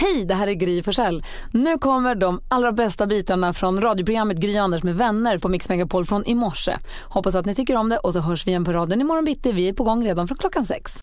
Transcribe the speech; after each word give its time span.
Hej, 0.00 0.24
det 0.24 0.34
här 0.34 0.46
är 0.46 0.52
Gry 0.52 0.82
Forssell. 0.82 1.22
Nu 1.52 1.78
kommer 1.78 2.14
de 2.14 2.40
allra 2.48 2.72
bästa 2.72 3.06
bitarna 3.06 3.52
från 3.52 3.80
radioprogrammet 3.80 4.36
Gry 4.36 4.56
Anders 4.56 4.82
med 4.82 4.96
vänner 4.96 5.38
på 5.38 5.48
Mix 5.48 5.68
Megapol 5.68 6.04
från 6.04 6.26
i 6.26 6.34
morse. 6.34 6.76
Hoppas 7.04 7.34
att 7.34 7.46
ni 7.46 7.54
tycker 7.54 7.76
om 7.76 7.88
det 7.88 7.98
och 7.98 8.12
så 8.12 8.20
hörs 8.20 8.46
vi 8.46 8.50
igen 8.50 8.64
på 8.64 8.72
raden 8.72 9.00
imorgon 9.00 9.24
bitti. 9.24 9.52
Vi 9.52 9.68
är 9.68 9.72
på 9.72 9.84
gång 9.84 10.04
redan 10.04 10.28
från 10.28 10.38
klockan 10.38 10.66
sex. 10.66 11.00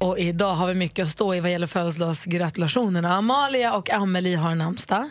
Och 0.00 0.18
idag 0.18 0.54
har 0.54 0.66
vi 0.66 0.74
mycket 0.74 1.04
att 1.04 1.10
stå 1.10 1.34
i 1.34 1.40
vad 1.40 1.50
gäller 1.50 1.66
födelsedagsgratulationerna. 1.66 3.16
Amalia 3.16 3.74
och 3.74 3.90
Amelie 3.90 4.36
har 4.36 4.54
namnsdag 4.54 5.10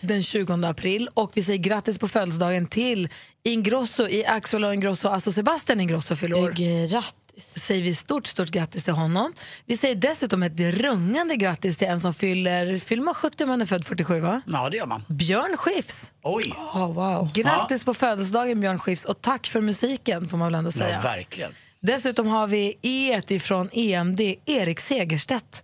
den 0.00 0.22
20 0.22 0.66
april 0.66 1.08
och 1.14 1.30
vi 1.34 1.42
säger 1.42 1.58
grattis 1.58 1.98
på 1.98 2.08
födelsedagen 2.08 2.66
till 2.66 3.08
Ingrosso 3.44 4.08
i 4.08 4.26
Axel 4.26 4.64
och 4.64 4.74
Ingrosso, 4.74 5.08
alltså 5.08 5.32
Sebastian 5.32 5.80
Ingrosso 5.80 6.16
fyller 6.16 6.36
år. 6.36 6.50
Grattis. 6.50 7.25
Säger 7.40 7.82
vi 7.82 7.94
stort, 7.94 8.26
stort 8.26 8.48
grattis 8.48 8.84
till 8.84 8.92
honom. 8.92 9.32
Vi 9.66 9.76
säger 9.76 9.94
dessutom 9.94 10.42
ett 10.42 10.60
rungande 10.60 11.36
grattis 11.36 11.76
till 11.76 11.88
en 11.88 12.00
som 12.00 12.14
fyller, 12.14 12.78
fyller 12.78 13.02
man 13.02 13.14
70 13.14 13.46
man 13.46 13.60
är 13.60 13.66
född 13.66 13.86
47 13.86 14.20
va? 14.20 14.40
Ja, 14.46 14.70
det 14.70 14.76
gör 14.76 14.86
man. 14.86 15.02
Björn 15.08 15.56
Skifs. 15.56 16.12
Oj! 16.22 16.54
Oh, 16.56 16.92
wow. 16.92 17.30
Grattis 17.34 17.84
på 17.84 17.94
födelsedagen 17.94 18.60
Björn 18.60 18.78
Skifs 18.78 19.04
och 19.04 19.20
tack 19.20 19.46
för 19.46 19.60
musiken 19.60 20.28
får 20.28 20.36
man 20.36 20.46
väl 20.46 20.54
ändå 20.54 20.72
säga. 20.72 20.90
Ja, 20.90 21.00
verkligen. 21.00 21.52
Dessutom 21.80 22.26
har 22.26 22.46
vi 22.46 22.78
E 22.82 23.22
ifrån 23.28 23.68
EMD, 23.72 24.20
Erik 24.46 24.80
Segerstedt. 24.80 25.62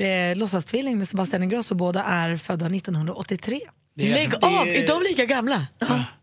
Eh, 0.00 0.36
låtsastvilling 0.36 0.98
med 0.98 1.08
Sebastian 1.08 1.42
Ingrosso, 1.42 1.74
båda 1.74 2.04
är 2.04 2.36
födda 2.36 2.66
1983. 2.66 3.60
Är 3.98 4.10
Lägg 4.10 4.28
rätt- 4.32 4.44
av, 4.44 4.68
är- 4.68 4.74
är 4.82 4.86
de 4.86 5.02
lika 5.02 5.24
gamla? 5.24 5.66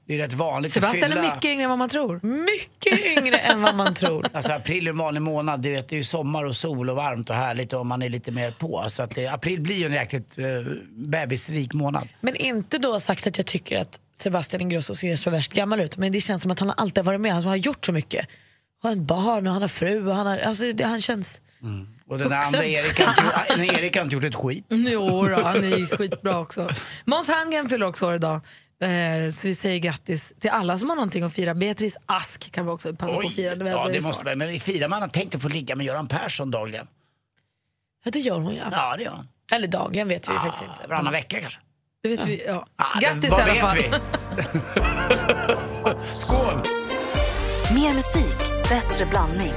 Det 0.05 0.13
är 0.13 0.17
rätt 0.17 0.33
vanligt 0.33 0.71
Sebastian 0.73 1.11
att 1.11 1.17
är 1.17 1.21
fylla... 1.21 1.33
mycket 1.35 1.51
yngre 1.51 1.63
än 1.63 1.69
vad 1.69 1.79
man 1.79 1.89
tror. 1.89 2.19
Mycket 2.23 3.17
yngre 3.17 3.37
än 3.37 3.61
vad 3.61 3.75
man 3.75 3.93
tror. 3.93 4.25
Alltså 4.33 4.51
april 4.53 4.87
är 4.87 4.91
en 4.91 4.97
vanlig 4.97 5.21
månad, 5.21 5.61
du 5.61 5.71
vet, 5.71 5.89
det 5.89 5.95
är 5.95 5.97
ju 5.97 6.03
sommar 6.03 6.43
och 6.45 6.55
sol 6.55 6.89
och 6.89 6.95
varmt 6.95 7.29
och 7.29 7.35
härligt 7.35 7.73
och 7.73 7.85
man 7.85 8.01
är 8.01 8.09
lite 8.09 8.31
mer 8.31 8.51
på. 8.51 8.85
Så 8.89 9.01
att 9.03 9.11
det, 9.15 9.27
april 9.27 9.61
blir 9.61 9.75
ju 9.75 9.85
en 9.85 9.93
jäkligt 9.93 10.39
uh, 10.39 10.45
bebisrik 10.91 11.73
månad. 11.73 12.07
Men 12.21 12.35
inte 12.35 12.77
då 12.77 12.99
sagt 12.99 13.27
att 13.27 13.37
jag 13.37 13.45
tycker 13.47 13.79
att 13.81 13.99
Sebastian 14.19 14.61
Ingrosso 14.61 14.95
ser 14.95 15.15
så 15.15 15.29
värst 15.29 15.53
gammal 15.53 15.79
ut. 15.79 15.97
Men 15.97 16.11
det 16.11 16.21
känns 16.21 16.41
som 16.41 16.51
att 16.51 16.59
han 16.59 16.69
alltid 16.77 16.97
har 16.97 17.03
varit 17.05 17.21
med. 17.21 17.33
Han 17.33 17.43
har 17.43 17.55
gjort 17.55 17.85
så 17.85 17.91
mycket. 17.91 18.27
Han 18.81 18.89
har 18.91 18.95
ett 19.01 19.07
barn 19.07 19.47
och 19.47 19.53
han 19.53 19.61
har 19.61 19.69
fru. 19.69 20.07
Och 20.09 20.15
han, 20.15 20.27
har, 20.27 20.37
alltså, 20.37 20.71
det, 20.73 20.83
han 20.83 21.01
känns... 21.01 21.41
Och 22.09 22.17
den 22.17 22.33
andra 22.33 22.65
Erik 22.65 22.99
har, 22.99 23.09
inte, 23.09 23.55
den 23.55 23.63
Erik 23.79 23.95
har 23.95 24.03
inte 24.03 24.15
gjort 24.15 24.23
ett 24.23 24.35
skit. 24.35 24.65
Jo, 24.69 25.27
då, 25.27 25.41
han 25.43 25.55
är 25.63 25.97
skitbra 25.97 26.39
också. 26.39 26.69
Måns 27.05 27.27
Herngren 27.29 27.69
fyller 27.69 27.85
också 27.85 28.07
år 28.07 28.15
idag. 28.15 28.35
Eh, 28.81 29.31
så 29.31 29.47
vi 29.47 29.55
säger 29.55 29.79
grattis 29.79 30.33
till 30.39 30.49
alla 30.49 30.77
som 30.77 30.89
har 30.89 30.95
någonting 30.95 31.23
att 31.23 31.33
fira. 31.33 31.53
Beatrice 31.53 31.97
Ask 32.05 32.51
kan 32.51 32.65
vi 32.65 32.71
också 32.71 32.95
passa 32.95 33.15
på 33.15 33.19
att 33.27 33.33
fira. 33.33 33.55
Det 33.55 33.69
ja, 33.69 33.87
det 33.93 34.01
måste 34.01 34.25
man. 34.25 34.37
Men 34.37 34.59
firar 34.59 34.87
man 34.89 35.01
har 35.01 35.09
tänkt 35.09 35.35
att 35.35 35.41
få 35.41 35.47
ligga 35.49 35.75
med 35.75 35.85
Göran 35.85 36.07
Persson 36.07 36.51
dagligen? 36.51 36.87
Ja, 38.05 38.11
det 38.11 38.19
gör 38.19 38.39
hon 38.39 38.55
ja. 38.55 38.63
Ja, 38.71 38.95
det 38.97 39.03
gör 39.03 39.11
han. 39.11 39.27
Eller 39.51 39.67
dagligen 39.67 40.07
vet 40.07 40.29
vi 40.29 40.33
ju 40.33 40.39
faktiskt 40.39 40.63
Ja, 40.67 40.73
inte. 40.73 40.87
varannan 40.87 41.13
vecka 41.13 41.39
kanske. 41.41 41.59
Det 42.03 42.09
vet 42.09 42.25
vi. 42.25 42.43
Ja. 42.47 42.67
Ja, 42.77 42.85
det- 42.99 43.05
Grattis 43.05 43.29
vad 43.31 43.39
i 43.39 43.43
alla 43.43 43.53
vet 43.53 43.61
fall. 43.61 43.77
vi? 43.77 43.91
Skål! 46.19 46.61
Mer 47.73 47.93
musik, 47.93 48.37
bättre 48.69 49.05
blandning. 49.05 49.53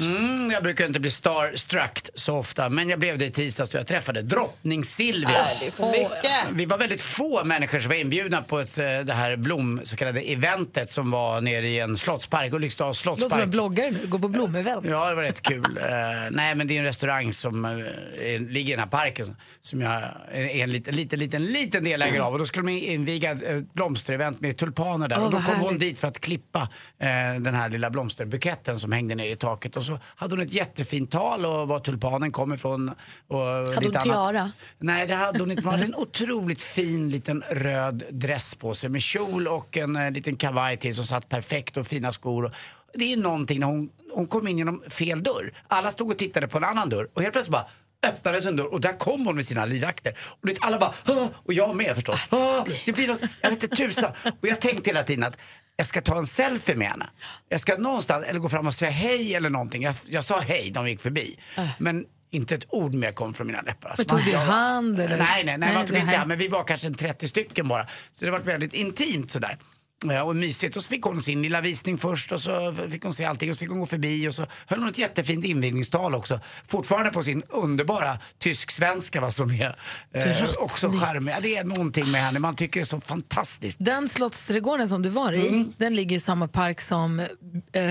Mm, 0.00 0.50
jag 0.50 0.62
brukar 0.62 0.86
inte 0.86 1.00
bli 1.00 1.10
starstruck 1.10 2.08
så 2.14 2.36
ofta, 2.36 2.68
men 2.68 2.88
jag 2.88 2.98
blev 2.98 3.18
det 3.18 3.26
i 3.26 3.30
tisdags 3.30 3.70
då 3.70 3.78
jag 3.78 3.86
träffade 3.86 4.22
drottning 4.22 4.84
Silvia. 4.84 5.44
För 5.72 5.86
mycket. 5.90 6.32
Vi 6.52 6.66
var 6.66 6.78
väldigt 6.78 7.00
få 7.00 7.44
människor 7.44 7.78
som 7.78 7.88
var 7.88 7.96
inbjudna 7.96 8.42
på 8.42 8.60
ett, 8.60 8.78
eh, 8.78 8.84
det 8.84 9.12
här 9.12 9.36
Blom, 9.36 9.80
så 9.84 9.96
kallade 9.96 10.20
eventet 10.20 10.90
som 10.90 11.10
var 11.10 11.40
nere 11.40 11.68
i 11.68 11.80
en 11.80 11.96
slottspark, 11.96 12.52
Ulriksdals 12.52 13.04
Låter 13.04 13.18
som 13.18 13.24
en 13.24 13.30
slottspark. 13.30 13.50
bloggare 13.50 13.90
nu, 13.90 14.06
går 14.06 14.18
på 14.18 14.28
blomevent. 14.28 14.84
Ja, 14.88 15.08
det 15.08 15.14
var 15.14 15.22
rätt 15.22 15.42
kul. 15.42 15.78
Eh, 15.86 16.30
nej, 16.30 16.54
men 16.54 16.66
det 16.66 16.74
är 16.74 16.78
en 16.78 16.84
restaurang 16.84 17.32
som 17.32 17.64
är, 17.64 18.38
ligger 18.38 18.68
i 18.68 18.76
den 18.76 18.80
här 18.80 18.86
parken 18.86 19.36
som 19.62 19.80
jag 19.80 20.02
är 20.32 20.62
en 20.62 20.70
liten, 20.72 20.96
liten, 20.96 21.18
liten, 21.18 21.44
liten 21.44 21.84
delägare 21.84 22.20
av. 22.20 22.32
Och 22.32 22.38
då 22.38 22.46
skulle 22.46 22.66
de 22.66 22.78
inviga 22.78 23.30
ett 23.30 23.72
blomsterevent 23.72 24.40
med 24.40 24.56
tulpaner 24.56 25.08
där. 25.08 25.18
Åh, 25.18 25.24
och 25.24 25.30
då 25.30 25.36
kom 25.36 25.54
hon 25.54 25.64
härligt. 25.64 25.80
dit 25.80 25.98
för 25.98 26.08
att 26.08 26.20
klippa 26.20 26.60
eh, 26.98 27.08
den 27.40 27.54
här 27.54 27.68
lilla 27.68 27.90
blomsterbuketten 27.90 28.78
som 28.78 28.92
hängde 28.92 29.14
ner 29.14 29.30
i 29.30 29.36
taket. 29.36 29.76
Och 29.76 29.84
så 29.86 29.98
hade 30.16 30.32
hon 30.34 30.40
ett 30.40 30.52
jättefint 30.52 31.10
tal 31.10 31.46
och 31.46 31.68
var 31.68 31.78
tulpanen 31.80 32.32
kom 32.32 32.52
ifrån. 32.52 32.90
Och 33.28 33.40
hade 33.40 33.74
hon 33.86 33.92
tiara? 33.92 34.52
Nej, 34.78 35.06
det 35.06 35.14
hade 35.14 35.38
hon 35.38 35.50
inte. 35.50 35.62
Hon 35.62 35.72
hade 35.72 35.84
en 35.84 35.94
otroligt 35.96 36.62
fin 36.62 37.10
liten 37.10 37.44
röd 37.50 38.02
dress 38.10 38.54
på 38.54 38.74
sig 38.74 38.90
med 38.90 39.02
kjol 39.02 39.48
och 39.48 39.76
en 39.76 39.96
eh, 39.96 40.10
liten 40.10 40.36
kavaj 40.36 40.76
till 40.76 40.94
som 40.94 41.04
satt 41.04 41.28
perfekt 41.28 41.76
och 41.76 41.86
fina 41.86 42.12
skor. 42.12 42.44
Och 42.44 42.52
Det 42.94 43.12
är 43.12 43.16
någonting 43.16 43.60
när 43.60 43.66
hon, 43.66 43.88
hon 44.14 44.26
kom 44.26 44.48
in 44.48 44.58
genom 44.58 44.82
fel 44.88 45.22
dörr. 45.22 45.52
Alla 45.68 45.90
stod 45.90 46.10
och 46.10 46.18
tittade 46.18 46.48
på 46.48 46.58
en 46.58 46.64
annan 46.64 46.88
dörr 46.88 47.08
och 47.14 47.22
helt 47.22 47.32
plötsligt 47.32 47.52
bara 47.52 47.66
öppnades 48.06 48.46
en 48.46 48.56
dörr 48.56 48.72
och 48.72 48.80
där 48.80 48.98
kom 48.98 49.26
hon 49.26 49.34
med 49.34 49.44
sina 49.46 49.64
livvakter. 49.64 50.18
Och 50.18 50.48
alla 50.60 50.78
bara 50.78 50.94
"Åh!" 51.08 51.26
och 51.44 51.52
jag 51.52 51.76
med 51.76 51.94
förstås. 51.94 52.20
"Åh, 52.30 52.64
Det 52.84 52.92
blir 52.92 53.08
något, 53.08 53.20
jag 53.40 53.50
vet 53.50 53.62
inte 53.62 53.76
tusan. 53.76 54.10
Och 54.40 54.48
jag 54.48 54.60
tänkte 54.60 54.90
hela 54.90 55.02
tiden 55.02 55.24
att 55.24 55.38
jag 55.76 55.86
ska 55.86 56.00
ta 56.00 56.18
en 56.18 56.26
selfie 56.26 56.76
med 56.76 56.88
henne. 56.88 57.06
Jag 57.48 57.60
ska 57.60 57.76
någonstans, 57.76 58.24
eller 58.26 58.40
gå 58.40 58.48
fram 58.48 58.66
och 58.66 58.74
säga 58.74 58.90
hej 58.90 59.34
eller 59.34 59.50
någonting. 59.50 59.82
Jag, 59.82 59.94
jag 60.06 60.24
sa 60.24 60.40
hej 60.40 60.70
när 60.74 60.80
hon 60.80 60.90
gick 60.90 61.00
förbi. 61.00 61.38
Men 61.78 62.04
inte 62.30 62.54
ett 62.54 62.66
ord 62.68 62.94
mer 62.94 63.12
kom 63.12 63.34
från 63.34 63.46
mina 63.46 63.60
läppar. 63.60 63.88
Alltså, 63.88 64.14
Men 64.14 64.24
tog 64.24 64.32
du 64.32 64.38
hand, 64.38 65.00
eller? 65.00 65.18
Nej, 65.18 65.26
nej, 65.34 65.44
nej, 65.44 65.58
Nej, 65.58 65.74
man 65.74 65.86
tog 65.86 65.96
inte 65.96 66.16
hand, 66.16 66.28
men 66.28 66.38
vi 66.38 66.48
var 66.48 66.64
kanske 66.64 66.86
en 66.86 66.94
30 66.94 67.28
stycken 67.28 67.68
bara. 67.68 67.86
Så 68.12 68.24
det 68.24 68.30
var 68.30 68.38
väldigt 68.38 68.74
intimt 68.74 69.30
sådär. 69.30 69.58
Ja, 70.04 70.22
och 70.22 70.36
mysigt. 70.36 70.76
Och 70.76 70.82
så 70.82 70.88
fick 70.88 71.02
hon 71.02 71.22
sin 71.22 71.42
lilla 71.42 71.60
visning 71.60 71.98
först 71.98 72.32
och 72.32 72.40
så 72.40 72.74
fick 72.90 73.02
hon 73.02 73.12
se 73.12 73.24
allting 73.24 73.50
och 73.50 73.56
så 73.56 73.60
fick 73.60 73.68
hon 73.68 73.78
gå 73.80 73.86
förbi 73.86 74.28
och 74.28 74.34
så 74.34 74.46
höll 74.66 74.78
hon 74.78 74.88
ett 74.88 74.98
jättefint 74.98 75.44
invigningstal 75.44 76.14
också. 76.14 76.40
Fortfarande 76.68 77.10
på 77.10 77.22
sin 77.22 77.42
underbara 77.48 78.18
tysk-svenska 78.38 79.20
va, 79.20 79.30
som 79.30 79.50
är 79.50 79.76
eh, 80.14 80.44
också 80.58 80.90
charmig. 80.90 81.32
Ja, 81.32 81.40
det 81.42 81.56
är 81.56 81.64
någonting 81.64 82.10
med 82.10 82.20
henne, 82.20 82.38
man 82.38 82.54
tycker 82.56 82.80
det 82.80 82.82
är 82.82 82.86
så 82.86 83.00
fantastiskt. 83.00 83.76
Den 83.80 84.08
slottsträdgården 84.08 84.88
som 84.88 85.02
du 85.02 85.08
var 85.08 85.32
i, 85.32 85.48
Mm. 85.48 85.72
den 85.76 85.94
ligger 85.96 86.16
i 86.16 86.20
samma 86.20 86.48
park 86.48 86.80
som 86.80 87.20
äh, 87.20 87.26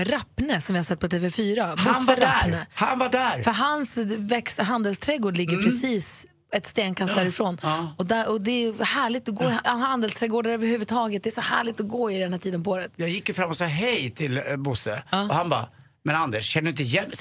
Rappne 0.04 0.60
som 0.60 0.72
vi 0.74 0.78
har 0.78 0.84
sett 0.84 1.00
på 1.00 1.06
TV4. 1.08 1.66
Han 1.66 1.76
Bosse 1.76 2.06
var 2.06 2.16
där! 2.16 2.26
Rappne. 2.26 2.66
Han 2.74 2.98
var 2.98 3.08
där! 3.08 3.42
För 3.42 3.50
hans 3.50 3.96
växt, 4.18 4.58
handelsträdgård 4.58 5.36
ligger 5.36 5.62
precis 5.62 6.26
ett 6.56 6.66
stenkast 6.66 7.14
därifrån. 7.14 7.58
Mm. 7.62 7.74
ja. 7.76 7.94
Och, 7.96 8.06
där, 8.06 8.30
och 8.30 8.40
det 8.40 8.64
är 8.64 8.84
härligt 8.84 9.28
att 9.28 9.34
gå 9.34 9.44
i 9.44 9.68
handelsträdgårdar 9.68 10.50
överhuvudtaget. 10.50 11.22
Det 11.22 11.28
är 11.28 11.34
så 11.34 11.40
härligt 11.40 11.80
att 11.80 11.88
gå 11.88 12.10
i 12.10 12.18
den 12.18 12.32
här 12.32 12.38
tiden 12.38 12.62
på 12.62 12.70
året. 12.70 12.92
Jag 12.96 13.08
gick 13.08 13.28
ju 13.28 13.34
fram 13.34 13.50
och 13.50 13.56
sa 13.56 13.64
hej 13.64 14.10
till 14.10 14.38
eh, 14.38 14.56
Bosse 14.56 15.02
och 15.10 15.34
han 15.34 15.48
bara 15.48 15.68
men 16.06 16.16
Anders, 16.16 16.44
känner 16.44 16.64
du 16.64 16.70
inte 16.70 16.82
igen 16.82 17.04
mig? 17.04 17.14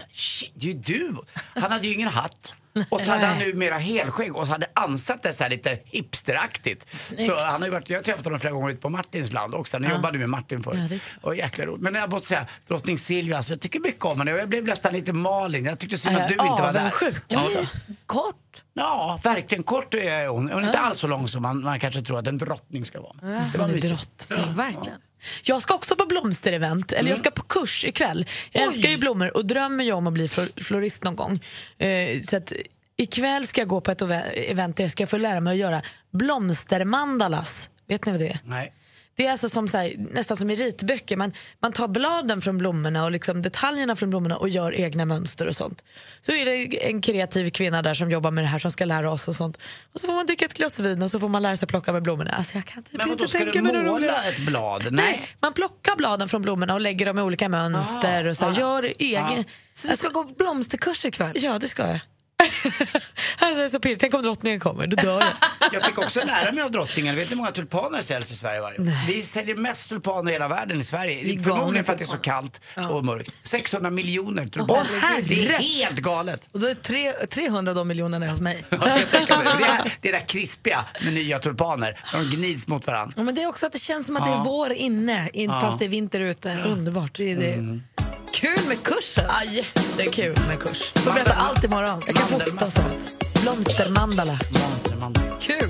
Det 0.53 0.67
är 0.67 0.73
ju 0.73 0.79
du! 0.79 1.15
Han 1.33 1.71
hade 1.71 1.87
ju 1.87 1.93
ingen 1.93 2.07
hatt. 2.07 2.53
Och 2.89 3.01
så 3.01 3.11
hade 3.11 3.25
han 3.25 3.37
nu 3.37 3.53
mera 3.53 3.77
helskägg 3.77 4.35
och 4.35 4.45
så 4.45 4.51
hade 4.51 4.67
ansatt 4.73 5.23
det 5.23 5.33
så 5.33 5.43
här 5.43 5.49
lite 5.49 5.79
hipsteraktigt. 5.85 6.93
Så 7.21 7.35
han 7.39 7.61
har 7.61 7.65
ju 7.65 7.71
varit, 7.71 7.89
jag 7.89 7.97
har 7.97 8.03
träffat 8.03 8.25
honom 8.25 8.39
flera 8.39 8.53
gånger 8.53 8.69
ute 8.69 8.81
på 8.81 8.89
Martins 8.89 9.33
land 9.33 9.55
också. 9.55 9.77
Han 9.77 9.89
jobbade 9.91 10.17
med 10.17 10.29
Martin 10.29 10.63
förut. 10.63 10.91
Ja, 10.91 10.97
och 11.21 11.35
jäkla 11.35 11.65
roligt. 11.65 11.81
Men 11.81 11.95
jag 11.95 12.11
måste 12.11 12.27
säga, 12.27 12.45
drottning 12.67 12.97
Silvia, 12.97 13.37
alltså, 13.37 13.53
jag 13.53 13.61
tycker 13.61 13.79
mycket 13.79 14.05
om 14.05 14.17
henne. 14.19 14.31
Jag 14.31 14.49
blev 14.49 14.63
nästan 14.63 14.93
lite 14.93 15.13
Malin. 15.13 15.65
Jag 15.65 15.79
tyckte 15.79 15.97
synd 15.97 16.17
att 16.17 16.27
du 16.27 16.33
inte 16.33 16.45
var 16.45 16.73
där. 16.73 16.79
avundsjuk, 16.79 17.33
alltså. 17.33 17.59
Kort. 18.05 18.63
Ja, 18.73 19.19
verkligen. 19.23 19.63
Kort 19.63 19.93
är 19.93 20.27
hon. 20.27 20.49
Hon 20.51 20.63
är 20.63 20.67
inte 20.67 20.79
alls 20.79 20.97
så 20.97 21.07
lång 21.07 21.27
som 21.27 21.41
man, 21.41 21.63
man 21.63 21.79
kanske 21.79 22.01
tror 22.01 22.19
att 22.19 22.27
en 22.27 22.37
drottning 22.37 22.85
ska 22.85 23.01
vara. 23.01 23.13
Det 23.21 23.27
var 23.57 23.65
Hon 23.65 23.69
är 23.69 23.73
mysigt. 23.73 24.29
drottning. 24.29 24.55
Verkligen. 24.55 24.97
Jag 25.43 25.61
ska 25.61 25.73
också 25.73 25.95
på 25.95 26.05
blomsterevent, 26.05 26.91
eller 26.91 27.09
jag 27.09 27.19
ska 27.19 27.31
på 27.31 27.43
kurs 27.43 27.85
ikväll. 27.85 28.25
Jag 28.51 28.63
älskar 28.63 28.89
ju 28.89 28.97
blommor 28.97 29.37
och 29.37 29.45
drömmer 29.45 29.83
ju 29.83 29.91
om 29.91 30.07
att 30.07 30.13
bli 30.13 30.27
flor- 30.27 30.63
florist 30.63 31.03
någon 31.03 31.15
gång. 31.15 31.39
Eh, 31.77 32.21
så 32.23 32.37
att 32.37 32.53
ikväll 32.97 33.47
ska 33.47 33.61
jag 33.61 33.67
gå 33.67 33.81
på 33.81 33.91
ett 33.91 34.01
event 34.01 34.77
där 34.77 34.83
jag 34.83 34.91
ska 34.91 35.07
få 35.07 35.17
lära 35.17 35.39
mig 35.39 35.51
att 35.51 35.57
göra 35.59 35.81
blomstermandalas. 36.11 37.69
Vet 37.87 38.05
ni 38.05 38.11
vad 38.11 38.21
det 38.21 38.27
är? 38.27 38.39
Nej. 38.45 38.73
Det 39.15 39.25
är 39.25 39.31
alltså 39.31 39.49
som 39.49 39.67
så 39.67 39.77
här, 39.77 39.93
nästan 39.97 40.37
som 40.37 40.49
i 40.49 40.55
ritböcker. 40.55 41.17
Man, 41.17 41.33
man 41.59 41.71
tar 41.71 41.87
bladen 41.87 42.41
från 42.41 42.57
blommorna 42.57 43.03
och 43.05 43.11
liksom 43.11 43.41
detaljerna 43.41 43.95
från 43.95 44.09
blommorna 44.09 44.37
och 44.37 44.49
gör 44.49 44.75
egna 44.75 45.05
mönster 45.05 45.47
och 45.47 45.55
sånt. 45.55 45.83
Så 46.25 46.31
är 46.31 46.45
det 46.45 46.89
en 46.89 47.01
kreativ 47.01 47.49
kvinna 47.49 47.81
där 47.81 47.93
som 47.93 48.11
jobbar 48.11 48.31
med 48.31 48.43
det 48.43 48.47
här 48.47 48.59
som 48.59 48.71
ska 48.71 48.85
lära 48.85 49.11
oss 49.11 49.27
och 49.27 49.35
sånt. 49.35 49.57
Och 49.93 49.99
så 49.99 50.07
får 50.07 50.13
man 50.13 50.25
dricka 50.25 50.45
ett 50.45 50.53
glas 50.53 50.79
vin 50.79 51.01
och 51.01 51.11
så 51.11 51.19
får 51.19 51.29
man 51.29 51.43
lära 51.43 51.57
sig 51.57 51.67
plocka 51.67 51.93
med 51.93 52.03
blommorna. 52.03 52.31
Alltså 52.31 52.55
jag 52.55 52.65
kan 52.65 52.83
typ 52.83 52.97
Men 52.97 53.11
inte 53.11 53.27
ska 53.27 53.37
tänka 53.37 53.51
du 53.53 53.61
mig 53.61 53.73
något 53.73 53.85
måla 53.85 54.23
ett 54.23 54.39
blad? 54.39 54.87
Nej. 54.91 55.05
Nej, 55.05 55.29
man 55.39 55.53
plockar 55.53 55.95
bladen 55.95 56.29
från 56.29 56.41
blommorna 56.41 56.73
och 56.73 56.81
lägger 56.81 57.05
dem 57.05 57.19
i 57.19 57.21
olika 57.21 57.49
mönster 57.49 58.27
och 58.27 58.37
så 58.37 58.45
här, 58.45 58.59
gör 58.59 58.93
egen. 58.99 59.45
Så 59.73 59.87
du 59.87 59.97
ska 59.97 60.09
gå 60.09 60.23
på 60.23 60.33
blomsterkurs 60.33 61.05
ikväll? 61.05 61.31
Ja, 61.35 61.59
det 61.59 61.67
ska 61.67 61.87
jag. 61.87 61.99
Alltså, 63.39 63.59
det 63.59 63.63
är 63.65 63.69
så 63.69 63.79
pirrigt. 63.79 64.01
Tänk 64.01 64.13
om 64.13 64.23
drottningen 64.23 64.59
kommer, 64.59 64.87
då 64.87 64.95
dör 64.95 65.19
jag. 65.19 65.33
Jag 65.73 65.83
fick 65.85 65.97
också 65.97 66.19
lära 66.25 66.51
mig 66.51 66.63
av 66.63 66.71
drottningen. 66.71 67.15
Vet 67.15 67.23
ni 67.25 67.29
hur 67.29 67.37
många 67.37 67.51
tulpaner 67.51 68.01
säljs 68.01 68.31
i 68.31 68.35
Sverige 68.35 68.61
varje 68.61 68.79
år? 68.79 68.91
Vi 69.07 69.21
säljer 69.21 69.55
mest 69.55 69.89
tulpaner 69.89 70.31
i 70.31 70.33
hela 70.33 70.47
världen 70.47 70.79
i 70.79 70.83
Sverige. 70.83 71.23
galna 71.35 71.43
Förmodligen 71.43 71.85
för 71.85 71.93
att 71.93 71.99
det 71.99 72.03
är 72.03 72.07
så 72.07 72.17
kallt 72.17 72.61
och 72.91 73.05
mörkt. 73.05 73.31
600 73.43 73.89
miljoner 73.89 74.47
tulpaner. 74.47 74.87
Åh, 75.03 75.09
det 75.27 75.47
är 75.47 75.59
helt 75.59 75.99
galet. 75.99 76.47
Och 76.51 76.59
då 76.59 76.67
är 76.67 76.73
tre, 76.75 77.11
300 77.11 77.71
av 77.71 77.75
de 77.75 77.87
miljonerna 77.87 78.27
hos 78.27 78.39
mig. 78.39 78.65
Ja, 78.69 78.77
jag 78.99 79.09
tänker 79.11 79.37
mig 79.37 79.45
det. 79.59 79.65
är, 79.65 79.93
det 80.01 80.09
är 80.09 80.13
där 80.13 80.27
krispiga 80.27 80.85
med 81.03 81.13
nya 81.13 81.39
tulpaner. 81.39 81.99
De 82.13 82.35
gnids 82.35 82.67
mot 82.67 82.87
varandra. 82.87 83.13
Ja, 83.17 83.23
men 83.23 83.35
det 83.35 83.43
är 83.43 83.47
också 83.47 83.65
att 83.65 83.71
det 83.73 83.79
känns 83.79 84.05
som 84.07 84.17
att 84.17 84.23
det 84.25 84.29
Ja. 84.29 84.39
är 84.39 84.43
vår 84.43 84.71
inne, 84.73 85.29
in, 85.33 85.49
fast 85.49 85.79
det 85.79 85.85
är 85.85 85.89
vinter 85.89 86.19
ute. 86.19 86.57
Underbart. 86.65 87.17
Det 87.17 87.31
är 87.31 87.35
det. 87.37 87.79
Kul 88.35 88.67
med 88.67 88.83
kursen! 88.83 89.25
Ja, 89.27 89.51
jättekul 89.51 90.35
med 90.47 90.59
kurs. 90.59 90.91
Får 90.93 91.13
berätta 91.13 91.33
allt 91.33 91.63
imorgon. 91.63 92.01
Jag 92.07 92.15
kan 92.15 92.27
fota 92.27 92.65
och 92.65 92.71
sånt. 92.71 93.23
Blomstermandala. 93.41 94.39
Kul! 95.39 95.69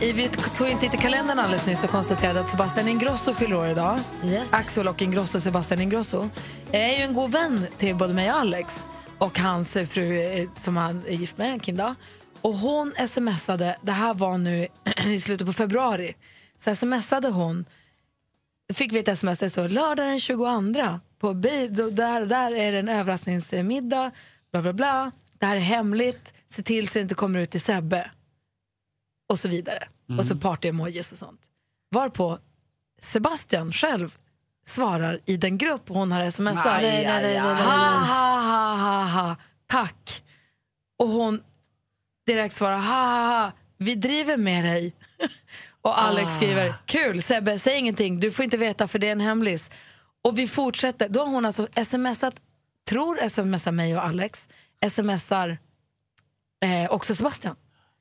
I, 0.00 0.12
vi 0.12 0.28
tog 0.28 0.68
in 0.68 0.78
titt 0.78 0.94
i 0.94 0.96
kalendern 0.96 1.38
alldeles 1.38 1.66
nyss 1.66 1.84
och 1.84 1.90
konstaterade 1.90 2.40
att 2.40 2.48
Sebastian 2.48 2.88
Ingrosso 2.88 3.32
fyller 3.32 3.56
år 3.56 3.66
idag. 3.66 3.98
Yes. 4.24 4.54
Axel 4.54 4.88
och 4.88 5.02
Ingrosso, 5.02 5.40
Sebastian 5.40 5.80
Ingrosso, 5.80 6.28
är 6.72 6.98
ju 6.98 7.02
en 7.02 7.14
god 7.14 7.30
vän 7.30 7.66
till 7.78 7.96
både 7.96 8.14
mig 8.14 8.30
och 8.30 8.38
Alex 8.38 8.84
och 9.18 9.38
hans 9.38 9.72
fru 9.72 10.22
eh, 10.22 10.48
som 10.56 10.76
han 10.76 11.02
är 11.06 11.14
gift 11.14 11.38
med, 11.38 11.64
Kinda. 11.64 11.94
Och 12.40 12.54
hon 12.54 12.92
smsade, 13.08 13.78
det 13.82 13.92
här 13.92 14.14
var 14.14 14.38
nu 14.38 14.68
i 15.06 15.20
slutet 15.20 15.46
på 15.46 15.52
februari, 15.52 16.14
så 16.64 16.76
smsade 16.76 17.28
hon, 17.28 17.64
fick 18.74 18.92
vi 18.92 18.98
ett 18.98 19.08
sms 19.08 19.38
där 19.38 19.46
det 19.46 19.50
står 19.50 19.68
lördag 19.68 20.06
den 20.06 20.20
22 20.20 20.46
på 21.24 21.34
bi, 21.34 21.68
då, 21.68 21.90
där, 21.90 22.26
där 22.26 22.52
är 22.52 22.72
det 22.72 22.78
en 22.78 22.88
överraskningsmiddag, 22.88 24.10
bla 24.52 24.62
bla 24.62 24.72
bla, 24.72 25.12
det 25.38 25.46
här 25.46 25.56
är 25.56 25.60
hemligt, 25.60 26.34
se 26.48 26.62
till 26.62 26.88
så 26.88 26.98
det 26.98 27.02
inte 27.02 27.14
kommer 27.14 27.40
ut 27.40 27.50
till 27.50 27.60
Sebbe 27.60 28.10
och 29.28 29.38
så 29.38 29.48
vidare. 29.48 29.88
Och 30.18 30.24
så 30.24 30.36
party-emojis 30.36 31.12
och 31.12 31.18
sånt. 31.18 31.40
Varpå 31.90 32.38
Sebastian 33.00 33.72
själv 33.72 34.14
svarar 34.66 35.20
i 35.24 35.36
den 35.36 35.58
grupp 35.58 35.88
hon 35.88 36.12
har 36.12 36.30
smsat. 36.30 36.66
Aj, 36.66 37.06
aj, 37.06 37.06
aj. 37.06 37.38
Ha, 37.38 37.54
ha, 37.54 38.00
ha, 38.00 38.76
ha, 38.76 39.04
ha, 39.04 39.36
tack. 39.66 40.22
Och 40.98 41.08
hon 41.08 41.40
direkt 42.26 42.56
svarar 42.56 42.78
ha, 42.78 43.06
ha, 43.06 43.42
ha, 43.42 43.52
vi 43.78 43.94
driver 43.94 44.36
med 44.36 44.64
dig. 44.64 44.94
och 45.82 46.00
Alex 46.00 46.36
skriver, 46.36 46.74
kul 46.86 47.22
Sebbe, 47.22 47.58
säg 47.58 47.78
ingenting, 47.78 48.20
du 48.20 48.30
får 48.30 48.44
inte 48.44 48.56
veta 48.56 48.88
för 48.88 48.98
det 48.98 49.08
är 49.08 49.12
en 49.12 49.20
hemlis. 49.20 49.70
Och 50.24 50.38
vi 50.38 50.48
fortsätter, 50.48 51.08
då 51.08 51.20
har 51.20 51.26
hon 51.26 51.46
alltså 51.46 51.68
smsat, 51.84 52.34
tror 52.88 53.28
smsar 53.28 53.72
mig 53.72 53.96
och 53.96 54.04
Alex, 54.04 54.48
smsar 54.90 55.58
eh, 56.64 56.90
också 56.90 57.14
Sebastian. 57.14 57.56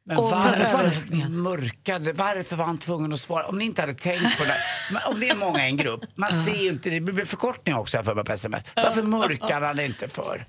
Men 0.05 0.17
Och 0.17 0.29
varför 0.31 1.29
mörkade, 1.29 2.13
varför 2.13 2.55
var 2.55 2.65
han 2.65 2.77
tvungen 2.77 3.13
att 3.13 3.19
svara? 3.19 3.47
Om 3.47 3.57
ni 3.57 3.65
inte 3.65 3.81
hade 3.81 3.93
tänkt 3.93 4.37
på 4.37 4.43
det. 4.43 4.57
Om 5.05 5.19
det 5.19 5.29
är 5.29 5.35
många 5.35 5.65
i 5.65 5.69
en 5.69 5.77
grupp, 5.77 6.03
man 6.15 6.31
ser 6.31 6.55
ju 6.55 6.69
inte 6.69 6.89
det. 6.89 7.01
Blir 7.01 7.25
förkortning 7.25 7.75
också 7.75 8.03
för 8.03 8.15
mig 8.15 8.25
på 8.25 8.31
sms. 8.31 8.63
Varför 8.75 9.03
mörkar 9.03 9.61
han 9.61 9.79
inte 9.79 10.07
för? 10.07 10.45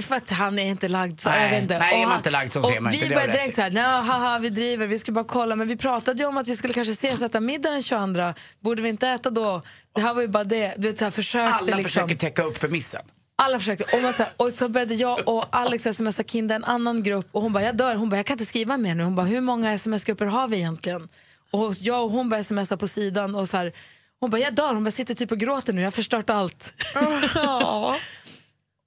För 0.00 0.14
att 0.16 0.30
han 0.30 0.58
är 0.58 0.66
inte 0.66 0.88
lagd 0.88 1.20
så. 1.20 1.28
Nej, 1.28 1.42
jag 1.42 1.50
vet 1.50 1.62
inte. 1.62 1.78
nej, 1.78 2.02
är 2.02 2.06
man 2.06 2.16
inte 2.16 2.30
lagd 2.30 2.52
så 2.52 2.62
ser 2.62 2.80
man 2.80 2.92
vi 2.92 2.96
inte, 3.02 3.08
har 3.08 3.14
började 3.14 3.32
direkt 3.32 3.54
så 3.54 3.62
här, 3.62 3.70
nej, 3.70 3.84
haha, 3.84 4.38
vi 4.38 4.50
driver, 4.50 4.86
vi 4.86 4.98
ska 4.98 5.12
bara 5.12 5.24
kolla. 5.24 5.56
Men 5.56 5.68
vi 5.68 5.76
pratade 5.76 6.22
ju 6.22 6.28
om 6.28 6.36
att 6.36 6.48
vi 6.48 6.56
skulle 6.56 6.74
kanske 6.74 6.92
ses 6.92 7.22
och 7.22 7.26
äta 7.28 7.40
middag 7.40 7.70
den 7.70 7.82
22. 7.82 8.34
Borde 8.60 8.82
vi 8.82 8.88
inte 8.88 9.08
äta 9.08 9.30
då? 9.30 9.62
Det 9.94 10.00
här 10.00 10.14
var 10.14 10.22
ju 10.22 10.28
bara 10.28 10.44
det. 10.44 10.74
Du 10.76 10.88
vet, 10.88 10.98
så 10.98 11.04
här, 11.04 11.10
försökte 11.10 11.54
Alla 11.54 11.64
liksom. 11.76 11.82
försöker 11.84 12.16
täcka 12.16 12.42
upp 12.42 12.58
för 12.58 12.68
missen. 12.68 13.02
Alla 13.38 13.58
försökte. 13.58 13.84
Och, 13.96 14.02
man, 14.02 14.12
så 14.12 14.22
här, 14.22 14.32
och 14.36 14.52
så 14.52 14.68
började 14.68 14.94
jag 14.94 15.28
och 15.28 15.44
Alex 15.50 15.84
smsa 15.84 16.22
Kinda 16.22 16.54
en 16.54 16.64
annan 16.64 17.02
grupp 17.02 17.28
och 17.32 17.42
hon 17.42 17.52
bara, 17.52 17.62
jag 17.62 17.76
dör. 17.76 17.94
Hon 17.94 18.08
bara, 18.08 18.16
jag 18.16 18.26
kan 18.26 18.34
inte 18.34 18.46
skriva 18.46 18.76
mer 18.76 18.94
nu. 18.94 19.04
Hon 19.04 19.14
bara, 19.14 19.26
hur 19.26 19.40
många 19.40 19.72
sms-grupper 19.72 20.26
har 20.26 20.48
vi 20.48 20.56
egentligen? 20.56 21.08
Och 21.50 21.74
jag 21.80 22.04
och 22.04 22.10
hon 22.10 22.28
började 22.28 22.44
smsa 22.44 22.76
på 22.76 22.88
sidan 22.88 23.34
och 23.34 23.48
så 23.48 23.56
här, 23.56 23.72
hon 24.20 24.30
bara, 24.30 24.40
jag 24.40 24.54
dör. 24.54 24.74
Hon 24.74 24.84
bara, 24.84 24.90
sitter 24.90 25.14
typ 25.14 25.32
och 25.32 25.38
gråter 25.38 25.72
nu, 25.72 25.80
jag 25.80 25.86
har 25.86 25.90
förstört 25.90 26.30
allt. 26.30 26.72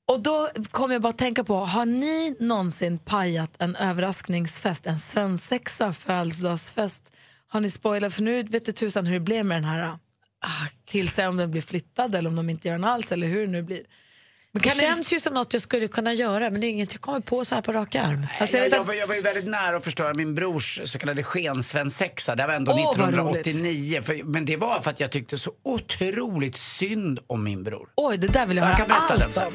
Och 0.09 0.19
då 0.19 0.49
kom 0.71 0.91
jag 0.91 1.01
bara 1.01 1.09
att 1.09 1.17
tänka 1.17 1.43
på, 1.43 1.55
har 1.55 1.85
ni 1.85 2.35
någonsin 2.39 2.97
pajat 2.97 3.55
en 3.59 3.75
överraskningsfest, 3.75 4.87
en 4.87 4.99
svensexa 4.99 5.93
födelsedagsfest? 5.93 7.11
Har 7.47 7.59
ni 7.59 7.69
spoilat? 7.69 8.13
För 8.13 8.23
nu 8.23 8.43
vet 8.43 8.65
du 8.65 8.71
tusan 8.71 9.05
hur 9.05 9.13
det 9.13 9.19
blev 9.19 9.45
med 9.45 9.57
den 9.57 9.63
här 9.63 9.83
ah, 9.83 10.67
tills 10.85 11.17
om 11.17 11.37
den 11.37 11.51
blir 11.51 11.61
flyttad 11.61 12.15
eller 12.15 12.29
om 12.29 12.35
de 12.35 12.49
inte 12.49 12.67
gör 12.67 12.75
den 12.75 12.83
alls 12.83 13.11
eller 13.11 13.27
hur 13.27 13.45
det 13.45 13.51
nu 13.51 13.61
blir. 13.61 13.83
Men 14.51 14.61
Det 14.61 14.69
känns 14.69 15.13
ju 15.13 15.19
som 15.19 15.33
något 15.33 15.53
jag 15.53 15.61
skulle 15.61 15.87
kunna 15.87 16.13
göra 16.13 16.49
men 16.49 16.61
det 16.61 16.67
är 16.67 16.69
inget 16.69 16.93
jag 16.93 17.01
kommer 17.01 17.19
på 17.19 17.45
så 17.45 17.55
här 17.55 17.61
på 17.61 17.73
rak 17.73 17.95
arm. 17.95 18.27
Alltså, 18.39 18.57
jag 18.57 18.65
jag, 18.65 18.79
jag, 18.79 18.83
var, 18.83 18.93
jag 18.93 19.07
var 19.07 19.15
ju 19.15 19.21
väldigt 19.21 19.47
nära 19.47 19.77
att 19.77 19.83
förstöra 19.83 20.13
min 20.13 20.35
brors 20.35 20.81
så 20.85 20.99
kallade 20.99 21.23
skensvensexa. 21.23 22.35
Det 22.35 22.47
var 22.47 22.53
ändå 22.53 22.71
Åh, 22.71 22.77
vad 22.97 23.09
1989. 23.09 24.01
För, 24.01 24.23
men 24.23 24.45
det 24.45 24.57
var 24.57 24.81
för 24.81 24.89
att 24.89 24.99
jag 24.99 25.11
tyckte 25.11 25.37
så 25.37 25.51
otroligt 25.63 26.57
synd 26.57 27.19
om 27.27 27.43
min 27.43 27.63
bror. 27.63 27.89
Oj, 27.95 28.17
det 28.17 28.27
där 28.27 28.45
vill 28.45 28.57
jag, 28.57 28.69
Jag 28.69 28.77
höra 28.77 28.95
allt 28.95 29.37
om. 29.37 29.53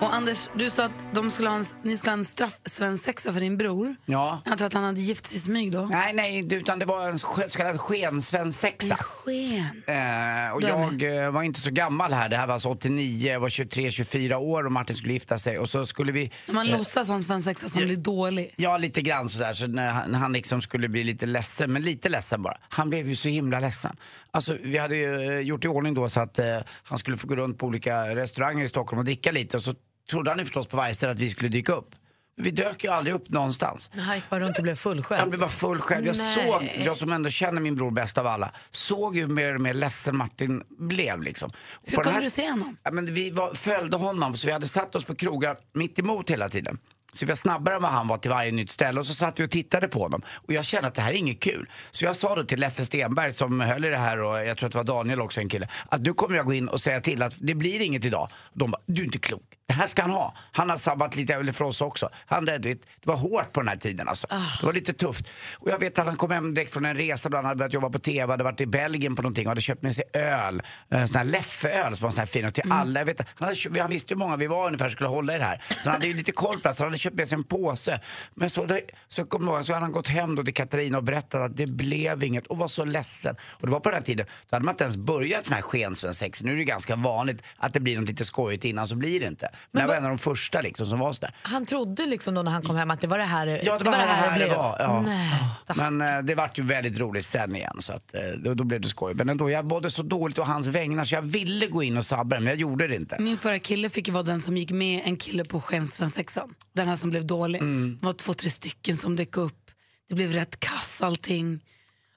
Och 0.00 0.14
Anders, 0.14 0.48
du 0.56 0.70
sa 0.70 0.84
att 0.84 0.92
de 1.14 1.30
skulle 1.30 1.48
ha 1.48 1.56
en, 1.56 1.64
ni 1.82 1.96
skulle 1.96 2.10
ha 2.10 2.18
en 2.18 2.24
straff-svensexa 2.24 3.32
för 3.32 3.40
din 3.40 3.56
bror. 3.56 3.94
Ja. 4.06 4.42
Jag 4.44 4.58
tror 4.58 4.66
att 4.66 4.74
han 4.74 4.84
hade 4.84 5.00
gift 5.00 5.26
sig 5.26 5.36
i 5.36 5.40
smyg 5.40 5.72
då. 5.72 5.80
Nej, 5.90 6.12
nej, 6.14 6.54
utan 6.54 6.78
det 6.78 6.86
var 6.86 7.08
en 7.08 7.14
sk- 7.16 7.48
så 7.48 7.58
kallad 7.58 7.80
skensvensexa. 7.80 8.96
Sken. 8.96 9.60
Eh, 9.86 10.52
och 10.54 10.60
Du 10.60 10.66
är 10.66 10.70
jag 11.00 11.24
eh, 11.24 11.30
var 11.30 11.42
inte 11.42 11.60
så 11.60 11.70
gammal 11.70 12.12
här. 12.12 12.28
Det 12.28 12.36
här 12.36 12.46
var 12.46 12.54
alltså 12.54 12.68
89, 12.68 13.32
jag 13.32 13.40
var 13.40 13.48
23-24 13.48 14.34
år 14.34 14.64
och 14.66 14.72
Martin 14.72 14.96
skulle 14.96 15.12
gifta 15.12 15.38
sig. 15.38 15.58
Och 15.58 15.68
så 15.68 15.86
skulle 15.86 16.12
vi... 16.12 16.30
Man 16.46 16.66
låtsas 16.66 17.08
ha 17.08 17.14
en 17.14 17.24
svensexa 17.24 17.68
som 17.68 17.82
blir 17.84 17.96
dålig. 17.96 18.54
Ja, 18.56 18.76
lite 18.76 19.02
grann 19.02 19.28
sådär. 19.28 19.54
Så 19.54 19.66
när 19.66 19.90
han, 19.90 20.10
när 20.10 20.18
han 20.18 20.32
liksom 20.32 20.62
skulle 20.62 20.88
bli 20.88 21.04
lite 21.04 21.26
ledsen, 21.26 21.72
men 21.72 21.82
lite 21.82 22.08
ledsen 22.08 22.42
bara. 22.42 22.56
Han 22.68 22.90
blev 22.90 23.08
ju 23.08 23.16
så 23.16 23.28
himla 23.28 23.60
ledsen. 23.60 23.96
Alltså, 24.30 24.56
vi 24.62 24.78
hade 24.78 24.96
ju 24.96 25.32
eh, 25.32 25.40
gjort 25.40 25.64
i 25.64 25.68
ordning 25.68 25.94
då 25.94 26.08
så 26.08 26.20
att 26.20 26.38
eh, 26.38 26.56
han 26.82 26.98
skulle 26.98 27.16
få 27.16 27.26
gå 27.26 27.36
runt 27.36 27.58
på 27.58 27.66
olika 27.66 28.16
restauranger 28.16 28.64
i 28.64 28.68
Stockholm 28.68 28.98
och 28.98 29.04
dricka 29.04 29.30
lite. 29.32 29.56
Och 29.56 29.62
så 29.62 29.74
trodde 30.10 30.30
han 30.30 30.38
ju 30.38 30.44
förstås 30.44 30.66
på 30.66 30.76
varje 30.76 30.94
ställe 30.94 31.12
att 31.12 31.18
vi 31.18 31.28
skulle 31.28 31.48
dyka 31.48 31.72
upp. 31.72 31.94
Men 32.36 32.44
vi 32.44 32.50
dök 32.50 32.84
ju 32.84 32.90
aldrig 32.90 33.14
upp 33.14 33.28
någonstans. 33.28 33.90
Han 33.96 34.14
gick 34.14 34.30
bara 34.30 34.40
runt 34.40 34.56
och 34.56 34.62
blev 34.62 34.74
full 34.74 35.02
själv. 35.02 35.20
Han 35.20 35.30
blev 35.30 35.40
bara 35.40 35.48
full 35.48 35.78
själv. 35.78 36.06
Jag 36.06 36.16
Nej. 36.16 36.46
såg, 36.46 36.86
jag 36.86 36.96
som 36.96 37.12
ändå 37.12 37.30
känner 37.30 37.60
min 37.60 37.76
bror 37.76 37.90
bäst 37.90 38.18
av 38.18 38.26
alla, 38.26 38.52
såg 38.70 39.16
ju 39.16 39.28
mer 39.28 39.54
och 39.54 39.60
mer 39.60 39.74
ledsen 39.74 40.16
Martin 40.16 40.62
blev 40.78 41.22
liksom. 41.22 41.52
Hur 41.82 41.96
kunde 41.96 42.20
du 42.20 42.30
se 42.30 42.50
honom? 42.50 42.76
Ja, 42.82 42.90
men 42.90 43.14
vi 43.14 43.30
var, 43.30 43.54
följde 43.54 43.96
honom 43.96 44.34
så 44.34 44.46
vi 44.46 44.52
hade 44.52 44.68
satt 44.68 44.94
oss 44.94 45.04
på 45.04 45.14
krogar 45.14 45.56
mitt 45.72 45.98
emot 45.98 46.30
hela 46.30 46.48
tiden. 46.48 46.78
Så 47.12 47.26
vi 47.26 47.28
var 47.28 47.36
snabbare 47.36 47.74
än 47.74 47.82
vad 47.82 47.90
han 47.90 48.08
var 48.08 48.18
till 48.18 48.30
varje 48.30 48.52
nytt 48.52 48.70
ställe 48.70 49.00
och 49.00 49.06
så 49.06 49.14
satt 49.14 49.40
vi 49.40 49.44
och 49.46 49.50
tittade 49.50 49.88
på 49.88 49.98
honom. 49.98 50.22
Och 50.28 50.52
jag 50.52 50.64
kände 50.64 50.88
att 50.88 50.94
det 50.94 51.02
här 51.02 51.12
är 51.12 51.16
inget 51.16 51.40
kul. 51.40 51.70
Så 51.90 52.04
jag 52.04 52.16
sa 52.16 52.34
då 52.34 52.44
till 52.44 52.60
Leffe 52.60 52.84
Stenberg 52.84 53.32
som 53.32 53.60
höll 53.60 53.84
i 53.84 53.88
det 53.88 53.96
här 53.96 54.22
och 54.22 54.44
jag 54.44 54.56
tror 54.56 54.66
att 54.66 54.72
det 54.72 54.78
var 54.78 54.84
Daniel 54.84 55.20
också 55.20 55.40
en 55.40 55.48
kille. 55.48 55.68
Att 55.88 56.00
nu 56.00 56.12
kommer 56.14 56.36
jag 56.36 56.46
gå 56.46 56.52
in 56.52 56.68
och 56.68 56.80
säga 56.80 57.00
till 57.00 57.22
att 57.22 57.36
det 57.40 57.54
blir 57.54 57.82
inget 57.82 58.04
idag. 58.04 58.28
Och 58.34 58.58
de 58.58 58.70
bara, 58.70 58.80
du 58.86 59.02
är 59.02 59.06
inte 59.06 59.18
klok. 59.18 59.42
Det 59.70 59.74
här 59.74 59.86
ska 59.86 60.02
han 60.02 60.10
ha. 60.10 60.34
Han 60.52 60.70
har 60.70 60.76
sabbat 60.76 61.16
lite 61.16 61.34
eller 61.34 61.52
för 61.52 61.64
oss 61.64 61.80
också. 61.80 62.08
Han, 62.26 62.44
det, 62.44 62.58
det 62.58 62.78
var 63.02 63.16
hårt 63.16 63.52
på 63.52 63.60
den 63.60 63.68
här 63.68 63.76
tiden 63.76 64.08
alltså. 64.08 64.26
Det 64.60 64.66
var 64.66 64.72
lite 64.72 64.92
tufft. 64.92 65.24
Och 65.54 65.70
jag 65.70 65.78
vet 65.78 65.98
att 65.98 66.06
han 66.06 66.16
kom 66.16 66.30
hem 66.30 66.54
direkt 66.54 66.72
från 66.72 66.84
en 66.84 66.96
resa 66.96 67.28
då 67.28 67.36
han 67.36 67.44
hade 67.44 67.56
börjat 67.56 67.72
jobba 67.72 67.90
på 67.90 67.98
TV, 67.98 68.32
hade 68.32 68.44
varit 68.44 68.60
i 68.60 68.66
Belgien 68.66 69.16
på 69.16 69.22
någonting 69.22 69.46
och 69.46 69.50
hade 69.50 69.60
köpt 69.60 69.82
med 69.82 69.94
sig 69.94 70.04
öl. 70.12 70.62
En 70.88 71.08
sån 71.08 71.16
här 71.16 71.24
Leffe-öl 71.24 71.96
som 71.96 72.04
var 72.04 72.10
sån 72.10 72.18
här 72.18 72.26
fin 72.26 72.46
och 72.46 72.54
till 72.54 72.72
alla. 72.72 73.00
Jag 73.00 73.06
vet, 73.06 73.20
han, 73.34 73.48
hade, 73.48 73.80
han 73.80 73.90
visste 73.90 74.14
hur 74.14 74.18
många 74.18 74.36
vi 74.36 74.46
var 74.46 74.66
ungefär 74.66 74.88
som 74.88 74.92
skulle 74.92 75.08
hålla 75.08 75.34
i 75.34 75.38
det 75.38 75.44
här. 75.44 75.62
Så 75.68 75.90
han 75.90 75.92
hade 75.92 76.06
ju 76.06 76.14
lite 76.14 76.32
koll 76.32 76.60
på 76.60 76.68
det. 76.68 76.74
Så 76.74 76.82
han 76.82 76.90
hade 76.90 76.98
köpt 76.98 77.16
med 77.16 77.28
sig 77.28 77.36
en 77.36 77.44
påse. 77.44 78.00
Men 78.34 78.50
så, 78.50 78.64
det, 78.66 78.80
så, 79.08 79.24
kom 79.24 79.48
jag 79.48 79.66
så 79.66 79.72
hade 79.72 79.84
han 79.84 79.92
gått 79.92 80.08
hem 80.08 80.34
då 80.34 80.44
till 80.44 80.54
Katarina 80.54 80.98
och 80.98 81.04
berättat 81.04 81.40
att 81.40 81.56
det 81.56 81.66
blev 81.66 82.24
inget 82.24 82.46
och 82.46 82.58
var 82.58 82.68
så 82.68 82.84
ledsen. 82.84 83.36
Och 83.42 83.66
det 83.66 83.72
var 83.72 83.80
på 83.80 83.88
den 83.88 83.98
här 83.98 84.04
tiden, 84.04 84.26
då 84.48 84.56
hade 84.56 84.64
man 84.64 84.72
inte 84.72 84.84
ens 84.84 84.96
börjat 84.96 85.44
den 85.44 85.52
här 85.52 85.62
skensvensexen. 85.62 86.46
Nu 86.46 86.52
är 86.52 86.56
det 86.56 86.64
ganska 86.64 86.96
vanligt 86.96 87.42
att 87.56 87.72
det 87.72 87.80
blir 87.80 87.98
något 87.98 88.08
lite 88.08 88.24
skojigt 88.24 88.64
innan 88.64 88.86
så 88.86 88.94
blir 88.94 89.20
det 89.20 89.26
inte. 89.26 89.48
Men, 89.70 89.82
det 89.82 89.88
var 89.88 89.94
en 89.94 90.04
av 90.04 90.08
de 90.10 90.18
första 90.18 90.60
liksom 90.60 90.86
som 90.86 90.98
var 90.98 91.12
sådär. 91.12 91.34
Han 91.42 91.64
trodde 91.66 92.06
liksom 92.06 92.34
då 92.34 92.42
när 92.42 92.50
han 92.52 92.62
kom 92.62 92.76
hem 92.76 92.90
att 92.90 93.00
det 93.00 93.06
var 93.06 93.18
det 93.18 93.24
här 93.24 93.46
Ja, 93.46 93.78
det 93.78 93.84
var, 93.84 93.92
det 93.92 93.98
här 93.98 94.38
det 94.38 94.44
blev. 94.44 94.56
var. 94.56 94.76
Ja. 94.80 95.00
Nej. 95.00 95.30
Men 95.74 96.00
eh, 96.00 96.22
det 96.22 96.34
vart 96.34 96.58
ju 96.58 96.62
väldigt 96.62 96.98
roligt 96.98 97.26
sen 97.26 97.56
igen 97.56 97.76
så 97.78 97.92
att, 97.92 98.14
eh, 98.14 98.20
då, 98.44 98.54
då 98.54 98.64
blev 98.64 98.80
det 98.80 98.88
skoj. 98.88 99.14
Men 99.14 99.28
ändå, 99.28 99.50
jag 99.50 99.64
mådde 99.64 99.90
så 99.90 100.02
dåligt 100.02 100.38
å 100.38 100.42
hans 100.42 100.66
vägnar 100.66 101.04
så 101.04 101.14
jag 101.14 101.22
ville 101.22 101.66
gå 101.66 101.82
in 101.82 101.96
och 101.96 102.06
sabba 102.06 102.36
det, 102.36 102.40
men 102.42 102.48
jag 102.50 102.60
gjorde 102.60 102.86
det 102.88 102.96
inte. 102.96 103.16
Min 103.18 103.38
förra 103.38 103.58
kille 103.58 103.90
fick 103.90 104.08
ju 104.08 104.12
vara 104.14 104.22
den 104.22 104.40
som 104.42 104.56
gick 104.56 104.70
med 104.70 105.02
en 105.04 105.16
kille 105.16 105.44
på 105.44 105.60
skensvensexan. 105.60 106.54
Den 106.72 106.88
här 106.88 106.96
som 106.96 107.10
blev 107.10 107.26
dålig. 107.26 107.60
Det 108.00 108.06
var 108.06 108.12
två, 108.12 108.34
tre 108.34 108.50
stycken 108.50 108.96
som 108.96 109.16
dök 109.16 109.36
upp. 109.36 109.70
Det 110.08 110.14
blev 110.14 110.32
rätt 110.32 110.60
kass 110.60 111.02
allting. 111.02 111.60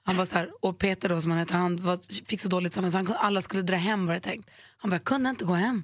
Han 0.06 0.16
var 0.18 0.26
så 0.26 0.36
här, 0.38 0.50
och 0.62 0.80
Peter 0.80 1.10
då 1.10 1.22
som 1.22 1.32
han 1.32 1.40
heter, 1.40 1.54
han 1.54 1.84
var, 1.84 2.26
fick 2.28 2.42
så 2.42 2.48
dåligt 2.48 2.74
samman 2.74 2.92
så 2.92 2.98
han, 2.98 3.08
alla 3.18 3.42
skulle 3.42 3.62
dra 3.64 3.76
hem 3.76 4.08
var 4.08 4.14
det 4.14 4.20
tänkt. 4.20 4.50
Han 4.78 4.90
bara, 4.90 4.96
jag 4.96 5.04
kunde 5.04 5.30
inte 5.30 5.46
gå 5.46 5.54
hem. 5.54 5.84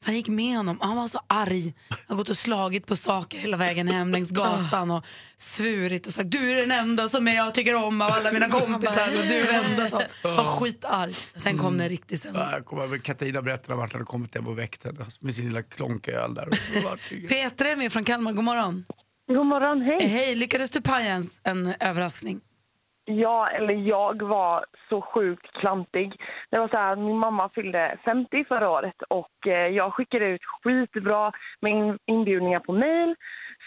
Så 0.00 0.06
han 0.06 0.14
gick 0.14 0.28
med 0.28 0.56
honom 0.56 0.76
och 0.76 0.86
han 0.86 0.96
var 0.96 1.08
så 1.08 1.20
arg. 1.26 1.74
Han 1.88 1.98
har 2.08 2.16
gått 2.16 2.28
och 2.28 2.36
slagit 2.36 2.86
på 2.86 2.96
saker 2.96 3.38
hela 3.38 3.56
vägen 3.56 3.88
hem 3.88 4.12
längs 4.12 4.30
gatan 4.30 4.90
och 4.90 5.06
svurit 5.36 6.06
och 6.06 6.12
sagt 6.12 6.30
du 6.30 6.52
är 6.52 6.56
den 6.56 6.70
enda 6.70 7.08
som 7.08 7.26
jag 7.26 7.54
tycker 7.54 7.84
om 7.84 8.02
av 8.02 8.10
alla 8.10 8.32
mina 8.32 8.48
kompisar 8.48 9.08
och 9.08 9.26
du 9.28 9.34
är 9.34 9.52
den 9.52 9.64
enda 9.64 9.88
som 9.88 10.02
var 10.22 10.44
skitarg. 10.44 11.14
Sen 11.36 11.58
kom 11.58 11.78
det 11.78 11.84
en 11.84 11.90
riktig 11.90 12.18
sen. 12.18 12.36
Katarina 13.02 13.42
berättade 13.42 13.74
om 13.74 13.80
att 13.80 13.92
han 13.92 13.98
hade 13.98 14.04
kommit 14.04 14.34
hem 14.34 14.46
och 14.46 14.58
väckt 14.58 14.84
henne 14.84 15.06
med 15.20 15.34
sin 15.34 15.44
lilla 15.44 15.62
klonköl 15.62 16.34
där. 16.34 16.48
Petra 17.28 17.68
är 17.68 17.76
med 17.76 17.92
från 17.92 18.04
Kalmar, 18.04 18.32
god 18.32 18.44
morgon. 18.44 18.84
God 19.28 19.46
morgon, 19.46 19.80
hej. 19.80 20.08
Hej, 20.08 20.34
lyckades 20.34 20.70
du 20.70 20.80
paja 20.80 21.10
en, 21.12 21.24
en 21.44 21.74
överraskning? 21.80 22.40
Jag, 23.08 23.54
eller 23.54 23.74
jag 23.74 24.22
var 24.22 24.64
så 24.88 25.00
sjukt 25.00 25.52
klantig. 25.52 26.12
Det 26.50 26.58
var 26.58 26.68
så 26.68 26.76
här, 26.76 26.96
min 26.96 27.18
mamma 27.18 27.48
fyllde 27.48 27.98
50 28.04 28.44
förra 28.44 28.70
året 28.70 29.02
och 29.08 29.46
eh, 29.46 29.68
jag 29.68 29.94
skickade 29.94 30.26
ut 30.26 30.44
skitbra 30.44 31.32
med 31.60 31.98
inbjudningar 32.06 32.60
på 32.60 32.72
mail. 32.72 33.14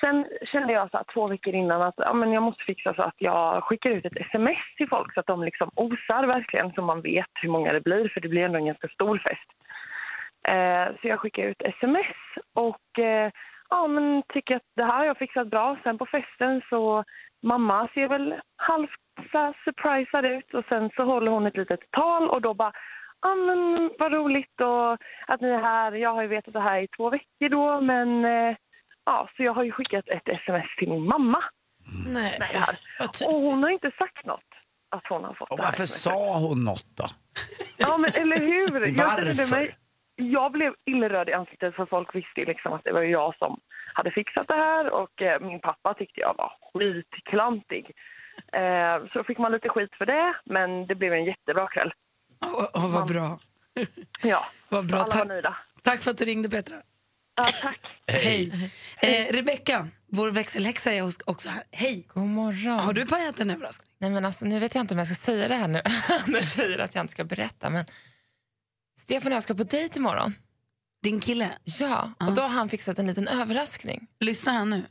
Sen 0.01 0.25
kände 0.51 0.73
jag 0.73 0.91
så 0.91 0.97
här, 0.97 1.05
två 1.13 1.27
veckor 1.27 1.55
innan 1.55 1.81
att 1.81 1.95
ja, 1.97 2.13
men 2.13 2.31
jag 2.31 2.43
måste 2.43 2.63
fixa 2.63 2.93
så 2.93 3.01
att 3.01 3.15
jag 3.17 3.63
skickar 3.63 3.89
ut 3.89 4.05
ett 4.05 4.17
sms 4.17 4.75
till 4.77 4.89
folk 4.89 5.13
så 5.13 5.19
att 5.19 5.27
de 5.27 5.43
liksom 5.43 5.71
osar 5.75 6.27
verkligen 6.27 6.71
så 6.73 6.81
man 6.81 7.01
vet 7.01 7.31
hur 7.41 7.49
många 7.49 7.73
det 7.73 7.81
blir 7.81 8.09
för 8.09 8.21
det 8.21 8.29
blir 8.29 8.41
ändå 8.41 8.57
en 8.57 8.65
ganska 8.65 8.87
stor 8.87 9.17
fest. 9.17 9.49
Eh, 10.47 10.95
så 11.01 11.07
jag 11.07 11.19
skickade 11.19 11.47
ut 11.47 11.61
sms 11.61 12.17
och 12.53 12.99
eh, 12.99 13.31
ja, 13.69 13.87
men 13.87 14.23
tycker 14.33 14.55
att 14.55 14.69
det 14.75 14.83
här 14.83 14.97
har 14.97 15.05
jag 15.05 15.17
fixat 15.17 15.47
bra. 15.47 15.77
Sen 15.83 15.97
på 15.97 16.05
festen 16.05 16.61
så 16.69 17.03
mamma 17.43 17.87
ser 17.93 18.07
väl 18.07 18.35
halvt 18.55 18.91
surprisad 19.63 20.25
ut 20.25 20.53
och 20.53 20.65
sen 20.69 20.89
så 20.95 21.03
håller 21.03 21.31
hon 21.31 21.45
ett 21.45 21.57
litet 21.57 21.91
tal 21.91 22.29
och 22.29 22.41
då 22.41 22.53
bara 22.53 22.73
Ja 23.21 23.35
men 23.35 23.91
vad 23.99 24.13
roligt 24.13 24.61
och 24.61 24.93
att 25.27 25.41
ni 25.41 25.47
är 25.47 25.61
här. 25.61 25.91
Jag 25.91 26.13
har 26.13 26.21
ju 26.21 26.27
vetat 26.27 26.53
det 26.53 26.59
här 26.59 26.81
i 26.81 26.87
två 26.87 27.09
veckor 27.09 27.49
då 27.49 27.81
men 27.81 28.25
eh, 28.25 28.55
ja 29.05 29.29
så 29.37 29.43
jag 29.43 29.53
har 29.53 29.63
ju 29.63 29.71
skickat 29.71 30.07
ett 30.07 30.27
sms 30.29 30.75
till 30.77 30.89
min 30.89 31.07
mamma. 31.07 31.43
Nej. 32.07 32.39
Och 33.27 33.41
hon 33.41 33.63
har 33.63 33.69
inte 33.69 33.91
sagt 33.97 34.25
något 34.25 34.49
att 34.95 35.07
hon 35.09 35.23
har 35.23 35.33
fått 35.33 35.49
Och 35.49 35.57
det 35.57 35.63
här 35.63 35.71
varför 35.71 35.85
sa 35.85 36.39
hon 36.39 36.63
något 36.63 36.85
då? 36.95 37.05
Ja 37.77 37.97
men 37.97 38.11
eller 38.13 38.37
hur? 38.37 38.79
Jag, 38.87 38.95
kände 38.97 39.33
Varför? 39.33 39.55
mig, 39.55 39.75
jag 40.21 40.51
blev 40.51 40.73
illröd 40.85 41.29
i 41.29 41.33
ansiktet 41.33 41.75
för 41.75 41.85
folk 41.85 42.15
visste 42.15 42.39
ju 42.39 42.45
liksom 42.45 42.73
att 42.73 42.83
det 42.83 42.91
var 42.91 43.01
jag 43.01 43.35
som 43.37 43.59
hade 43.93 44.11
fixat 44.11 44.47
det 44.47 44.53
här 44.55 44.89
och 44.89 45.21
eh, 45.21 45.41
min 45.41 45.59
pappa 45.59 45.93
tyckte 45.93 46.19
jag 46.21 46.35
var 46.37 46.51
skitklantig. 46.73 47.91
Eh, 48.53 49.07
så 49.13 49.23
fick 49.23 49.37
man 49.37 49.51
lite 49.51 49.69
skit 49.69 49.89
för 49.97 50.05
det 50.05 50.33
men 50.45 50.87
det 50.87 50.95
blev 50.95 51.13
en 51.13 51.25
jättebra 51.25 51.67
kväll. 51.67 51.91
Och, 52.53 52.83
och 52.83 52.91
vad 52.91 53.07
bra. 53.07 53.39
Ja, 54.23 54.45
Vad 54.69 54.85
bra. 54.87 54.99
alla 54.99 55.15
var 55.15 55.25
nöjda. 55.25 55.57
tack 55.81 56.01
för 56.01 56.11
att 56.11 56.17
du 56.17 56.25
ringde 56.25 56.49
Petra. 56.49 56.75
Ja, 57.35 57.47
tack. 57.61 57.79
Hej. 58.07 58.51
Eh, 59.01 59.33
Rebecka, 59.33 59.87
vår 60.07 60.31
växelhäxa 60.31 60.91
är 60.91 61.03
också 61.25 61.49
här. 61.49 61.63
Hej. 61.71 62.05
God 62.13 62.23
morgon. 62.23 62.79
Har 62.79 62.93
du 62.93 63.05
pajat 63.07 63.39
en 63.39 63.49
överraskning? 63.49 63.89
Nej, 63.97 64.09
men 64.09 64.25
alltså, 64.25 64.45
nu 64.45 64.59
vet 64.59 64.75
jag 64.75 64.81
inte 64.83 64.93
om 64.93 64.97
jag 64.97 65.07
ska 65.07 65.15
säga 65.15 65.47
det 65.47 65.55
här 65.55 65.67
nu. 65.67 65.81
Anders 66.27 66.45
säger 66.45 66.79
att 66.79 66.95
jag 66.95 67.03
inte 67.03 67.11
ska 67.11 67.23
berätta. 67.23 67.69
Men 67.69 67.85
Stefan 68.99 69.31
och 69.31 69.35
jag 69.35 69.43
ska 69.43 69.53
på 69.53 69.63
dejt 69.63 69.99
imorgon. 69.99 70.35
Din 71.03 71.19
kille? 71.19 71.49
Ja, 71.63 72.11
och 72.19 72.33
då 72.33 72.41
har 72.41 72.49
han 72.49 72.69
fixat 72.69 72.99
en 72.99 73.07
liten 73.07 73.27
överraskning. 73.27 74.07
Lyssnar 74.19 74.53
han 74.53 74.69
nu? 74.69 74.85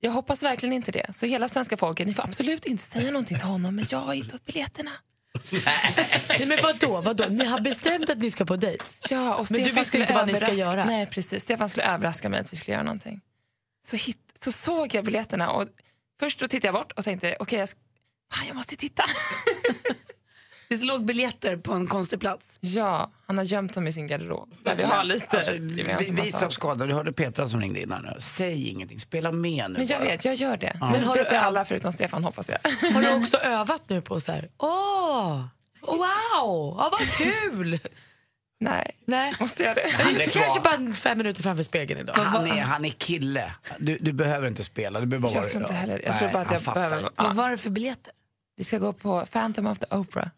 Jag 0.00 0.10
hoppas 0.10 0.42
verkligen 0.42 0.72
inte 0.72 0.92
det. 0.92 1.06
Så 1.14 1.26
hela 1.26 1.48
svenska 1.48 1.76
folket, 1.76 2.06
ni 2.06 2.14
får 2.14 2.22
absolut 2.22 2.64
inte 2.64 2.82
säga 2.82 3.10
någonting 3.10 3.38
till 3.38 3.46
honom, 3.46 3.76
men 3.76 3.84
jag 3.90 3.98
har 3.98 4.14
hittat 4.14 4.44
biljetterna. 4.44 4.90
Nej, 6.28 6.46
men 6.46 6.58
vadå, 6.62 7.00
vadå? 7.00 7.24
Ni 7.30 7.44
har 7.44 7.60
bestämt 7.60 8.10
att 8.10 8.18
ni 8.18 8.30
ska 8.30 8.44
på 8.44 8.56
dejt? 8.56 8.84
Ja, 9.10 9.34
och 9.34 9.38
Men 9.38 9.46
Stefan 9.46 9.64
du 9.64 9.70
visste 9.70 9.84
skulle 9.84 10.02
inte 10.02 10.14
vad 10.14 10.26
ni 10.26 10.32
ska 10.32 10.44
överraska- 10.46 10.60
göra? 10.60 10.84
Nej, 10.84 11.06
precis. 11.06 11.42
Stefan 11.42 11.68
skulle 11.68 11.84
överraska 11.86 12.28
mig 12.28 12.40
att 12.40 12.52
vi 12.52 12.56
skulle 12.56 12.72
göra 12.74 12.84
någonting. 12.84 13.20
Så, 13.84 13.96
hit, 13.96 14.18
så 14.40 14.52
såg 14.52 14.94
jag 14.94 15.04
biljetterna 15.04 15.50
och 15.50 15.68
först 16.20 16.40
då 16.40 16.48
tittade 16.48 16.66
jag 16.66 16.74
bort 16.74 16.92
och 16.92 17.04
tänkte, 17.04 17.36
okej, 17.40 17.58
jag, 17.58 17.66
sk- 17.66 17.76
fan, 18.32 18.46
jag 18.46 18.56
måste 18.56 18.76
titta. 18.76 19.04
Det 20.68 20.84
låg 20.84 21.04
biljetter 21.04 21.56
på 21.56 21.72
en 21.72 21.86
konstig 21.86 22.20
plats. 22.20 22.58
Ja, 22.60 23.10
han 23.26 23.38
har 23.38 23.44
gömt 23.44 23.74
dem 23.74 23.86
i 23.86 23.92
sin 23.92 24.06
garderob. 24.06 24.54
Där 24.62 24.76
vi 24.76 24.82
har 24.82 25.04
lite 25.04 25.36
Alltså, 25.36 25.52
vi, 25.52 26.10
vi 26.10 26.32
som 26.32 26.50
skadade, 26.50 26.86
du 26.86 26.94
hörde 26.94 27.12
Petra 27.12 27.48
som 27.48 27.60
ringde 27.60 27.80
innan 27.82 28.02
nu. 28.02 28.16
Säg 28.18 28.68
ingenting, 28.68 29.00
spela 29.00 29.32
med 29.32 29.70
nu 29.70 29.78
Men 29.78 29.86
jag 29.86 30.00
bara. 30.00 30.08
vet, 30.10 30.24
jag 30.24 30.34
gör 30.34 30.56
det. 30.56 30.76
Ja. 30.80 30.90
Men 30.90 31.04
har 31.04 31.14
vet 31.14 31.28
du 31.30 31.36
alla 31.36 31.64
förutom 31.64 31.92
Stefan 31.92 32.24
hoppas 32.24 32.48
jag. 32.48 32.58
Har 32.94 33.02
du 33.02 33.14
också 33.14 33.36
övat 33.42 33.82
nu 33.86 34.00
på 34.02 34.20
så 34.20 34.32
här, 34.32 34.48
åh, 34.58 35.40
wow, 35.80 36.76
ja, 36.78 36.88
vad 36.92 37.00
kul? 37.08 37.78
Nej, 38.60 38.90
Nej. 39.06 39.32
måste 39.40 39.62
jag 39.62 39.76
det? 39.76 39.90
Han 39.92 40.16
är 40.16 40.26
Kanske 40.26 40.60
bara 40.60 40.92
fem 40.92 41.18
minuter 41.18 41.42
framför 41.42 41.62
spegeln 41.62 42.00
idag. 42.00 42.14
Han 42.14 42.46
är, 42.46 42.60
han 42.62 42.84
är 42.84 42.90
kille. 42.90 43.52
Du, 43.78 43.98
du 44.00 44.12
behöver 44.12 44.48
inte 44.48 44.64
spela. 44.64 45.00
Du 45.00 45.06
behöver 45.06 45.28
bara 45.28 45.34
Jag 45.42 45.50
tror 45.50 45.62
inte 45.62 45.74
heller 45.74 45.98
Jag 46.04 46.08
Nej, 46.10 46.18
tror 46.18 46.28
bara 46.28 46.42
att 46.42 46.52
jag 46.52 46.62
fattar 46.62 46.90
behöver... 46.90 47.10
Vad 47.16 47.36
var 47.36 47.50
det 47.50 47.56
för 47.56 47.70
biljetter? 47.70 48.12
Vi 48.56 48.64
ska 48.64 48.78
gå 48.78 48.92
på 48.92 49.26
Phantom 49.32 49.66
of 49.66 49.78
the 49.78 49.86
Opera. 49.96 50.30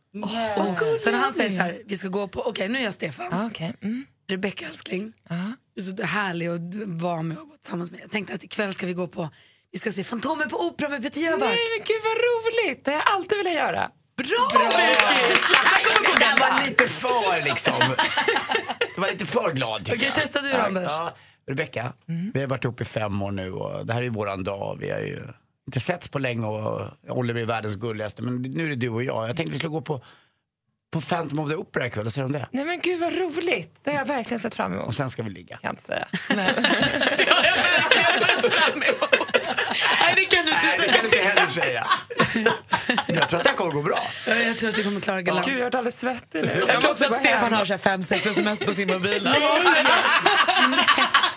Så 0.99 1.11
när 1.11 1.19
han 1.19 1.33
säger 1.33 1.51
så 1.51 1.57
här, 1.57 1.83
vi 1.87 1.97
ska 1.99 2.09
gå 2.09 2.29
på, 2.29 2.43
okej 2.47 2.69
nu 2.69 2.79
är 2.79 2.85
jag 2.85 2.95
Stefan, 2.95 3.29
Ja, 3.31 3.47
okej. 3.47 3.75
Mm. 3.83 4.07
Rebecka 4.29 4.67
älskling, 4.67 5.13
Ja. 5.29 5.53
du 5.75 5.81
är 5.81 5.85
så 5.97 6.03
härlig 6.03 6.47
att 6.47 6.61
vara 7.03 7.23
med 7.23 7.39
och 7.39 7.49
vara 7.49 7.57
tillsammans 7.59 7.91
med. 7.91 8.01
Jag 8.01 8.11
tänkte 8.11 8.35
att 8.35 8.45
ikväll 8.45 8.73
ska 8.73 8.87
vi 8.87 8.93
gå 8.93 9.07
på, 9.07 9.29
vi 9.73 9.79
ska 9.79 9.93
se 9.93 10.05
Fantomen 10.05 10.49
på 10.49 10.67
Opera 10.67 10.89
med 10.89 11.03
Peter 11.03 11.21
Jöback. 11.21 11.41
Nej 11.49 11.59
men 11.79 11.85
gud 11.87 12.01
vad 12.05 12.17
roligt, 12.17 12.85
det 12.85 12.91
har 12.91 12.99
jag 12.99 13.07
alltid 13.09 13.39
velat 13.39 13.53
göra. 13.55 13.91
Bra! 14.17 14.49
Det 16.13 16.19
där 16.21 16.39
var 16.41 16.67
lite 16.67 16.89
för 16.89 17.45
liksom. 17.45 17.75
Det 18.95 19.01
var 19.01 19.11
lite 19.11 19.27
för 19.27 19.53
glad 19.53 19.81
tycker 19.85 19.99
Okej, 19.99 20.07
jag. 20.07 20.15
testa 20.23 20.41
du 20.43 20.53
då, 20.53 20.59
Anders. 20.59 20.85
Ja. 20.89 21.15
Rebecka, 21.49 21.93
vi 22.35 22.41
har 22.41 22.47
varit 22.47 22.65
ihop 22.65 22.81
i 22.81 22.85
fem 22.85 23.23
år 23.23 23.31
nu 23.31 23.53
och 23.53 23.87
det 23.87 23.93
här 23.93 24.01
är 24.01 24.05
ju 24.05 24.11
våran 24.11 24.45
dag. 24.45 24.79
Vi 24.81 24.91
har 24.91 24.99
ju 24.99 25.23
inte 25.67 25.81
setts 25.81 26.09
på 26.09 26.19
länge 26.19 26.47
och 26.47 26.91
Oliver 27.09 27.41
är 27.41 27.45
världens 27.45 27.77
gulligaste 27.77 28.23
men 28.23 28.43
nu 28.43 28.65
är 28.65 28.69
det 28.69 28.77
du 28.77 28.89
och 28.89 29.05
jag. 29.05 29.29
Jag 29.29 29.37
tänkte 29.37 29.53
vi 29.53 29.59
skulle 29.59 29.71
gå 29.71 29.81
på, 29.81 30.05
på 30.93 31.01
Phantom 31.01 31.39
of 31.39 31.49
the 31.51 31.57
Opera 31.57 31.87
ikväll 31.87 32.07
och 32.07 32.13
se 32.13 32.23
om 32.23 32.33
det. 32.33 32.49
Nej 32.51 32.65
men 32.65 32.81
gud 32.81 33.01
vad 33.01 33.13
roligt, 33.13 33.75
det 33.85 33.91
har 33.91 33.99
jag 33.99 34.05
verkligen 34.07 34.41
sett 34.41 34.55
fram 34.55 34.73
emot. 34.73 34.87
Och 34.87 34.95
sen 34.95 35.11
ska 35.11 35.23
vi 35.23 35.31
ligga. 35.31 35.57
Kan 35.57 35.61
jag 35.63 35.73
inte 35.73 35.83
säga. 35.83 36.09
Nej, 36.37 36.55
det 37.17 37.25
kan 37.25 37.37
du 37.43 37.49
inte 38.37 38.51
Nej, 40.01 40.15
det 40.17 40.25
kan 40.25 40.45
du 40.45 40.51
inte 41.07 41.19
heller 41.19 41.51
säga. 41.51 41.87
Jag 43.07 43.29
tror 43.29 43.39
att 43.39 43.45
det 43.45 43.51
här 43.51 43.57
kommer 43.57 43.73
gå 43.73 43.83
bra. 43.83 43.99
säga. 44.25 44.49
Jag 44.49 44.57
tror 44.57 44.71
att 44.71 44.77
du 44.77 44.85
kommer 44.85 45.01
klara 45.01 45.23
galant. 45.23 45.47
Gud 45.47 45.59
jag 45.59 45.67
är 45.67 45.77
alldeles 45.77 46.01
svettig 46.01 46.43
nu. 46.45 46.65
Jag 46.69 46.81
tror 46.81 46.91
också 46.91 47.07
att 47.07 47.17
Stefan 47.17 47.53
har 47.53 47.65
så 47.65 47.73
här 47.73 47.79
fem, 47.79 48.03
sex 48.03 48.27
sms 48.27 48.65
på 48.65 48.75
sin 48.75 48.89
mobil. 48.89 49.23
Nej, 49.25 49.41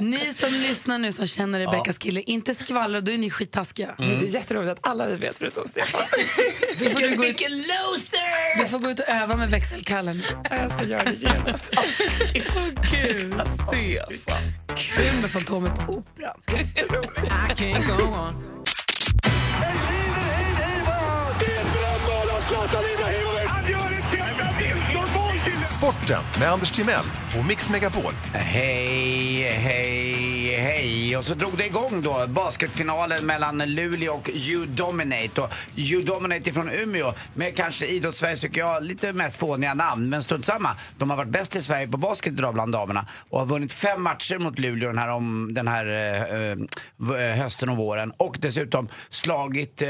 ni 0.00 0.34
som 0.34 0.52
lyssnar 0.52 0.98
nu 0.98 1.12
som 1.12 1.26
känner 1.26 1.60
Rebeckas 1.60 1.98
kille, 1.98 2.20
inte 2.20 2.54
skvallra, 2.54 3.00
då 3.00 3.12
är 3.12 3.18
ni 3.18 3.30
skittaskiga. 3.30 3.94
Det 3.98 4.04
är 4.04 4.34
jätteroligt 4.34 4.72
att 4.72 4.86
alla 4.90 5.06
vi 5.06 5.16
vet 5.16 5.38
förutom 5.38 5.66
Stefan. 5.66 6.00
Så 6.78 6.90
får 6.90 7.00
du, 7.00 7.16
gå 7.16 7.24
ut, 7.24 7.28
Vilken 7.30 7.52
loser! 7.52 8.62
du 8.62 8.68
får 8.68 8.78
gå 8.78 8.90
ut 8.90 9.00
och 9.00 9.08
öva 9.08 9.36
med 9.36 9.50
växelkallen. 9.50 10.22
Ja, 10.50 10.56
jag 10.56 10.70
ska 10.70 10.84
göra 10.84 11.04
det 11.04 11.22
genast. 11.22 11.74
Kul 14.76 15.14
med 15.22 15.30
Fantomen 15.30 15.76
på 15.76 15.92
Operan. 15.92 16.40
Sporten 25.78 26.22
med 26.40 26.52
Anders 26.52 26.70
Timell 26.70 27.04
och 27.38 27.46
Mix 27.46 27.70
Megapol. 27.70 28.12
Hej, 28.32 29.42
hej, 29.42 30.56
hej. 30.56 31.16
Och 31.16 31.24
så 31.24 31.34
drog 31.34 31.56
det 31.56 31.66
igång 31.66 32.02
då, 32.02 32.26
basketfinalen 32.28 33.26
mellan 33.26 33.58
Luleå 33.58 34.14
och 34.14 34.30
U-Dominate. 34.32 35.40
Och 35.40 35.50
U-Dominate 35.76 36.52
från 36.52 36.70
Umeå 36.70 37.14
med 37.34 37.56
kanske 37.56 37.86
idrottssverige 37.86 38.36
tycker 38.36 38.60
jag 38.60 38.82
lite 38.82 39.12
mest 39.12 39.36
fåniga 39.36 39.74
namn. 39.74 40.08
Men 40.08 40.22
strunt 40.22 40.44
samma. 40.44 40.68
De 40.98 41.10
har 41.10 41.16
varit 41.16 41.28
bäst 41.28 41.56
i 41.56 41.62
Sverige 41.62 41.88
på 41.88 41.96
basket 41.96 42.32
idag 42.32 42.54
bland 42.54 42.72
damerna 42.72 43.06
och 43.30 43.38
har 43.38 43.46
vunnit 43.46 43.72
fem 43.72 44.02
matcher 44.02 44.38
mot 44.38 44.58
Luleå 44.58 44.88
den 44.88 44.98
här, 44.98 45.08
om, 45.08 45.54
den 45.54 45.68
här 45.68 45.86
eh, 45.86 46.50
eh 46.50 47.36
hösten 47.36 47.68
och 47.68 47.76
våren. 47.76 48.12
Och 48.16 48.36
dessutom 48.40 48.88
slagit 49.08 49.82
eh, 49.82 49.88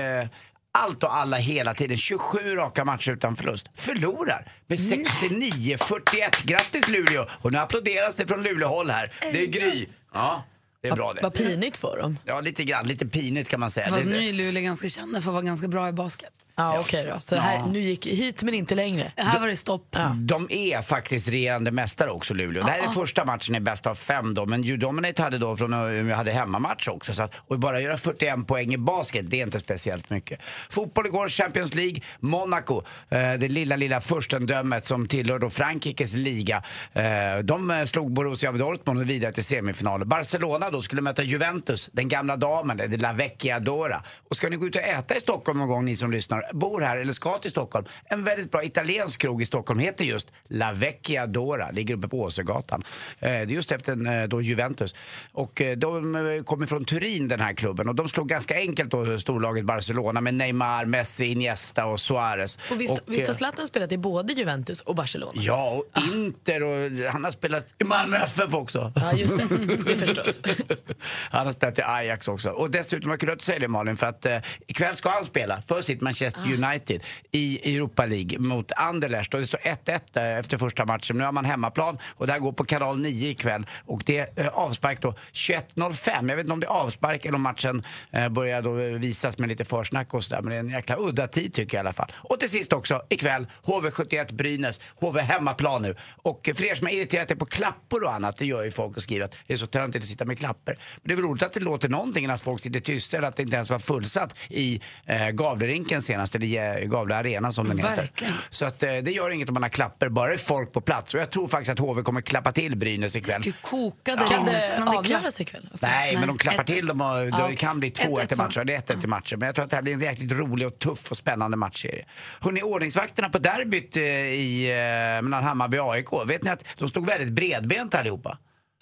allt 0.73 1.03
och 1.03 1.17
alla 1.17 1.37
hela 1.37 1.75
tiden. 1.75 1.97
27 1.97 2.39
raka 2.57 2.85
matcher 2.85 3.13
utan 3.13 3.37
förlust. 3.37 3.67
Förlorar 3.75 4.53
med 4.67 4.79
69-41. 4.79 6.47
Grattis 6.47 6.89
Luleå! 6.89 7.27
Och 7.43 7.53
nu 7.53 7.59
applåderas 7.59 8.15
det 8.15 8.27
från 8.27 8.43
Luleåhåll 8.43 8.91
här. 8.91 9.13
Det 9.21 9.43
är 9.43 9.47
Gry. 9.47 9.87
Ja, 10.15 10.45
det 10.83 10.89
är 10.89 10.97
bra 10.97 11.13
det. 11.13 11.23
Vad 11.23 11.35
pinigt 11.35 11.77
för 11.77 11.99
dem. 12.03 12.19
Ja, 12.25 12.41
lite 12.41 12.65
grann. 12.65 12.87
Lite 12.87 13.07
pinigt 13.07 13.51
kan 13.51 13.61
man 13.61 13.71
säga. 13.71 13.89
Fast 13.89 14.07
nu 14.07 14.29
är 14.29 14.33
Luleå 14.33 14.63
ganska 14.63 14.89
kända 14.89 15.21
för 15.21 15.31
att 15.31 15.35
vara 15.35 15.45
ganska 15.45 15.69
bra 15.69 15.89
i 15.89 15.93
basket. 15.93 16.33
Ja, 16.59 16.81
okej 16.81 17.07
då. 17.15 17.21
Så 17.21 17.37
här, 17.37 17.57
Ja. 17.57 17.67
nu 17.67 17.81
gick 17.81 18.07
hit 18.07 18.43
men 18.43 18.55
inte 18.55 18.75
längre. 18.75 19.13
Här 19.17 19.41
var 19.41 19.49
det 19.49 19.57
stopp. 19.57 19.97
De 20.17 20.47
är 20.51 20.83
faktiskt 20.83 21.29
regerande 21.29 21.71
mästare 21.71 22.11
också, 22.11 22.35
Luleå. 22.35 22.65
Det 22.65 22.71
här 22.71 22.79
är 22.79 22.89
första 22.89 23.25
matchen 23.25 23.55
i 23.55 23.61
bäst 23.61 23.87
av 23.87 23.95
fem 23.95 24.35
då, 24.35 24.47
men 24.47 24.65
U-Dominate 24.65 25.23
hade 25.23 25.39
då 25.39 25.57
från 25.57 25.75
Umeå 25.75 26.17
hade 26.17 26.31
hemmamatch 26.33 26.89
också. 26.89 27.13
Så 27.15 27.23
att, 27.23 27.35
och 27.47 27.59
bara 27.59 27.81
göra 27.81 27.99
41 27.99 28.47
poäng 28.47 28.75
i 28.75 28.79
basket, 28.79 29.31
det 29.31 29.41
är 29.41 29.43
inte 29.43 29.59
speciellt 29.59 30.11
mycket. 30.11 30.41
Fotboll 30.71 31.07
igår, 31.07 31.29
Champions 31.29 31.75
League, 31.75 32.01
Monaco, 32.21 32.83
eh, 33.09 33.33
det 33.33 33.49
lilla, 33.49 33.77
lilla 33.77 34.01
furstendömet 34.01 34.85
som 34.85 35.07
tillhör 35.09 35.39
då 35.39 35.51
Frankrikes 35.51 36.13
liga. 36.15 36.63
Eh, 36.93 37.03
de 37.45 37.71
eh, 37.71 37.85
slog 37.85 38.13
Borussia 38.13 38.53
Dortmund 38.53 39.03
vidare 39.07 39.33
till 39.33 39.45
semifinal. 39.45 40.05
Barcelona 40.05 40.71
då 40.71 40.83
skulle 40.83 41.03
möta 41.03 41.23
Juventus, 41.23 41.89
den 41.93 42.09
gamla 42.09 42.37
damen, 42.37 42.77
det 42.77 42.85
är 42.85 42.89
La 42.99 43.13
Vecchia 43.13 43.59
Dora. 43.61 44.03
Och 44.31 44.37
ska 44.37 44.49
ni 44.49 44.57
gå 44.57 44.67
ut 44.67 44.77
och 44.77 44.83
äta 44.83 45.17
i 45.17 45.21
Stockholm 45.21 45.59
någon 45.59 45.69
gång, 45.69 45.85
ni 45.85 45.97
som 45.97 46.11
lyssnar, 46.13 46.45
bor 46.53 46.81
här 46.81 46.97
eller 46.97 47.13
ska 47.13 47.39
till 47.39 47.51
Stockholm, 47.51 47.87
en 48.05 48.25
väldigt 48.25 48.51
bra 48.51 48.65
italiensk 48.65 49.21
krog 49.21 49.43
i 49.43 49.47
Stockholm 49.47 49.81
heter 49.81 50.05
just 50.05 50.33
La 50.49 50.73
Vecchia 50.73 51.27
Dora, 51.27 51.71
ligger 51.71 51.95
uppe 51.95 52.09
på 52.09 52.21
Åsögatan. 52.21 52.83
Eh, 53.19 53.29
det 53.29 53.31
är 53.31 53.47
just 53.47 53.73
efter 53.73 54.23
eh, 54.23 54.29
då 54.29 54.43
Juventus. 54.43 54.95
Och 55.33 55.61
eh, 55.61 55.77
de 55.77 56.43
kommer 56.47 56.67
från 56.67 56.85
Turin 56.85 57.29
den 57.29 57.41
här 57.41 57.53
klubben 57.53 57.89
och 57.89 57.95
de 57.95 58.09
slog 58.09 58.29
ganska 58.29 58.55
enkelt 58.55 58.91
då 58.91 59.19
storlaget 59.19 59.65
Barcelona 59.65 60.21
med 60.21 60.35
Neymar, 60.35 60.85
Messi, 60.85 61.25
Iniesta 61.25 61.87
och 61.87 62.01
Suarez. 62.01 62.59
Och 62.71 62.81
visst, 62.81 62.93
Och, 62.93 63.01
visst 63.07 63.27
har 63.27 63.35
Zlatan 63.35 63.67
spelat 63.67 63.93
i 63.93 63.99
både 63.99 64.33
Juventus 64.33 64.81
och 64.81 64.95
Barcelona? 64.95 65.33
Ja, 65.35 65.71
och 65.71 66.03
Inter 66.15 66.63
och 66.63 66.91
han 67.13 67.25
har 67.25 67.31
spelat 67.31 67.75
i 67.79 67.85
Malmö 67.85 68.17
FF 68.17 68.55
också. 68.55 68.93
Ja, 68.97 69.13
just 69.13 69.39
det. 69.39 69.47
Det 69.87 69.99
förstås. 69.99 70.41
Han 71.31 71.47
har 71.47 71.53
spelat 71.53 71.79
i 71.79 71.83
Ajax 71.83 72.29
också. 72.29 72.51
Och 72.51 72.71
dessutom, 72.71 73.19
kul 73.19 73.31
att 73.31 73.39
du 73.39 73.45
säger 73.45 73.61
det 73.61 73.69
Malin, 73.69 73.97
för 73.97 74.07
att 74.07 74.27
eh, 74.27 74.39
ikväll 74.67 74.97
ska 74.97 75.11
han 75.11 75.25
spela 75.25 75.63
för 75.69 75.83
sitt 75.83 76.01
Manchester 76.01 76.38
United 76.47 77.03
i 77.33 77.75
Europa 77.77 78.07
League 78.07 78.39
mot 78.39 78.73
Anderlecht. 78.73 79.35
Och 79.35 79.41
det 79.41 79.47
står 79.47 79.59
1-1 79.59 80.01
eh, 80.15 80.39
efter 80.39 80.59
första 80.59 80.85
matchen. 80.85 81.19
Nu 81.19 81.25
har 81.25 81.33
man 81.33 81.45
hemmaplan 81.45 81.99
och 82.05 82.27
det 82.27 82.33
här 82.33 82.41
går 82.41 82.53
på 82.53 82.65
kanal 82.65 83.01
9 83.01 83.31
ikväll. 83.31 83.67
Och 83.87 84.03
det 84.07 84.19
är 84.19 84.45
eh, 84.45 84.49
avspark 84.49 85.01
då 85.01 85.15
21.05. 85.33 86.29
Jag 86.29 86.37
vet 86.37 86.45
inte 86.45 86.53
om 86.53 86.61
det 86.61 86.67
är 86.67 86.71
avspark 86.71 87.25
eller 87.25 87.37
om 87.37 87.43
matchen 87.43 87.85
eh, 88.11 88.29
börjar 88.29 88.63
då 88.63 88.79
eh, 88.79 88.87
visas 88.87 89.39
med 89.39 89.49
lite 89.49 89.65
försnack 89.65 90.15
och 90.15 90.25
sådär. 90.25 90.43
Men 90.43 90.51
det 90.51 90.57
är 90.57 90.61
en 90.61 90.71
jäkla 90.71 90.97
udda 90.99 91.29
tid 91.29 91.55
tycker 91.55 91.77
jag 91.77 91.85
i 91.85 91.87
alla 91.87 91.93
fall. 91.93 92.13
Och 92.15 92.41
till 92.41 92.51
sist 92.51 92.73
också, 92.73 93.03
ikväll 93.09 93.47
HV71 93.65 94.35
Brynäs. 94.35 94.81
HV 95.01 95.21
hemmaplan 95.21 95.83
nu. 95.83 95.95
Och 96.17 96.51
för 96.55 96.65
er 96.65 96.75
som 96.75 96.87
har 96.87 96.95
irriterat 96.95 97.31
er 97.31 97.35
på 97.35 97.47
klappor 97.47 98.05
och 98.05 98.15
annat, 98.15 98.37
det 98.37 98.47
gör 98.47 98.65
ju 98.65 98.71
folk 98.71 98.97
och 98.97 99.03
skriver 99.03 99.25
att 99.25 99.35
det 99.47 99.53
är 99.53 99.57
så 99.57 99.67
töntigt 99.67 100.03
att 100.03 100.09
sitta 100.09 100.25
med 100.25 100.39
klappor. 100.39 100.77
Men 100.97 101.09
det 101.09 101.13
är 101.13 101.17
väl 101.17 101.25
roligt 101.25 101.43
att 101.43 101.53
det 101.53 101.61
låter 101.61 101.89
någonting 101.89 102.25
än 102.25 102.31
att 102.31 102.43
folk 102.43 102.63
sitter 102.63 102.81
tysta 102.81 103.17
eller 103.17 103.29
att 103.29 103.37
det 103.37 103.43
inte 103.43 103.57
ens 103.57 103.71
var 103.71 103.79
fullsatt 103.79 104.39
i 104.49 104.81
eh, 105.07 105.29
Gavlerinken 105.31 106.03
senast, 106.03 106.28
eller 106.37 106.81
eh, 106.83 106.89
Gavle 106.89 107.17
Arena 107.17 107.53
som 107.53 107.69
den 107.69 107.79
heter. 107.79 108.09
Så 108.51 108.65
att, 108.65 108.83
eh, 108.83 108.97
det 108.97 109.11
gör 109.11 109.31
inget 109.31 109.49
om 109.49 109.55
man 109.55 109.63
har 109.63 109.71
klappor, 109.71 110.09
bara 110.09 110.29
det 110.29 110.35
är 110.35 110.39
folk 110.39 110.73
på 110.73 110.81
plats. 110.81 111.15
Och 111.15 111.21
jag 111.21 111.31
tror 111.31 111.49
faktiskt 111.49 111.71
att 111.71 111.79
HV 111.79 112.03
kommer 112.03 112.21
klappa 112.21 112.53
till 112.53 112.77
Brynäs 112.77 113.17
ikväll. 113.17 113.43
Det 113.45 113.63
koka 113.63 114.17
där 114.17 114.27
Kan 114.27 114.41
inne. 114.43 114.53
det 114.53 114.99
avgöras 114.99 115.41
ikväll? 115.41 115.69
Nej, 115.83 116.17
men 116.17 116.27
de 116.29 116.39
klappar 116.39 116.61
Ett- 116.61 116.67
till 116.67 116.87
dem 116.87 117.01
och 117.01 117.15
det 117.17 117.27
Ja, 117.27 117.51
kan 117.57 117.81
bli 117.81 117.91
2-1 117.91 118.23
ett- 118.23 118.33
i 118.33 118.35
matcher. 118.37 118.65
Det 118.65 118.75
är 118.75 118.79
1-1 118.79 119.05
i 119.05 119.07
matcher. 119.07 119.37
Men 119.37 119.47
jag 119.47 119.55
tror 119.55 119.65
att 119.65 119.71
det 119.71 119.77
här 119.77 119.83
blir 119.83 119.93
en 119.95 120.01
jäkligt 120.01 120.33
rolig 120.33 120.67
och 120.67 120.79
tuff 120.79 121.11
och 121.11 121.17
spännande 121.17 121.57
matchserie. 121.57 122.05
Hörrni, 122.41 122.63
ordningsvakterna 122.63 123.29
på 123.29 123.39
derbyt 123.39 123.97
eh, 123.97 124.03
i, 124.03 124.65
eh, 124.71 125.23
mellan 125.23 125.45
Hammarby 125.45 125.79
och 125.79 125.93
AIK, 125.93 126.07
vet 126.27 126.43
ni 126.43 126.51
att 126.51 126.65
de 126.77 126.89
stod 126.89 127.07
väldigt 127.07 127.29
bredbent 127.33 127.95
allihopa? 127.95 128.39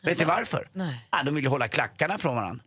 Vet 0.07 0.19
ni 0.19 0.25
varför? 0.25 0.69
Nej. 0.73 1.07
Ja, 1.11 1.23
de 1.23 1.35
ville 1.35 1.49
hålla 1.49 1.69
klackarna 1.69 2.19
från 2.19 2.37
varandra. 2.37 2.65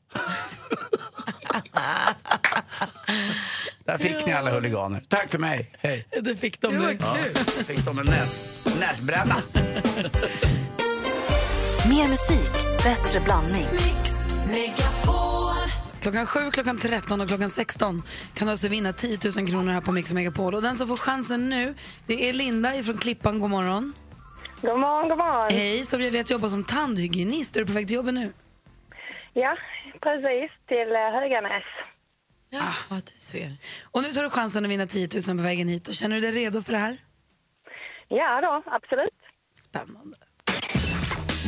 Där 3.86 3.98
fick 3.98 4.25
ni 4.25 4.34
alla 4.34 4.51
huliganer. 4.51 5.03
Tack 5.08 5.29
för 5.29 5.39
mig. 5.39 5.75
Hej. 5.79 6.08
Det 6.22 6.36
fick 6.36 6.62
de 6.62 6.75
nu. 6.75 6.98
Ja, 7.01 7.15
fick 7.67 7.86
de 7.86 8.00
en 8.00 8.05
näs, 8.05 8.63
näsbränna. 8.79 9.36
Mer 11.89 12.08
musik, 12.08 12.84
bättre 12.84 13.19
blandning. 13.19 13.67
Klockan 16.01 16.25
7, 16.25 16.51
klockan 16.51 16.77
13 16.77 17.22
och 17.22 17.27
klockan 17.27 17.50
16 17.50 18.03
kan 18.34 18.48
du 18.48 18.51
alltså 18.51 18.67
vinna 18.67 18.93
10 18.93 19.17
000 19.36 19.48
kronor 19.48 19.72
här 19.72 19.81
på 19.81 19.91
Mix 19.91 20.13
Megapol. 20.13 20.55
Och 20.55 20.62
den 20.62 20.77
som 20.77 20.88
får 20.88 20.98
chansen 20.98 21.50
nu, 21.50 21.75
det 22.05 22.29
är 22.29 22.34
Linda 22.34 22.84
från 22.84 22.98
Klippan. 22.98 23.39
God 23.39 23.50
morgon. 23.50 23.93
God 24.62 24.80
morgon, 24.80 25.10
god 25.10 25.18
morgon. 25.18 25.48
Hej, 25.50 25.86
som 25.86 26.01
jag 26.01 26.12
vet 26.12 26.30
jobbar 26.30 26.50
som 26.50 26.63
tandhygienist. 26.63 27.56
Är 27.56 27.60
du 27.60 27.66
på 27.66 27.72
väg 27.72 27.88
till 27.88 27.96
jobbet 27.96 28.13
nu? 28.13 28.34
Ja, 29.34 29.58
precis. 30.01 30.51
Till 30.68 30.92
eh, 30.96 31.12
Höganäs. 31.20 31.63
Ja, 32.50 32.74
ah, 32.89 32.96
du 32.96 33.20
ser. 33.20 33.58
Och 33.92 34.01
nu 34.01 34.10
tar 34.10 34.24
du 34.24 34.30
chansen 34.30 34.66
att 34.66 34.72
vinna 34.72 34.86
10 34.86 35.08
000 35.28 35.38
på 35.38 35.44
vägen 35.44 35.68
hit. 35.68 35.88
Och 35.88 35.94
känner 35.94 36.16
du 36.16 36.22
dig 36.22 36.32
redo 36.32 36.62
för 36.62 36.72
det 36.72 36.78
här? 36.78 36.98
Ja 38.08 38.42
då, 38.42 38.63
absolut. 38.66 39.20
Spännande. 39.54 40.18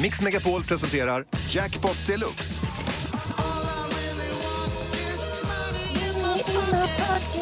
Mix 0.02 0.22
Megapol 0.22 0.64
presenterar 0.64 1.26
Jackpot 1.50 2.08
Deluxe. 2.08 2.62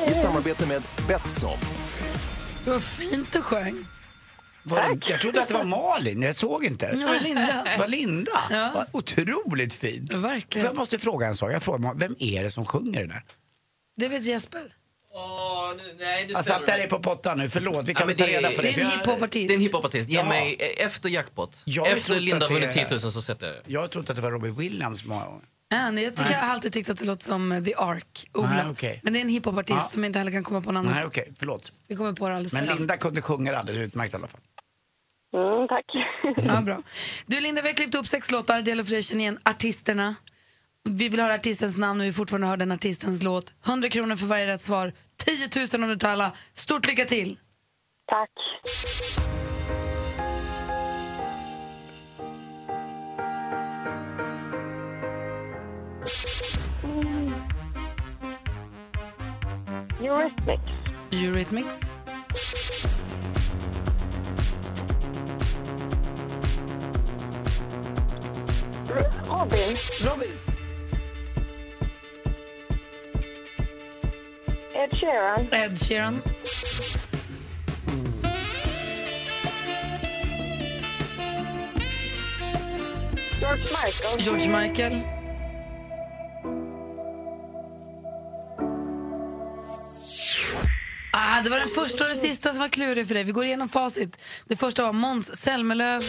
I 0.07 0.13
samarbete 0.13 0.67
med 0.67 0.81
Betsson. 1.07 1.57
Vad 2.65 2.83
fint 2.83 3.33
du 3.33 3.41
sjöng. 3.41 3.85
Var 4.69 4.95
det, 4.95 5.11
jag 5.11 5.21
trodde 5.21 5.41
att 5.41 5.47
det 5.47 5.53
var 5.53 5.63
Malin, 5.63 6.21
jag 6.21 6.35
såg 6.35 6.65
inte. 6.65 6.85
Ja, 7.01 7.13
Linda. 7.23 7.63
Det 7.63 7.75
var 7.79 7.87
Linda. 7.87 8.31
Ja. 8.49 8.71
Vad 8.73 8.85
Otroligt 8.91 9.73
fint. 9.73 10.13
Verkligen. 10.13 10.65
Jag 10.67 10.75
måste 10.75 10.99
fråga 10.99 11.27
en 11.27 11.35
sak. 11.35 11.51
Jag 11.51 11.63
frågar, 11.63 11.93
vem 11.93 12.15
är 12.19 12.43
det 12.43 12.51
som 12.51 12.65
sjunger 12.65 12.99
den 13.01 13.11
här? 13.11 13.23
Det 13.97 14.07
vet 14.07 14.23
Jesper. 14.25 14.75
Nu- 15.77 15.95
nej, 15.99 16.25
det 16.25 16.31
Jag 16.33 16.43
ställer 16.45 16.57
satt 16.59 16.65
där 16.65 16.77
mig. 16.77 16.85
i 16.85 16.89
på 16.89 16.99
pottan 16.99 17.37
nu, 17.37 17.49
förlåt. 17.49 17.87
Vi 17.87 17.93
kan 17.93 18.09
Ja, 18.09 18.15
ta 18.15 18.25
det 18.25 18.35
är- 18.35 18.41
reda 18.41 18.55
på 18.55 18.61
det. 18.61 18.67
Det 18.67 18.67
är 18.67 18.69
en 18.69 18.73
för 18.73 18.81
jag- 18.81 18.89
hiphopartist. 18.99 19.47
Det 19.47 19.53
är 19.53 19.55
en 19.55 19.61
hiphopartist. 19.61 20.09
Ge 20.09 20.15
Ja. 20.17 20.23
mig 20.25 20.55
eh, 20.59 20.85
efter 20.85 21.09
jackpot. 21.09 21.61
Jag 21.65 21.87
efter 21.91 22.19
Linda 22.19 22.45
har 22.45 22.47
det 22.47 22.53
vunnit 22.53 22.69
är- 22.77 22.85
10 22.85 22.87
000 23.03 23.11
så 23.11 23.21
sätter 23.21 23.47
jag 23.47 23.55
Jag 23.65 23.81
har 23.81 23.87
trott 23.87 24.09
att 24.09 24.15
det 24.15 24.21
var 24.21 24.31
Robbie 24.31 24.49
Williams 24.51 25.05
många 25.05 25.25
gånger. 25.25 25.41
Ja, 25.71 25.91
nej, 25.91 26.03
jag, 26.03 26.13
tycker, 26.15 26.23
Nej. 26.29 26.33
jag 26.33 26.45
har 26.45 26.53
alltid 26.53 26.73
tyckt 26.73 26.89
att 26.89 26.97
det 26.97 27.05
låter 27.05 27.25
som 27.25 27.51
eh, 27.51 27.63
The 27.63 27.73
Ark, 27.77 28.29
Ola. 28.33 28.47
Nej, 28.49 28.63
okej. 28.71 28.99
Men 29.03 29.13
det 29.13 29.19
är 29.19 29.21
en 29.21 29.29
hiphopartist 29.29 29.79
Ja. 29.81 29.89
som 29.89 30.03
jag 30.03 30.09
inte 30.09 30.19
heller 30.19 30.31
kan 30.31 30.43
komma 30.43 30.61
på 30.61 30.71
namnet 30.71 30.93
Nej, 30.93 31.01
på. 31.03 31.07
okej, 31.07 31.31
förlåt. 31.39 31.71
Vi 31.87 31.95
kommer 31.95 32.13
på 32.13 32.29
det 32.29 32.35
alldeles 32.35 32.53
Men. 32.53 32.65
Linda 32.65 32.97
kunde 32.97 33.21
sjunga 33.21 33.51
det 33.51 33.59
alldeles 33.59 33.79
utmärkt 33.79 34.13
i 34.13 34.17
alla 34.17 34.27
fall. 34.27 34.41
Mm, 35.33 35.67
tack. 35.67 35.85
Ja, 36.47 36.61
bra. 36.61 36.81
Du 37.25 37.39
Linda, 37.39 37.61
vi 37.61 37.67
har 37.67 37.75
klippt 37.75 37.95
upp 37.95 38.07
sex 38.07 38.31
låtar. 38.31 38.61
Det 38.61 38.69
gäller 38.69 38.83
för 38.83 38.91
dig 38.91 38.99
att 38.99 39.05
känna 39.05 39.21
igen 39.21 39.39
artisterna. 39.45 40.15
Vi 40.89 41.09
vill 41.09 41.19
höra 41.19 41.33
artistens 41.33 41.77
namn 41.77 42.01
och 42.01 42.07
vi 42.07 42.13
fortfarande 42.13 42.47
hör 42.47 42.57
den 42.57 42.71
artistens 42.71 43.23
låt. 43.23 43.53
100 43.67 43.89
kronor 43.89 44.15
för 44.15 44.25
varje 44.25 44.47
rätt 44.47 44.61
svar. 44.61 44.93
10 45.25 45.67
000 45.73 45.83
om 45.83 45.89
du 45.89 45.95
tar 45.95 46.09
alla. 46.09 46.31
Stort 46.53 46.87
lycka 46.87 47.05
till! 47.05 47.37
Tack. 48.07 48.29
Mm. 56.83 57.33
Eurythmics. 60.01 60.71
Eurythmics. 61.11 61.98
Robin. 69.27 69.75
Robin. 70.01 70.31
Ed 74.73 74.91
Sheeran. 74.99 75.47
Ed 75.51 75.77
Sheeran. 75.77 76.21
George 83.39 83.61
Michael. 83.61 84.19
George 84.19 84.47
Michael. 84.47 85.01
Ah, 91.11 91.41
det 91.43 91.49
var 91.49 91.57
den 91.57 91.69
första 91.69 92.03
och 92.03 92.09
den 92.09 92.17
sista 92.17 92.53
som 92.53 92.59
var 92.59 92.69
klurig 92.69 93.07
för 93.07 93.13
dig. 93.13 93.23
Vi 93.23 93.31
går 93.31 93.45
igenom 93.45 93.69
facit. 93.69 94.21
Det 94.47 94.55
första 94.55 94.83
var 94.83 94.93
Måns 94.93 95.35
Zelmerlöw. 95.35 96.01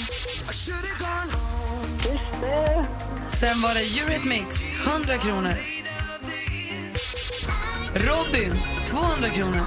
Sen 3.41 3.61
var 3.63 3.75
det 3.75 3.81
Eurythmics, 3.81 4.75
100 4.87 5.19
kronor. 5.19 5.55
Robin, 7.95 8.53
200 8.87 9.31
kronor. 9.31 9.61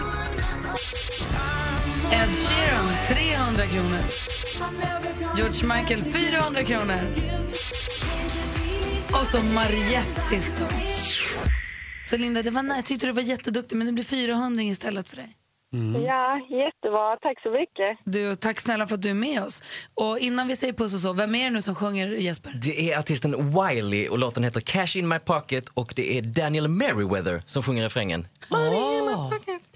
Ed 2.12 2.36
Sheeran, 2.36 2.90
300 3.08 3.68
kronor. 3.68 4.00
George 5.38 5.64
Michael, 5.64 6.02
400 6.02 6.64
kronor. 6.64 7.00
Och 9.12 9.28
så 9.28 9.42
Mariette 9.42 10.22
sist 10.22 10.52
då. 10.60 10.66
Så 12.10 12.18
Linda, 12.18 12.44
det 12.44 12.52
var, 12.52 12.64
jag 12.64 12.86
tyckte 12.86 13.06
du 13.06 13.12
var 13.12 13.22
jätteduktig 13.22 13.76
men 13.76 13.88
det 13.88 13.94
blir 13.94 14.04
400 14.04 14.64
istället 14.64 15.10
för 15.10 15.16
dig. 15.16 15.36
Ja, 16.06 16.40
jättebra. 16.50 17.18
Tack 17.22 17.42
så 17.44 17.52
mycket. 17.52 17.98
Du, 18.04 18.36
tack 18.36 18.60
snälla 18.60 18.88
för 18.88 18.96
att 18.96 19.02
du 19.02 19.10
är 19.10 19.14
med 19.14 19.44
oss. 19.44 19.64
Och 19.94 20.20
innan 20.20 20.48
vi 20.48 20.56
säger 20.56 20.74
puss 20.74 20.94
och 20.94 21.00
så, 21.00 21.14
vem 21.14 21.36
är 21.36 21.44
det 21.44 21.50
nu 21.50 21.62
som 21.62 21.76
sjunger 21.76 22.08
Jesper? 22.08 22.52
Det 22.62 22.92
är 22.92 23.00
artisten 23.00 23.36
Wiley 23.54 24.08
och 24.08 24.20
låten 24.20 24.44
heter 24.44 24.62
Cash 24.62 24.98
in 24.98 25.08
my 25.08 25.20
pocket 25.20 25.70
och 25.74 25.94
det 25.96 26.18
är 26.18 26.22
Daniel 26.22 26.68
Merriweather 26.68 27.42
som 27.46 27.64
sjunger 27.64 27.84
refrängen. 27.84 28.28
Money 28.50 28.98
in 28.98 29.06
my 29.06 29.12
Ja, 29.12 29.32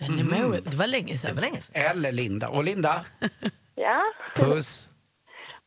den 0.07 0.19
är 0.19 0.23
med. 0.23 0.63
Det 0.63 0.77
var 0.77 0.87
länge 0.87 1.17
sedan. 1.17 1.39
Eller 1.73 2.11
Linda. 2.11 2.47
Och 2.49 2.63
Linda, 2.63 3.05
Ja, 3.75 4.01
puss. 4.35 4.87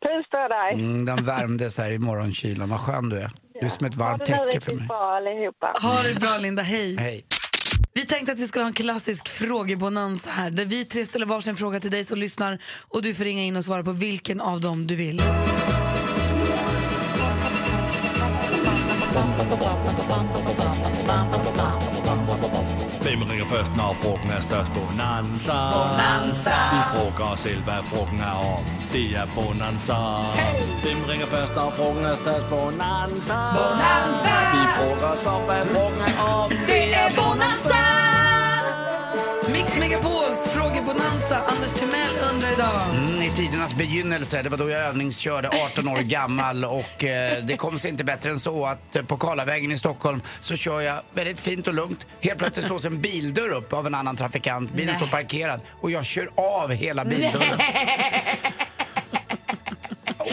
puss 0.02 0.30
på 0.30 0.48
dig. 0.48 0.74
Mm, 0.74 1.04
den 1.04 1.24
värmde 1.24 1.70
så 1.70 1.82
här 1.82 1.90
i 1.92 1.98
morgonkylan. 1.98 2.68
Vad 2.68 2.80
skön 2.80 3.08
du 3.08 3.18
är. 3.18 3.30
Du 3.60 3.66
är 3.66 3.68
som 3.68 3.86
ett 3.86 3.94
varmt 3.94 4.26
täcke 4.26 4.60
för 4.60 4.74
mig. 4.76 4.86
bra 4.86 5.16
allihopa. 5.16 5.66
Ha 5.82 6.02
det 6.02 6.20
bra 6.20 6.38
Linda, 6.38 6.62
hej. 6.62 6.96
Hej. 6.96 7.24
Vi 7.94 8.06
tänkte 8.06 8.32
att 8.32 8.38
vi 8.38 8.48
skulle 8.48 8.64
ha 8.64 8.68
en 8.68 8.74
klassisk 8.74 9.28
frågebonanza 9.28 10.30
här 10.30 10.50
där 10.50 10.64
vi 10.64 10.84
tre 10.84 11.06
ställer 11.06 11.26
varsin 11.26 11.56
fråga 11.56 11.80
till 11.80 11.90
dig 11.90 12.04
som 12.04 12.18
lyssnar 12.18 12.58
och 12.88 13.02
du 13.02 13.14
får 13.14 13.24
ringa 13.24 13.42
in 13.42 13.56
och 13.56 13.64
svara 13.64 13.84
på 13.84 13.92
vilken 13.92 14.40
av 14.40 14.60
dem 14.60 14.86
du 14.86 14.96
vill. 14.96 15.22
Hvem 23.10 23.22
ringer 23.22 23.46
først, 23.46 23.76
når 23.76 23.96
frugten 24.02 24.30
er 24.30 24.40
størst? 24.40 24.72
Bonanza. 24.72 25.58
Bonanza. 25.74 26.58
Vi 26.74 26.80
frågar 26.92 27.32
os 27.32 27.40
selv, 27.40 27.62
hvad 27.62 27.82
frugten 27.90 28.20
er 28.20 28.36
om. 28.56 28.64
Det 28.92 29.06
er 29.20 29.26
Bonanza. 29.34 29.98
Hey. 30.40 30.62
Hvem 30.84 31.00
ringer 31.10 31.26
først, 31.26 31.54
når 31.54 31.70
frugten 31.76 32.04
er 32.04 32.14
størst? 32.14 32.46
Bonanza. 32.48 33.38
Bonanza. 33.58 34.34
Vi 34.54 34.62
frågar 34.76 35.12
os 35.14 35.26
om, 35.26 35.42
hvad 35.48 35.62
frugten 35.72 36.02
er 36.10 36.14
om. 36.38 36.50
Det 36.70 36.84
är 37.02 37.08
Bonanza! 37.16 38.09
Mix 39.52 39.78
Megapols 39.78 40.48
frågebonanza. 40.48 41.40
Anders 41.46 41.72
Timell 41.72 42.14
undrar 42.34 42.52
idag. 42.52 42.80
Mm, 42.90 43.22
I 43.22 43.30
tidernas 43.30 43.74
begynnelse, 43.74 44.42
det 44.42 44.48
var 44.48 44.58
då 44.58 44.70
jag 44.70 44.80
övningskörde, 44.80 45.48
18 45.72 45.88
år 45.88 45.96
gammal 45.96 46.64
och 46.64 47.04
eh, 47.04 47.44
det 47.44 47.56
kom 47.56 47.78
sig 47.78 47.90
inte 47.90 48.04
bättre 48.04 48.30
än 48.30 48.40
så 48.40 48.66
att 48.66 48.96
eh, 48.96 49.02
på 49.02 49.16
Karlavägen 49.16 49.72
i 49.72 49.78
Stockholm 49.78 50.22
så 50.40 50.56
kör 50.56 50.80
jag 50.80 51.02
väldigt 51.14 51.40
fint 51.40 51.68
och 51.68 51.74
lugnt. 51.74 52.06
Helt 52.20 52.38
plötsligt 52.38 52.66
slås 52.66 52.84
en 52.84 53.00
bildörr 53.00 53.50
upp 53.50 53.72
av 53.72 53.86
en 53.86 53.94
annan 53.94 54.16
trafikant. 54.16 54.72
Bilen 54.72 54.94
står 54.94 55.06
parkerad 55.06 55.60
och 55.80 55.90
jag 55.90 56.04
kör 56.04 56.30
av 56.34 56.70
hela 56.72 57.04
bildörren. 57.04 57.58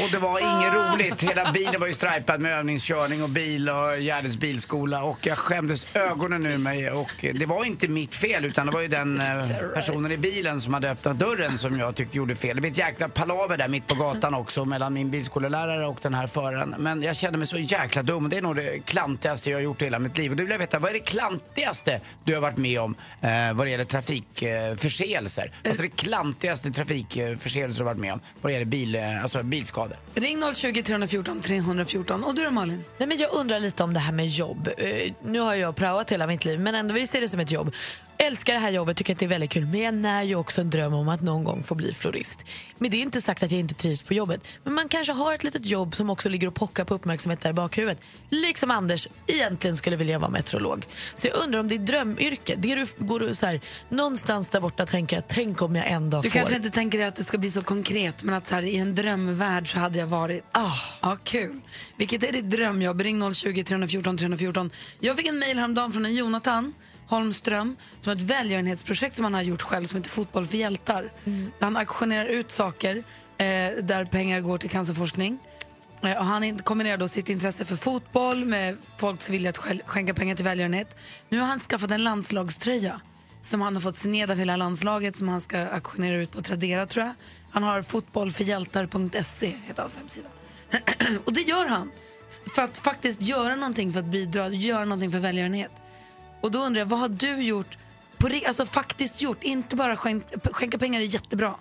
Och 0.03 0.11
det 0.11 0.17
var 0.17 0.39
inget 0.39 0.73
roligt. 0.73 1.23
Hela 1.23 1.51
bilen 1.51 1.79
var 1.79 1.87
ju 1.87 1.93
stripad 1.93 2.41
med 2.41 2.51
övningskörning 2.51 3.23
och 3.23 3.29
bil 3.29 3.69
och 3.69 3.99
Gärdets 3.99 4.37
bilskola 4.37 5.03
och 5.03 5.17
jag 5.21 5.37
skämdes 5.37 5.95
ögonen 5.95 6.45
ur 6.45 6.57
mig 6.57 6.91
och 6.91 7.11
det 7.33 7.45
var 7.45 7.65
inte 7.65 7.91
mitt 7.91 8.15
fel 8.15 8.45
utan 8.45 8.65
det 8.65 8.71
var 8.71 8.81
ju 8.81 8.87
den 8.87 9.21
eh, 9.21 9.27
personen 9.73 10.11
i 10.11 10.17
bilen 10.17 10.61
som 10.61 10.73
hade 10.73 10.91
öppnat 10.91 11.19
dörren 11.19 11.57
som 11.57 11.79
jag 11.79 11.95
tyckte 11.95 12.17
gjorde 12.17 12.35
fel. 12.35 12.55
Det 12.55 12.61
blev 12.61 12.71
ett 12.71 12.77
jäkla 12.77 13.09
palaver 13.09 13.57
där 13.57 13.67
mitt 13.67 13.87
på 13.87 13.95
gatan 13.95 14.33
också 14.33 14.65
mellan 14.65 14.93
min 14.93 15.11
bilskolelärare 15.11 15.85
och 15.85 15.97
den 16.01 16.13
här 16.13 16.27
föraren. 16.27 16.75
Men 16.77 17.03
jag 17.03 17.15
kände 17.15 17.37
mig 17.37 17.47
så 17.47 17.57
jäkla 17.57 18.03
dum. 18.03 18.29
Det 18.29 18.37
är 18.37 18.41
nog 18.41 18.55
det 18.55 18.79
klantigaste 18.85 19.49
jag 19.49 19.57
har 19.57 19.63
gjort 19.63 19.81
i 19.81 19.85
hela 19.85 19.99
mitt 19.99 20.17
liv. 20.17 20.31
Och 20.31 20.37
då 20.37 20.43
vill 20.43 20.51
jag 20.51 20.59
veta, 20.59 20.79
vad 20.79 20.89
är 20.89 20.93
det 20.93 20.99
klantigaste 20.99 22.01
du 22.23 22.33
har 22.33 22.41
varit 22.41 22.57
med 22.57 22.81
om 22.81 22.95
eh, 23.21 23.53
vad 23.53 23.67
det 23.67 23.71
gäller 23.71 23.85
trafikförseelser? 23.85 25.51
Alltså 25.67 25.81
det 25.81 25.89
klantigaste 25.89 26.71
trafikförseelser 26.71 27.79
du 27.79 27.85
har 27.85 27.93
varit 27.93 28.01
med 28.01 28.13
om 28.13 28.19
vad 28.41 28.49
det 28.49 28.53
gäller 28.53 28.65
bil, 28.65 28.95
eh, 28.95 29.21
alltså 29.21 29.43
bilskador. 29.43 29.86
Ring 30.15 30.53
020 30.53 30.83
314 30.83 31.41
314. 31.41 32.23
Och 32.23 32.35
du 32.35 32.43
då 32.43 32.51
Malin? 32.51 32.83
Nej, 32.97 33.07
men 33.07 33.17
jag 33.17 33.33
undrar 33.33 33.59
lite 33.59 33.83
om 33.83 33.93
det 33.93 33.99
här 33.99 34.11
med 34.13 34.27
jobb. 34.27 34.69
Eh, 34.77 35.13
nu 35.23 35.39
har 35.39 35.55
jag 35.55 35.75
praoat 35.75 36.11
hela 36.11 36.27
mitt 36.27 36.45
liv 36.45 36.59
men 36.59 36.75
ändå 36.75 36.93
vill 36.93 37.07
se 37.07 37.19
det 37.19 37.27
som 37.27 37.39
ett 37.39 37.51
jobb. 37.51 37.73
Älskar 38.19 38.53
det 38.53 38.59
här 38.59 38.71
jobbet, 38.71 38.97
tycker 38.97 39.13
att 39.13 39.19
det 39.19 39.25
är 39.25 39.29
väldigt 39.29 39.49
kul 39.51 39.65
men 39.65 39.81
jag 39.81 39.93
när 39.93 40.23
ju 40.23 40.35
också 40.35 40.61
en 40.61 40.69
dröm 40.69 40.93
om 40.93 41.09
att 41.09 41.21
någon 41.21 41.43
gång 41.43 41.63
få 41.63 41.75
bli 41.75 41.93
florist. 41.93 42.45
Men 42.77 42.91
det 42.91 42.97
är 42.97 43.01
inte 43.01 43.21
sagt 43.21 43.43
att 43.43 43.51
jag 43.51 43.59
inte 43.59 43.73
trivs 43.73 44.03
på 44.03 44.13
jobbet. 44.13 44.47
Men 44.63 44.73
man 44.73 44.87
kanske 44.87 45.13
har 45.13 45.33
ett 45.33 45.43
litet 45.43 45.65
jobb 45.65 45.95
som 45.95 46.09
också 46.09 46.29
ligger 46.29 46.47
och 46.47 46.55
pockar 46.55 46.85
på 46.85 46.93
uppmärksamhet 46.93 47.41
där 47.41 47.49
i 47.49 47.53
bakhuvudet. 47.53 48.01
Liksom 48.29 48.71
Anders 48.71 49.07
egentligen 49.27 49.77
skulle 49.77 49.95
vilja 49.95 50.19
vara 50.19 50.31
meteorolog. 50.31 50.85
Så 51.15 51.27
jag 51.27 51.43
undrar 51.43 51.59
om 51.59 51.67
det 51.67 51.75
är 51.75 51.79
drömyrke, 51.79 52.55
det 52.57 52.75
du 52.75 52.85
går 52.97 53.33
så 53.33 53.45
här, 53.45 53.61
någonstans 53.89 54.49
där 54.49 54.59
borta 54.61 54.85
tänker 54.85 55.15
jag, 55.17 55.27
tänk 55.27 55.61
om 55.61 55.75
jag 55.75 55.87
en 55.87 56.09
dag 56.09 56.23
Du 56.23 56.29
får. 56.29 56.39
kanske 56.39 56.55
inte 56.55 56.69
tänker 56.69 57.07
att 57.07 57.15
det 57.15 57.23
ska 57.23 57.37
bli 57.37 57.51
så 57.51 57.61
konkret 57.61 58.23
men 58.23 58.35
att 58.35 58.47
så 58.47 58.55
här, 58.55 58.63
i 58.63 58.77
en 58.77 58.95
drömvärld 58.95 59.71
så 59.71 59.79
hade 59.79 59.99
jag 59.99 60.07
varit. 60.07 60.43
Ah. 60.51 60.71
Ja, 61.01 61.17
kul. 61.23 61.61
Vilket 61.97 62.23
är 62.23 62.31
ditt 62.31 62.49
drömjobb? 62.49 63.01
Ring 63.01 63.33
020 63.33 63.63
314 63.63 64.17
314. 64.17 64.71
Jag 64.99 65.17
fick 65.17 65.27
en 65.27 65.39
mejl 65.39 65.57
häromdagen 65.57 65.91
från 65.91 66.05
en 66.05 66.15
Jonathan 66.15 66.73
Holmström 67.07 67.75
som 67.99 68.09
har 68.09 68.15
ett 68.15 68.21
välgörenhetsprojekt 68.21 69.15
som 69.15 69.23
han 69.23 69.33
har 69.33 69.41
gjort 69.41 69.61
själv 69.61 69.85
som 69.85 69.97
heter 69.97 70.09
Fotboll 70.09 70.45
för 70.47 70.57
hjältar. 70.57 71.13
Mm. 71.25 71.51
Han 71.59 71.77
auktionerar 71.77 72.25
ut 72.25 72.51
saker 72.51 72.95
eh, 73.37 73.45
där 73.81 74.05
pengar 74.05 74.41
går 74.41 74.57
till 74.57 74.69
cancerforskning. 74.69 75.39
Eh, 76.03 76.17
och 76.17 76.25
han 76.25 76.43
in- 76.43 76.59
kombinerar 76.59 76.97
då 76.97 77.07
sitt 77.07 77.29
intresse 77.29 77.65
för 77.65 77.75
fotboll 77.75 78.45
med 78.45 78.77
folks 78.97 79.29
vilja 79.29 79.49
att 79.49 79.57
skänka 79.85 80.13
pengar 80.13 80.35
till 80.35 80.45
välgörenhet. 80.45 80.95
Nu 81.29 81.39
har 81.39 81.47
han 81.47 81.59
skaffat 81.59 81.91
en 81.91 82.03
landslagströja 82.03 83.01
som 83.41 83.61
han 83.61 83.75
har 83.75 83.81
fått 83.81 83.97
signerad 83.97 84.31
av 84.31 84.37
hela 84.37 84.55
landslaget 84.55 85.15
som 85.15 85.29
han 85.29 85.41
ska 85.41 85.59
auktionera 85.67 86.15
ut 86.21 86.31
på 86.31 86.41
Tradera 86.41 86.85
tror 86.85 87.05
jag. 87.05 87.13
Han 87.51 87.63
har 87.63 87.81
fotbollförhjältar.se 87.81 89.47
heter 89.47 89.81
hans 89.81 89.97
hemsida. 89.97 90.27
och 91.25 91.33
det 91.33 91.41
gör 91.41 91.67
han 91.67 91.91
för 92.55 92.61
att 92.61 92.77
faktiskt 92.77 93.21
göra 93.21 93.55
någonting 93.55 93.93
för 93.93 93.99
att 93.99 94.05
bidra, 94.05 94.49
göra 94.49 94.85
någonting 94.85 95.11
för 95.11 95.19
välgörenhet. 95.19 95.71
Och 96.41 96.51
då 96.51 96.59
undrar 96.59 96.79
jag, 96.79 96.85
vad 96.85 96.99
har 96.99 97.09
du 97.09 97.43
gjort, 97.43 97.77
på, 98.17 98.29
alltså 98.47 98.65
faktiskt 98.65 99.21
gjort, 99.21 99.43
inte 99.43 99.75
bara 99.75 99.95
skänk, 99.95 100.23
skänka 100.51 100.77
pengar 100.77 101.01
är 101.01 101.05
jättebra. 101.05 101.55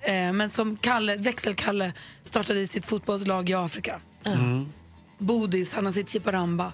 Eh, 0.00 0.32
men 0.32 0.50
som 0.50 0.76
Kalle, 0.76 1.16
Växelkalle 1.16 1.92
startade 2.22 2.66
sitt 2.66 2.86
fotbollslag 2.86 3.50
i 3.50 3.54
Afrika. 3.54 4.00
Bodis, 5.18 5.74
han 5.74 5.84
har 5.84 5.92
sitt 5.92 6.08
Chiparamba. 6.08 6.72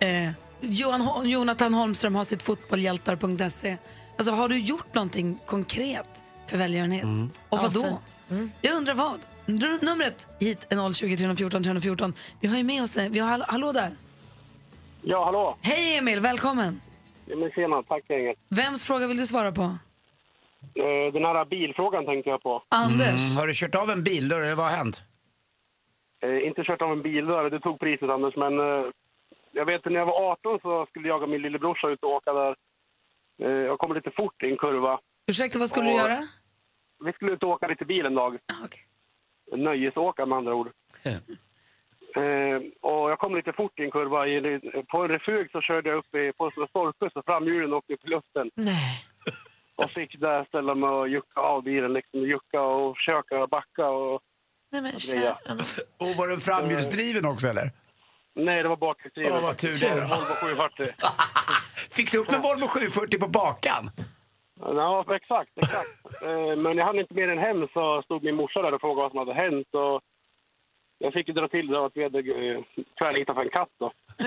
Eh, 0.00 0.30
Johan, 0.60 1.28
Jonathan 1.30 1.74
Holmström 1.74 2.14
har 2.14 2.24
sitt 2.24 2.42
fotbollhjältar.se. 2.42 3.76
Alltså 4.18 4.32
har 4.32 4.48
du 4.48 4.58
gjort 4.58 4.94
någonting 4.94 5.38
konkret 5.46 6.08
för 6.46 6.56
välgörenhet? 6.56 7.04
Mm. 7.04 7.30
Och 7.48 7.58
vad 7.58 7.72
då? 7.72 8.00
fint. 8.28 8.52
Jag 8.60 8.76
undrar 8.76 8.94
vad? 8.94 9.20
Numret 9.82 10.28
hit 10.40 10.66
är 10.68 10.92
020 10.92 11.16
314 11.16 11.62
314. 11.62 12.14
Vi 12.40 12.48
har 12.48 12.56
ju 12.56 12.62
med 12.62 12.82
oss, 12.82 12.96
vi 12.96 13.18
har, 13.18 13.28
hall- 13.28 13.44
hallå 13.48 13.72
där. 13.72 13.96
Ja, 15.08 15.24
hallå. 15.24 15.56
Hej 15.62 15.98
Emil, 15.98 16.20
välkommen. 16.20 16.80
Ja, 17.26 17.36
men 17.36 17.50
tjena, 17.50 17.82
tack 17.82 18.04
gänget. 18.10 18.36
Vems 18.48 18.84
fråga 18.84 19.06
vill 19.06 19.16
du 19.16 19.26
svara 19.26 19.52
på? 19.52 19.62
Eh, 19.62 21.12
Den 21.12 21.24
här 21.24 21.44
bilfrågan 21.44 22.04
tänkte 22.06 22.30
jag 22.30 22.42
på. 22.42 22.62
Anders. 22.68 23.22
Mm, 23.26 23.36
har 23.36 23.46
du 23.46 23.54
kört 23.54 23.74
av 23.74 23.90
en 23.90 24.04
bildörr 24.04 24.40
eller 24.40 24.54
vad 24.54 24.66
har 24.70 24.76
hänt? 24.76 25.02
Eh, 26.22 26.46
Inte 26.48 26.62
kört 26.64 26.82
av 26.82 26.92
en 26.92 27.02
bildörr, 27.02 27.50
det 27.50 27.60
tog 27.60 27.80
priset 27.80 28.10
Anders, 28.10 28.36
men 28.36 28.58
eh, 28.58 28.84
jag 29.52 29.64
vet 29.66 29.84
när 29.84 29.92
jag 29.92 30.06
var 30.06 30.30
18 30.32 30.58
så 30.62 30.86
skulle 30.86 31.08
jag 31.08 31.22
och 31.22 31.28
min 31.28 31.42
lillebrorsa 31.42 31.88
ut 31.88 32.02
och 32.02 32.10
åka 32.10 32.32
där. 32.32 32.56
Eh, 33.42 33.50
Jag 33.50 33.78
kom 33.78 33.94
lite 33.94 34.10
fort 34.16 34.42
i 34.42 34.50
en 34.50 34.56
kurva. 34.58 35.00
Ursäkta, 35.26 35.58
vad 35.58 35.68
skulle 35.68 35.86
du 35.90 35.92
Och- 35.94 36.00
göra? 36.08 36.18
Vi 37.04 37.12
skulle 37.12 37.32
ut 37.32 37.42
och 37.42 37.48
åka 37.50 37.66
lite 37.68 37.84
bil 37.84 38.06
en 38.06 38.14
dag. 38.14 38.38
Nöjesåka 39.56 40.26
med 40.26 40.38
andra 40.38 40.54
ord. 40.54 40.70
Eh, 42.16 42.60
och 42.90 43.10
jag 43.10 43.18
kom 43.18 43.34
lite 43.36 43.52
fort 43.52 43.80
i 43.80 43.84
en 43.84 43.90
kurva. 43.90 44.26
I, 44.26 44.60
på 44.90 45.02
en 45.02 45.08
refug 45.08 45.50
så 45.50 45.60
körde 45.60 45.88
jag 45.88 45.98
upp 45.98 46.14
i, 46.14 46.32
på 46.32 46.44
en 46.44 46.50
stolpe 46.68 47.10
så 47.12 47.22
framhjulen 47.26 47.72
åkte 47.72 47.92
upp 47.94 48.04
i 48.04 48.08
luften. 48.08 48.50
Nej. 48.54 49.02
Och 49.76 49.90
fick 49.90 50.20
där 50.20 50.44
ställa 50.44 50.74
mig 50.74 50.90
och 50.90 51.08
jucka 51.08 51.40
av 51.40 51.62
bilen, 51.62 51.92
liksom 51.92 52.20
jucka 52.20 52.60
och 52.60 52.96
försöka 52.96 53.46
backa 53.46 53.86
och 53.88 54.20
Nej 54.72 54.82
men 54.82 54.92
greja. 55.08 55.36
Och 55.98 56.16
var 56.18 56.28
den 56.28 56.40
framhjulsdriven 56.40 57.24
också 57.26 57.48
eller? 57.48 57.70
Nej, 58.34 58.62
det 58.62 58.68
var 58.68 58.76
bakhjulsdriven. 58.76 59.32
Åh, 59.32 59.42
vad 59.42 59.56
tur 59.58 59.80
det. 59.80 60.00
Volvo 60.00 60.34
740. 60.40 60.86
Fick 61.96 62.12
du 62.12 62.18
upp 62.18 62.32
en 62.32 62.40
Volvo 62.40 62.66
740 62.66 63.20
på 63.20 63.28
bakan? 63.28 63.90
Ja, 64.60 65.04
exakt, 65.16 65.50
exakt. 65.56 66.22
Eh, 66.22 66.56
Men 66.56 66.76
jag 66.78 66.84
hann 66.84 66.98
inte 66.98 67.14
mer 67.14 67.28
än 67.28 67.38
hem 67.38 67.68
så 67.72 68.02
stod 68.02 68.24
min 68.24 68.34
morsa 68.34 68.62
där 68.62 68.74
och 68.74 68.80
frågade 68.80 69.02
vad 69.02 69.10
som 69.10 69.18
hade 69.18 69.34
hänt. 69.34 69.68
Och 69.74 70.00
jag 70.98 71.12
fick 71.12 71.28
ju 71.28 71.34
dra 71.34 71.48
till 71.48 71.66
det 71.66 71.84
att 71.86 71.92
vi 71.94 72.02
hade 72.02 72.18
eh, 72.18 72.60
tvärnitat 72.98 73.34
för 73.36 73.42
en 73.42 73.50
katt 73.50 73.68
då. 73.78 73.92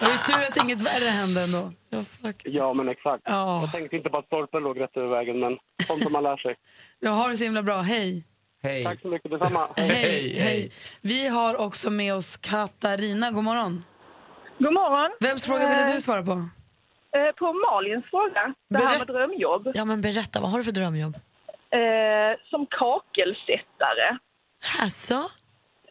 Det 0.00 0.06
var 0.06 0.12
ju 0.12 0.18
tur 0.18 0.48
att 0.48 0.64
inget 0.64 0.82
värre 0.82 1.04
hände 1.10 1.40
ändå. 1.44 1.72
Ja, 1.90 2.00
fuck. 2.00 2.42
Ja, 2.44 2.72
men 2.74 2.88
exakt. 2.88 3.22
Ja. 3.26 3.60
Jag 3.60 3.72
tänkte 3.72 3.96
inte 3.96 4.10
på 4.10 4.18
att 4.18 4.26
stolpen 4.26 4.62
låg 4.62 4.80
rätt 4.80 4.96
över 4.96 5.08
vägen, 5.08 5.40
men 5.40 5.58
sånt 5.86 6.02
som 6.02 6.12
man 6.12 6.22
lär 6.22 6.36
sig. 6.36 6.56
Jag 7.00 7.10
har 7.10 7.30
det 7.30 7.36
så 7.36 7.44
himla 7.44 7.62
bra. 7.62 7.76
Hej. 7.80 8.24
Hej. 8.62 8.84
Tack 8.84 9.00
så 9.00 9.08
mycket, 9.08 9.30
detsamma. 9.30 9.68
Hej, 9.76 10.38
hej. 10.38 10.70
Vi 11.00 11.28
har 11.28 11.56
också 11.56 11.90
med 11.90 12.14
oss 12.14 12.36
Katarina. 12.36 13.30
God 13.30 13.44
morgon. 13.44 13.84
God 14.58 14.72
morgon. 14.72 15.10
Vems 15.20 15.46
fråga 15.46 15.68
ville 15.68 15.92
du 15.94 16.00
svara 16.00 16.22
på? 16.22 16.32
Eh, 17.16 17.34
På 17.38 17.52
Malins 17.52 18.04
fråga, 18.10 18.54
det 18.68 18.78
här 18.78 18.98
med 18.98 19.06
drömjobb. 19.06 19.70
Ja 19.74 19.84
men 19.84 20.00
berätta, 20.00 20.40
vad 20.40 20.50
har 20.50 20.58
du 20.58 20.64
för 20.64 20.72
drömjobb? 20.72 21.14
Eh, 21.70 22.32
som 22.50 22.66
kakelsättare. 22.66 24.18
Alltså? 24.80 25.14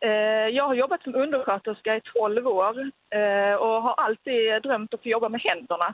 Eh, 0.02 0.48
jag 0.56 0.68
har 0.68 0.74
jobbat 0.74 1.04
som 1.04 1.16
undersköterska 1.16 1.96
i 1.96 2.02
12 2.02 2.48
år 2.48 2.92
eh, 3.10 3.54
och 3.54 3.82
har 3.82 3.94
alltid 3.94 4.62
drömt 4.64 4.94
att 4.94 5.04
få 5.04 5.10
jobba 5.10 5.30
med 5.30 5.42
händerna. 5.42 5.94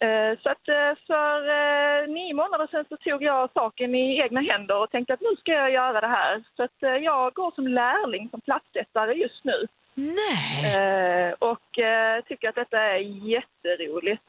Eh, 0.00 0.38
så 0.42 0.50
att 0.50 0.64
för 1.06 2.06
nio 2.06 2.34
månader 2.34 2.66
sedan 2.66 2.84
så 2.88 2.96
tog 2.96 3.22
jag 3.22 3.50
saken 3.54 3.94
i 3.94 4.18
egna 4.18 4.40
händer 4.40 4.76
och 4.76 4.90
tänkte 4.90 5.14
att 5.14 5.20
nu 5.20 5.36
ska 5.38 5.52
jag 5.52 5.70
göra 5.70 6.00
det 6.00 6.06
här. 6.06 6.42
Så 6.56 6.62
att 6.62 7.02
jag 7.02 7.34
går 7.34 7.50
som 7.54 7.68
lärling 7.68 8.28
som 8.30 8.40
plattsättare 8.40 9.14
just 9.14 9.44
nu. 9.44 9.66
Nej! 9.94 11.34
Och 11.38 11.68
tycker 12.28 12.48
att 12.48 12.54
detta 12.54 12.80
är 12.80 12.98
jätteroligt. 12.98 14.22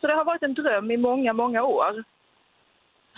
Så 0.00 0.06
det 0.06 0.14
har 0.14 0.24
varit 0.24 0.42
en 0.42 0.54
dröm 0.54 0.90
i 0.90 0.96
många, 0.96 1.32
många 1.32 1.62
år. 1.62 2.04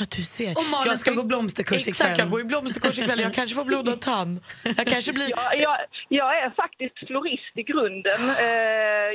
Att 0.00 0.11
du 0.11 0.22
ser. 0.22 0.50
Och 0.58 0.64
Malin 0.70 0.98
ska 0.98 1.11
gå 1.11 1.24
blomsterkurs 1.24 1.88
Exakt, 1.88 2.11
ikväll. 2.11 2.18
jag 2.18 2.30
går 2.30 2.40
i 2.40 2.44
blomsterkurs 2.44 2.98
ikväll. 2.98 3.20
Jag 3.20 3.34
kanske 3.34 3.56
får 3.56 3.64
blodad 3.64 4.00
tand. 4.00 4.40
Jag 4.76 4.87
kanske 4.87 5.12
blir... 5.12 5.30
Jag, 5.30 5.61
jag, 5.61 5.76
jag 6.08 6.38
är 6.42 6.50
faktiskt 6.50 6.98
florist 7.06 7.52
i 7.54 7.62
grunden. 7.62 8.20
Eh, 8.30 8.46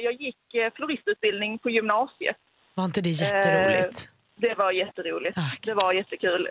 Jag 0.08 0.14
gick 0.22 0.54
eh, 0.54 0.74
floristutbildning 0.76 1.60
på 1.60 1.70
gymnasiet. 1.70 2.36
Var 2.74 2.86
inte 2.86 3.02
det 3.02 3.10
jätteroligt? 3.10 3.98
Eh, 4.06 4.10
Det 4.36 4.54
var 4.58 4.72
jätteroligt. 4.72 5.38
Det 5.62 5.74
var 5.74 5.94
jättekul. 5.94 6.48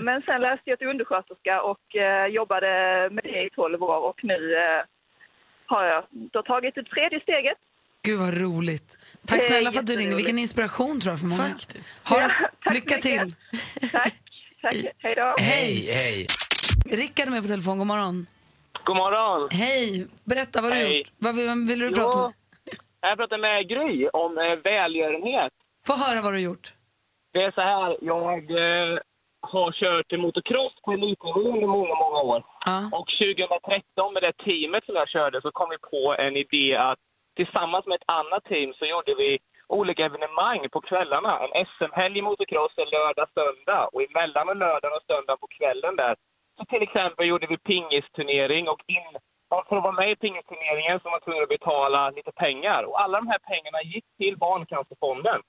Men 0.00 0.22
sen 0.22 0.40
läste 0.40 0.70
jag 0.70 0.78
till 0.78 0.88
undersköterska 0.88 1.62
och 1.62 1.86
jobbade 2.30 2.68
med 3.12 3.24
det 3.24 3.44
i 3.46 3.50
12 3.54 3.82
år 3.82 3.98
och 4.08 4.20
nu 4.24 4.38
har 5.66 5.84
jag 5.84 6.04
då 6.10 6.42
tagit 6.42 6.74
det 6.74 6.84
tredje 6.84 7.20
steget. 7.20 7.58
Gud 8.04 8.18
vad 8.20 8.34
roligt. 8.40 8.98
Tack 9.26 9.42
snälla 9.42 9.72
för 9.72 9.80
att 9.80 9.86
du 9.86 9.96
ringde. 9.96 10.16
Vilken 10.16 10.38
inspiration 10.38 11.00
tror 11.00 11.12
jag 11.12 11.20
för 11.20 11.26
många. 11.26 11.42
Faktiskt. 11.48 12.08
Ha 12.08 12.20
Ja, 12.20 12.28
lycka 12.70 12.94
mycket. 12.94 13.00
till. 13.00 13.34
Tack. 13.92 14.14
Tack. 14.62 14.74
Hej 14.98 15.14
då. 15.14 15.34
Hej, 15.38 15.86
hej. 15.92 16.26
Rickard 16.90 17.26
är 17.26 17.30
med 17.30 17.42
på 17.42 17.48
telefon. 17.48 17.78
God 17.78 17.86
morgon. 17.86 18.26
God 18.84 18.96
morgon. 18.96 19.48
Hej. 19.52 20.06
Berätta 20.24 20.60
vad 20.62 20.70
du 20.72 20.76
har 20.76 20.82
Hej. 20.84 20.98
gjort. 20.98 21.10
Vad 21.18 21.36
vill, 21.36 21.46
vem 21.46 21.66
vill 21.66 21.78
du 21.78 21.86
Jo, 21.88 21.94
prata 21.94 22.18
med? 22.18 22.32
Jag 23.00 23.18
pratar 23.18 23.38
med 23.38 23.68
Gry 23.68 24.08
om 24.08 24.38
eh, 24.38 24.56
välgörenhet. 24.72 25.52
Få 25.86 25.92
höra 26.04 26.22
vad 26.22 26.32
du 26.32 26.36
har 26.36 26.46
gjort. 26.50 26.66
Det 27.32 27.42
är 27.48 27.50
så 27.58 27.60
här, 27.60 27.88
jag 28.12 28.38
eh, 28.64 28.98
har 29.52 29.68
kört 29.82 30.20
motocross 30.20 30.74
på 30.84 30.92
elitnivå 30.92 31.40
under 31.54 31.66
många, 31.76 31.94
många 32.04 32.20
år. 32.32 32.40
Och 32.98 33.08
2013 33.18 34.14
med 34.14 34.22
det 34.26 34.32
teamet 34.46 34.84
som 34.86 34.94
jag 35.00 35.08
körde 35.16 35.36
så 35.44 35.50
kom 35.58 35.68
vi 35.74 35.78
på 35.90 36.02
en 36.24 36.34
idé 36.44 36.66
att 36.90 36.98
tillsammans 37.36 37.86
med 37.86 37.94
ett 37.94 38.12
annat 38.20 38.44
team 38.44 38.74
så 38.74 38.84
gjorde 38.86 39.14
vi 39.14 39.38
olika 39.68 40.04
evenemang 40.04 40.68
på 40.72 40.80
kvällarna. 40.80 41.32
En 41.44 41.66
SM-helg 41.66 42.18
i 42.18 42.22
motocross 42.22 42.72
en 42.76 42.88
lördag, 42.88 43.28
söndag 43.34 43.88
och 43.92 44.02
emellan 44.02 44.48
och 44.48 44.56
lördagen 44.56 44.96
och 44.96 45.06
söndagen 45.06 45.38
på 45.38 45.46
kvällen 45.46 45.96
där. 45.96 46.16
Så 46.56 46.64
till 46.64 46.82
exempel 46.82 47.26
gjorde 47.26 47.46
vi 47.46 47.56
pingisturnering 47.56 48.68
och 48.68 48.82
in, 48.86 49.12
för 49.48 49.76
att 49.76 49.84
vara 49.84 49.92
med 49.92 50.10
i 50.10 50.16
pingisturneringen 50.16 51.00
så 51.00 51.04
var 51.04 51.10
man 51.10 51.20
tvungen 51.20 51.42
att 51.42 51.48
betala 51.48 52.10
lite 52.10 52.32
pengar. 52.32 52.82
Och 52.82 53.00
alla 53.00 53.20
de 53.20 53.28
här 53.28 53.38
pengarna 53.38 53.82
gick 53.82 54.04
till 54.16 54.38
Barncancerfonden. 54.38 55.40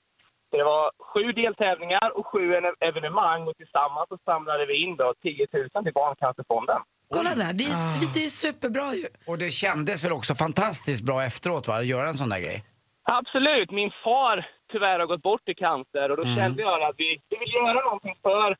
Så 0.50 0.56
det 0.56 0.64
var 0.64 0.90
sju 0.98 1.32
deltävlingar 1.32 2.10
och 2.18 2.26
sju 2.26 2.54
evenemang 2.80 3.48
och 3.48 3.56
tillsammans 3.56 4.08
så 4.08 4.18
samlade 4.24 4.66
vi 4.66 4.84
in 4.84 4.96
då 4.96 5.14
10 5.22 5.46
000 5.52 5.84
till 5.84 5.92
Barncancerfonden. 5.92 6.80
Kolla 7.08 7.30
där, 7.34 7.52
det 7.60 7.64
är, 7.64 8.00
ju- 8.00 8.10
det 8.14 8.24
är 8.24 8.28
superbra 8.28 8.94
ju. 8.94 9.06
Och 9.30 9.38
det 9.38 9.50
kändes 9.50 10.04
väl 10.04 10.12
också 10.12 10.34
fantastiskt 10.34 11.02
bra 11.08 11.24
efteråt 11.24 11.68
va, 11.68 11.74
att 11.74 11.86
göra 11.86 12.08
en 12.08 12.14
sån 12.14 12.28
där 12.28 12.40
grej? 12.40 12.64
Absolut. 13.02 13.70
Min 13.70 13.90
far 14.04 14.46
tyvärr 14.72 14.98
har 14.98 15.06
gått 15.06 15.22
bort 15.22 15.48
i 15.48 15.54
cancer 15.54 16.10
och 16.10 16.16
då 16.16 16.22
Mm. 16.22 16.36
kände 16.36 16.62
jag 16.62 16.82
att 16.82 16.94
vi, 16.98 17.20
vi 17.30 17.36
vill 17.42 17.54
göra 17.54 17.80
någonting 17.84 18.16
för 18.22 18.56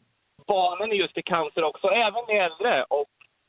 barnen 0.47 0.93
i 0.93 0.97
just 0.97 1.19
i 1.19 1.23
cancer 1.23 1.63
också, 1.71 1.87
även 1.89 2.23
de 2.27 2.33
äldre. 2.47 2.85
Och 2.99 3.09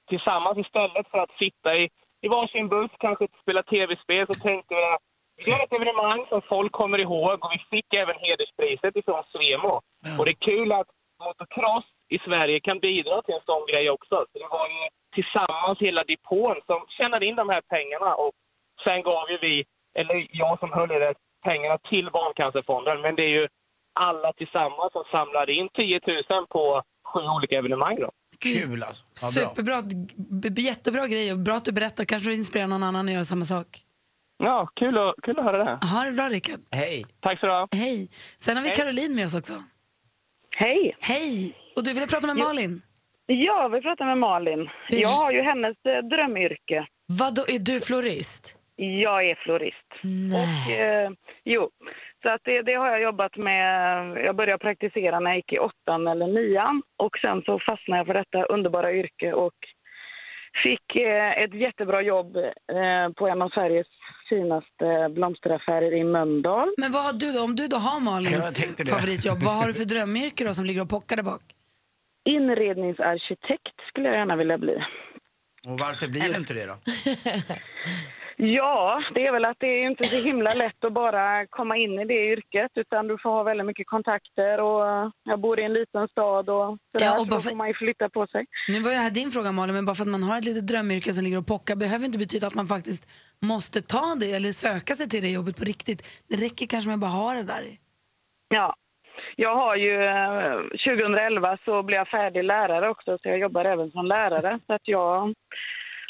tillsammans 0.10 0.58
istället 0.58 1.08
för 1.12 1.17
att 1.17 1.34
sitta 1.43 1.75
i, 1.75 1.84
i 2.25 2.27
varsin 2.27 2.67
buss, 2.67 2.91
kanske 2.99 3.27
spela 3.41 3.63
tv-spel, 3.63 4.25
så 4.27 4.34
tänkte 4.34 4.75
vi 4.75 4.84
att 4.93 5.01
vi 5.45 5.51
gör 5.51 5.63
ett 5.63 5.73
evenemang 5.73 6.25
som 6.29 6.41
folk 6.53 6.71
kommer 6.71 6.99
ihåg 6.99 7.34
och 7.45 7.51
vi 7.55 7.60
fick 7.77 7.93
även 7.93 8.15
hederspriset 8.25 8.95
ifrån 8.95 9.23
Svemo. 9.34 9.73
Och 10.17 10.25
det 10.25 10.31
är 10.31 10.45
kul 10.51 10.71
att 10.71 10.88
motocross 11.23 11.86
i 12.10 12.18
Sverige 12.20 12.60
kan 12.60 12.80
bidra 12.80 13.22
till 13.22 13.36
en 13.36 13.46
sån 13.46 13.65
grej 13.72 13.89
också. 13.89 14.15
Så 14.32 14.39
det 14.39 14.48
var 14.58 14.68
ju 14.68 14.84
tillsammans 15.18 15.80
hela 15.80 16.04
depån 16.04 16.56
som 16.65 16.80
tjänade 16.98 17.26
in 17.26 17.36
de 17.36 17.50
här 17.50 17.62
pengarna 17.62 18.15
och 18.15 18.34
sen 18.84 19.02
gav 19.02 19.26
ju 19.32 19.38
vi, 19.48 19.65
eller 20.00 20.28
jag 20.32 20.60
som 20.60 20.72
höll 20.72 20.91
i 20.91 21.00
det, 21.00 21.13
pengarna 21.44 21.78
till 21.78 22.08
Barncancerfonden. 22.12 23.02
Men 23.02 23.15
det 23.15 23.24
är 23.24 23.34
ju 23.39 23.48
alla 23.94 24.34
tillsammans 24.34 24.91
som 24.91 25.04
samlade 25.12 25.54
in 25.54 25.70
10 25.70 26.00
000 26.30 26.48
på 26.48 26.84
sju 27.10 27.20
olika 27.20 27.58
evenemang 27.58 27.96
då. 28.00 28.12
Kul 28.39 28.84
alltså. 28.84 29.04
Ja, 29.22 29.52
bra. 29.63 29.82
Superbra, 29.82 30.62
jättebra 30.62 31.08
grej 31.08 31.32
och 31.32 31.39
bra 31.39 31.56
att 31.56 31.65
du 31.65 31.72
berättar. 31.72 32.04
Kanske 32.06 32.30
du 32.30 32.36
inspirerar 32.36 32.68
någon 32.68 32.84
annan 32.84 33.06
att 33.08 33.13
göra 33.13 33.26
samma 33.26 33.46
sak. 33.46 33.68
Ja, 34.38 34.70
kul 34.76 34.98
att, 34.98 35.15
kul 35.24 35.39
att 35.39 35.46
höra 35.46 35.58
det. 35.58 35.86
Ha 35.88 36.04
det 36.04 36.12
bra 36.12 36.30
Rickard. 36.30 36.60
Hej. 36.72 37.06
Tack 37.22 37.39
så 37.39 37.46
du 37.46 37.52
ha. 37.52 37.68
Hej. 37.72 38.10
Sen 38.38 38.56
har 38.58 38.63
vi 38.63 38.70
Hej. 38.70 38.78
Caroline 38.78 39.15
med 39.15 39.26
oss 39.26 39.36
också. 39.36 39.54
Hej. 40.58 40.98
Hej. 41.00 41.56
Och 41.75 41.83
du 41.83 41.93
ville 41.93 42.07
prata 42.07 42.27
med 42.27 42.38
Malin? 42.38 42.81
Ja, 43.25 43.67
vi 43.73 43.81
pratar 43.81 44.05
med 44.05 44.17
Malin. 44.17 44.69
Jag 44.89 45.09
har 45.09 45.31
ju 45.31 45.41
hennes 45.41 45.77
eh, 45.85 46.07
drömyrke. 46.09 46.88
Vad 47.19 47.35
då 47.35 47.41
är 47.47 47.59
du 47.59 47.81
florist? 47.81 48.55
Jag 48.75 49.29
är 49.29 49.35
florist. 49.35 49.89
Och, 50.39 50.71
eh, 50.73 51.09
jo, 51.43 51.69
så 52.21 52.29
att 52.29 52.41
det, 52.43 52.61
det 52.61 52.73
har 52.73 52.88
jag 52.88 53.01
jobbat 53.01 53.38
med. 53.38 53.77
Jag 54.25 54.35
började 54.35 54.57
praktisera 54.63 55.19
när 55.19 55.29
jag 55.29 55.38
gick 55.38 55.53
i 55.53 55.59
åttan 55.59 56.07
eller 56.07 56.27
nian 56.27 56.81
och 56.97 57.17
sen 57.21 57.41
så 57.41 57.59
fastnade 57.59 57.99
jag 57.99 58.05
för 58.07 58.13
detta 58.13 58.43
underbara 58.45 58.93
yrke 58.93 59.33
och 59.33 59.53
fick 60.63 60.95
eh, 60.95 61.43
ett 61.43 61.53
jättebra 61.53 62.01
jobb 62.01 62.35
eh, 62.38 63.13
på 63.17 63.27
en 63.27 63.41
av 63.41 63.49
Sveriges 63.49 63.88
finaste 64.29 65.09
blomsteraffärer 65.15 65.93
i 65.93 66.03
Mölndal. 66.03 66.69
Men 66.77 66.91
vad 66.91 67.03
har 67.03 67.13
du 67.13 67.31
då, 67.31 67.43
om 67.43 67.55
du 67.55 67.67
då 67.67 67.77
har 67.77 67.99
Malins 67.99 68.59
favoritjobb, 68.89 69.43
vad 69.43 69.55
har 69.55 69.67
du 69.67 69.73
för 69.73 69.85
drömyrke 69.93 70.43
då 70.43 70.53
som 70.53 70.65
ligger 70.65 70.81
och 70.81 70.89
pockar 70.89 71.15
där 71.15 71.23
bak? 71.23 71.41
Inredningsarkitekt 72.25 73.75
skulle 73.89 74.07
jag 74.09 74.17
gärna 74.17 74.35
vilja 74.35 74.57
bli. 74.57 74.75
Och 75.67 75.79
varför 75.79 76.07
blir 76.07 76.29
det 76.31 76.38
inte 76.38 76.53
det 76.53 76.65
då? 76.65 76.75
Ja, 78.38 79.01
det 79.13 79.27
är 79.27 79.31
väl 79.31 79.45
att 79.45 79.57
det 79.59 79.67
är 79.67 79.89
inte 79.91 80.03
så 80.03 80.15
himla 80.25 80.53
lätt 80.53 80.83
att 80.83 80.93
bara 80.93 81.47
komma 81.47 81.77
in 81.77 81.99
i 81.99 82.05
det 82.05 82.25
yrket 82.33 82.71
utan 82.75 83.07
du 83.07 83.17
får 83.23 83.29
ha 83.29 83.43
väldigt 83.43 83.65
mycket 83.65 83.88
kontakter 83.88 84.59
och 84.61 85.11
jag 85.23 85.39
bor 85.39 85.59
i 85.59 85.63
en 85.63 85.73
liten 85.73 86.07
stad 86.07 86.49
och 86.49 86.77
sådär, 86.91 87.05
Ja, 87.05 87.13
och 87.13 87.19
så 87.19 87.25
bara 87.25 87.39
för- 87.39 87.49
får 87.49 87.57
man 87.57 87.67
ju 87.67 87.73
flytta 87.73 88.09
på 88.09 88.27
sig. 88.27 88.45
Nu 88.67 88.79
var 88.79 88.89
det 88.91 88.97
här 88.97 89.09
din 89.11 89.31
fråga 89.31 89.51
Malin, 89.51 89.75
men 89.75 89.85
bara 89.85 89.95
för 89.95 90.03
att 90.03 90.09
man 90.09 90.23
har 90.23 90.38
ett 90.38 90.45
litet 90.45 90.67
drömyrke 90.67 91.13
som 91.13 91.23
ligger 91.23 91.38
och 91.38 91.47
pockar 91.47 91.75
behöver 91.75 92.05
inte 92.05 92.17
betyda 92.17 92.47
att 92.47 92.55
man 92.55 92.65
faktiskt 92.65 93.09
måste 93.41 93.81
ta 93.81 94.15
det 94.19 94.31
eller 94.33 94.51
söka 94.51 94.95
sig 94.95 95.09
till 95.09 95.21
det 95.21 95.29
jobbet 95.29 95.57
på 95.57 95.63
riktigt. 95.65 96.23
Det 96.29 96.35
räcker 96.45 96.65
kanske 96.67 96.88
med 96.88 96.93
att 96.93 96.99
bara 97.01 97.11
ha 97.11 97.33
det 97.33 97.43
där. 97.43 97.63
Ja, 98.47 98.75
jag 99.36 99.56
har 99.56 99.75
ju, 99.75 100.04
eh, 100.04 100.60
2011 100.86 101.58
så 101.65 101.84
blev 101.84 101.97
jag 101.97 102.08
färdig 102.08 102.43
lärare 102.43 102.89
också 102.89 103.17
så 103.17 103.30
jag 103.30 103.39
jobbar 103.39 103.65
även 103.65 103.91
som 103.91 104.06
lärare 104.06 104.60
så 104.67 104.73
att 104.73 104.88
jag 104.88 105.34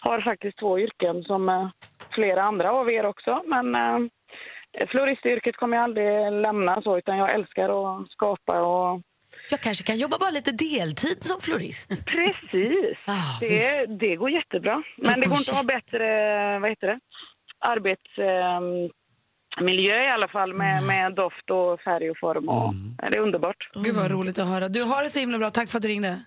har 0.01 0.21
faktiskt 0.21 0.59
två 0.59 0.79
yrken 0.79 1.23
som 1.23 1.49
eh, 1.49 1.69
flera 2.15 2.43
andra 2.43 2.71
av 2.71 2.91
er 2.91 3.05
också 3.05 3.43
men 3.45 3.75
eh, 3.75 4.87
floristyrket 4.87 5.55
kommer 5.55 5.77
jag 5.77 5.83
aldrig 5.83 6.31
lämna 6.31 6.81
så 6.81 6.97
utan 6.97 7.17
jag 7.17 7.33
älskar 7.33 7.69
att 7.69 8.11
skapa 8.11 8.61
och 8.61 9.01
Jag 9.49 9.59
kanske 9.59 9.83
kan 9.83 9.97
jobba 9.97 10.17
bara 10.19 10.31
lite 10.31 10.51
deltid 10.51 11.23
som 11.23 11.41
florist. 11.41 12.05
Precis. 12.05 12.97
Det, 13.39 13.85
det 13.99 14.15
går 14.15 14.29
jättebra. 14.29 14.83
Men 14.97 15.19
det 15.19 15.27
går 15.27 15.37
inte 15.37 15.51
att 15.51 15.57
ha 15.57 15.63
bättre 15.63 16.59
vad 16.59 16.69
heter 16.69 16.87
det, 16.87 16.99
arbetsmiljö 19.55 20.03
i 20.03 20.09
alla 20.09 20.27
fall 20.27 20.53
med, 20.53 20.83
med 20.83 21.15
doft 21.15 21.49
och 21.49 21.81
färg 21.81 22.11
och 22.11 22.17
form. 22.17 22.49
Och, 22.49 22.73
Det 22.97 23.17
är 23.17 23.19
underbart. 23.19 23.69
Gud 23.73 23.95
vad 23.95 24.11
roligt 24.11 24.39
att 24.39 24.47
höra. 24.47 24.69
Du 24.69 24.83
har 24.83 25.03
det 25.03 25.09
så 25.09 25.19
himla 25.19 25.37
bra, 25.37 25.49
tack 25.49 25.69
för 25.69 25.77
att 25.77 25.81
du 25.83 25.87
ringde. 25.89 26.17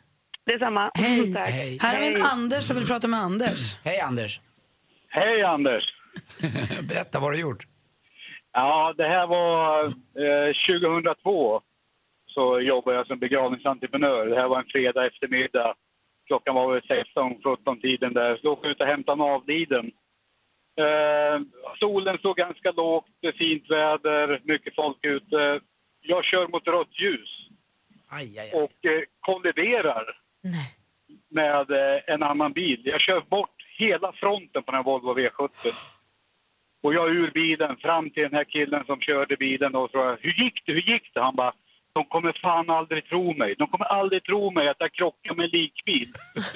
Detsamma. 0.46 0.90
Hej. 0.94 1.34
Tack. 1.34 1.48
Här 1.82 1.94
har 1.94 2.00
vi 2.00 2.14
en 2.14 2.22
Anders 2.22 2.64
som 2.64 2.76
vill 2.76 2.86
prata 2.86 3.08
med 3.08 3.20
Anders. 3.20 3.76
Hej 3.84 4.00
Anders. 4.00 4.40
Hej 5.08 5.42
Anders! 5.42 5.84
Berätta 6.88 7.20
vad 7.20 7.32
du 7.32 7.36
har 7.36 7.40
gjort. 7.42 7.66
Ja, 8.52 8.94
det 8.96 9.08
här 9.08 9.26
var 9.26 9.84
eh, 9.84 10.80
2002. 10.80 11.60
Så 12.26 12.60
jobbade 12.60 12.96
jag 12.96 13.06
som 13.06 13.18
begravningsentreprenör. 13.18 14.26
Det 14.26 14.36
här 14.36 14.48
var 14.48 14.58
en 14.58 14.68
fredag 14.72 15.06
eftermiddag. 15.06 15.74
Klockan 16.26 16.54
var 16.54 16.72
väl 16.72 16.82
16-17 16.82 17.80
tiden 17.80 18.14
där. 18.14 18.36
Så 18.36 18.52
åkte 18.52 18.66
jag 18.66 18.72
ut 18.72 18.80
och 18.80 18.86
hämtade 18.86 19.22
en 19.22 19.30
avliden. 19.30 19.90
Eh, 20.78 21.40
solen 21.78 22.18
stod 22.18 22.36
ganska 22.36 22.70
lågt, 22.72 23.06
fint 23.38 23.70
väder, 23.70 24.40
mycket 24.44 24.74
folk 24.74 25.04
ute. 25.04 25.60
Jag 26.00 26.24
kör 26.24 26.48
mot 26.48 26.66
rött 26.66 27.00
ljus 27.00 27.48
Aj, 28.10 28.38
aj, 28.38 28.50
och 28.62 28.84
eh, 28.90 29.02
kolliderar 29.20 30.16
med 31.30 31.70
eh, 31.70 32.14
en 32.14 32.22
annan 32.22 32.52
bil. 32.52 32.82
Jag 32.84 33.00
kör 33.00 33.20
bort 33.20 33.64
hela 33.78 34.12
fronten 34.12 34.62
på 34.62 34.70
den 34.70 34.78
här 34.78 34.84
Volvo 34.84 35.14
V70. 35.18 35.74
Och 36.82 36.94
jag 36.94 37.08
är 37.08 37.14
ur 37.14 37.30
bilen 37.30 37.76
fram 37.76 38.10
till 38.10 38.22
den 38.22 38.34
här 38.34 38.44
killen 38.44 38.84
som 38.84 39.00
körde 39.00 39.36
bilen 39.36 39.74
och 39.74 39.90
frågade 39.90 40.18
hur 40.20 40.44
gick 40.44 40.66
det, 40.66 40.72
hur 40.72 40.92
gick 40.92 41.14
det? 41.14 41.20
Han 41.20 41.36
bara, 41.36 41.52
de 41.98 42.04
kommer 42.12 42.32
fan 42.46 42.70
aldrig 42.78 43.00
tro 43.10 43.24
mig. 43.42 43.50
De 43.58 43.64
kommer 43.72 43.86
aldrig 44.00 44.20
tro 44.24 44.40
mig 44.58 44.64
att 44.72 44.76
jag 44.84 44.92
krockade 44.98 45.34
med 45.38 45.44
en 45.44 45.50
likbil. 45.60 46.08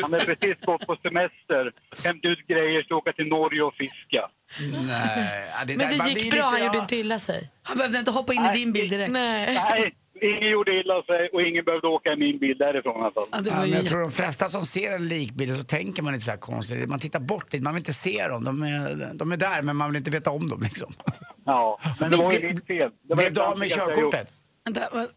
Han 0.02 0.12
hade 0.12 0.24
precis 0.24 0.56
gått 0.68 0.86
på 0.86 0.94
semester, 1.06 1.62
hämtat 2.06 2.28
ut 2.32 2.42
grejer, 2.52 2.82
ska 2.82 2.94
åka 3.02 3.12
till 3.12 3.26
Norge 3.38 3.62
och 3.68 3.74
fiska. 3.74 4.22
Nej, 4.86 5.50
ja, 5.54 5.60
Men 5.66 5.78
det 5.78 6.08
gick 6.20 6.30
bra, 6.30 6.36
lite- 6.36 6.42
han 6.44 6.58
ja. 6.60 6.66
gjorde 6.66 6.78
inte 6.78 6.96
illa 6.96 7.18
sig. 7.18 7.50
Han 7.62 7.76
behövde 7.76 7.98
inte 7.98 8.10
hoppa 8.10 8.32
in 8.34 8.44
i 8.44 8.52
din 8.58 8.72
bil 8.72 8.88
direkt. 8.88 9.12
Nej, 9.12 9.94
ingen 10.22 10.50
gjorde 10.50 10.72
illa 10.80 11.02
sig 11.02 11.28
och 11.32 11.42
ingen 11.42 11.64
behövde 11.64 11.86
åka 11.88 12.12
i 12.12 12.16
min 12.16 12.38
bil 12.38 12.58
därifrån 12.58 12.96
i 12.96 13.00
alla 13.00 13.10
fall. 13.10 13.24
Ja, 13.32 13.40
men 13.60 13.70
jag 13.70 13.86
tror 13.86 14.00
de 14.00 14.10
flesta 14.12 14.48
som 14.48 14.62
ser 14.62 14.92
en 14.92 15.08
likbil 15.08 15.56
så 15.56 15.64
tänker 15.64 16.02
man 16.02 16.14
inte 16.14 16.24
så 16.24 16.30
här 16.30 16.38
konstigt. 16.38 16.88
Man 16.88 16.98
tittar 17.00 17.20
bort 17.20 17.52
lite, 17.52 17.62
man 17.64 17.74
vill 17.74 17.80
inte 17.80 17.92
se 17.92 18.28
dem. 18.28 18.44
De 18.44 18.62
är, 18.62 19.14
de 19.14 19.32
är 19.32 19.36
där 19.36 19.62
men 19.62 19.76
man 19.76 19.90
vill 19.90 19.96
inte 19.96 20.10
veta 20.10 20.30
om 20.30 20.48
dem 20.48 20.62
liksom. 20.62 20.94
Ja, 21.44 21.78
men 22.00 22.10
det 22.10 22.16
var 22.16 22.32
ju 22.32 22.54
mitt 22.54 22.66
fel. 22.66 22.90
Det 23.02 23.08
var 23.08 23.16
Blev 23.16 23.34
det 23.34 23.40
du 23.40 23.44
av 23.46 23.58
med 23.58 23.70
körkortet? 23.70 24.32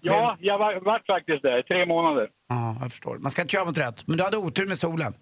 Ja, 0.02 0.38
jag 0.40 0.58
var, 0.58 0.80
vart 0.86 1.06
faktiskt 1.06 1.42
där. 1.44 1.62
Tre 1.62 1.86
månader. 1.86 2.30
Ja, 2.50 2.78
jag 2.82 2.92
förstår. 2.92 3.18
Man 3.18 3.32
ska 3.32 3.42
inte 3.42 3.52
köra 3.52 3.66
mot 3.66 3.78
rött. 3.78 4.08
Men 4.08 4.18
du 4.18 4.24
hade 4.24 4.38
otur 4.38 4.68
med 4.68 4.78
solen. 4.78 5.14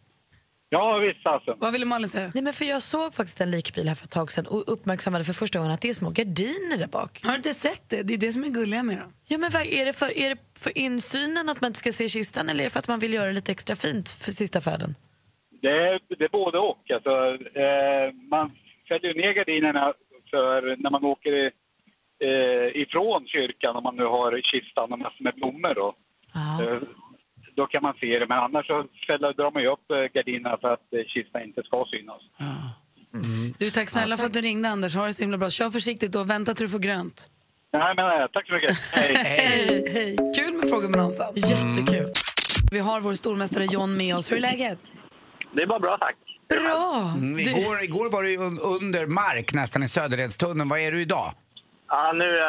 Ja, 0.70 0.98
visst 0.98 1.26
alltså. 1.26 1.56
Vad 1.60 1.74
ville 1.74 1.86
Malin 1.86 2.10
säga? 2.10 2.32
Nej, 2.34 2.44
men 2.44 2.54
för 2.54 2.66
jag 2.66 2.82
såg 2.82 3.14
faktiskt 3.14 3.42
en 3.42 3.52
likbil 3.52 3.88
här 3.88 3.96
för 3.96 4.06
ett 4.06 4.12
tag 4.12 4.32
sedan 4.32 4.46
och 4.50 4.64
uppmärksammade 4.74 5.24
för 5.24 5.34
första 5.34 5.60
gången 5.60 5.74
att 5.74 5.82
det 5.82 5.90
är 5.90 5.94
små 5.94 6.10
gardiner 6.10 6.78
där 6.78 6.88
bak. 6.88 7.22
Har 7.24 7.32
du 7.32 7.36
inte 7.36 7.54
sett 7.54 7.90
det? 7.90 8.04
Det 8.04 8.14
är 8.14 8.18
det 8.18 8.34
som 8.34 8.44
är 8.44 8.50
gulliga 8.50 8.84
med 8.84 8.98
dem. 8.98 9.14
Ja, 9.28 9.38
men 9.38 9.50
är 9.56 9.86
det, 9.86 9.94
för, 9.94 10.06
är 10.26 10.30
det 10.30 10.42
för 10.60 10.78
insynen 10.78 11.50
att 11.50 11.62
man 11.62 11.68
inte 11.68 11.80
ska 11.80 11.92
se 11.92 12.08
kistan 12.08 12.50
eller 12.50 12.60
är 12.60 12.64
det 12.64 12.70
för 12.70 12.80
att 12.80 12.88
man 12.88 13.00
vill 13.00 13.14
göra 13.14 13.26
det 13.26 13.34
lite 13.34 13.52
extra 13.52 13.76
fint 13.76 14.10
för 14.10 14.32
sista 14.32 14.62
färden? 14.62 14.96
Det 15.62 15.68
är, 15.68 16.00
det 16.18 16.26
är 16.26 16.30
både 16.30 16.58
och. 16.60 16.92
Alltså, 16.92 17.14
eh, 17.64 18.06
man 18.32 18.52
fäller 18.88 19.14
ner 19.14 19.34
gardinerna 19.34 19.94
för 20.32 20.76
när 20.84 20.90
man 20.90 21.04
åker 21.06 21.52
eh, 22.30 22.82
ifrån 22.84 23.22
kyrkan, 23.28 23.76
om 23.76 23.84
man 23.84 23.96
nu 23.96 24.04
har 24.04 24.42
kistan 24.52 24.94
och 24.94 25.00
massor 25.00 25.24
med 25.24 25.36
blommor. 25.36 25.74
Då. 25.82 25.96
Eh, 26.62 26.78
då 27.56 27.68
kan 27.68 27.82
man 27.84 27.94
se 28.02 28.20
det, 28.20 28.28
men 28.28 28.38
annars 28.38 28.68
så 28.68 28.86
fäller, 29.08 29.34
drar 29.34 29.52
man 29.52 29.62
ju 29.64 29.70
upp 29.76 29.92
eh, 29.92 29.98
gardinerna 30.14 30.58
för 30.62 30.74
att 30.74 30.88
eh, 30.94 31.04
kistan 31.14 31.44
inte 31.44 31.64
ska 31.64 31.86
synas. 31.92 32.22
Du, 33.60 33.70
tack 33.70 33.90
snälla 33.90 34.18
för 34.18 34.26
att 34.26 34.34
du 34.34 34.42
ringde 34.42 34.70
Anders. 34.70 34.96
Ha 34.96 35.06
det 35.06 35.14
så 35.14 35.24
himla 35.24 35.38
bra. 35.38 35.50
Kör 35.50 35.70
försiktigt 35.70 36.16
och 36.16 36.30
vänta 36.30 36.54
tills 36.54 36.72
du 36.72 36.78
får 36.78 36.84
grönt. 36.84 37.30
Nej, 37.74 37.94
men 37.96 38.06
eh, 38.06 38.28
tack 38.34 38.48
så 38.48 38.54
mycket. 38.54 38.78
Hej. 38.94 39.16
Hej, 39.24 39.94
hej. 39.94 40.34
Kul 40.38 40.54
med 40.54 40.70
frågebonanzan. 40.70 41.34
Jättekul. 41.36 42.08
Vi 42.72 42.80
har 42.80 43.02
vår 43.02 43.14
stormästare 43.14 43.66
John 43.66 43.98
med 43.98 44.16
oss. 44.16 44.32
Hur 44.32 44.38
är 44.38 44.42
läget? 44.42 44.80
Det 45.56 45.62
är 45.62 45.68
bara 45.68 45.80
bra, 45.80 45.98
tack. 45.98 46.16
Bra! 46.50 47.14
Mm, 47.18 47.40
igår, 47.40 47.84
igår 47.84 48.10
var 48.12 48.24
du 48.24 48.38
under 48.76 49.06
mark 49.06 49.54
nästan 49.54 49.84
i 49.84 49.88
Söderledstunneln. 49.88 50.70
Vad 50.70 50.80
är 50.80 50.92
du 50.92 51.02
idag? 51.02 51.34
Ja, 51.96 52.12
nu 52.12 52.40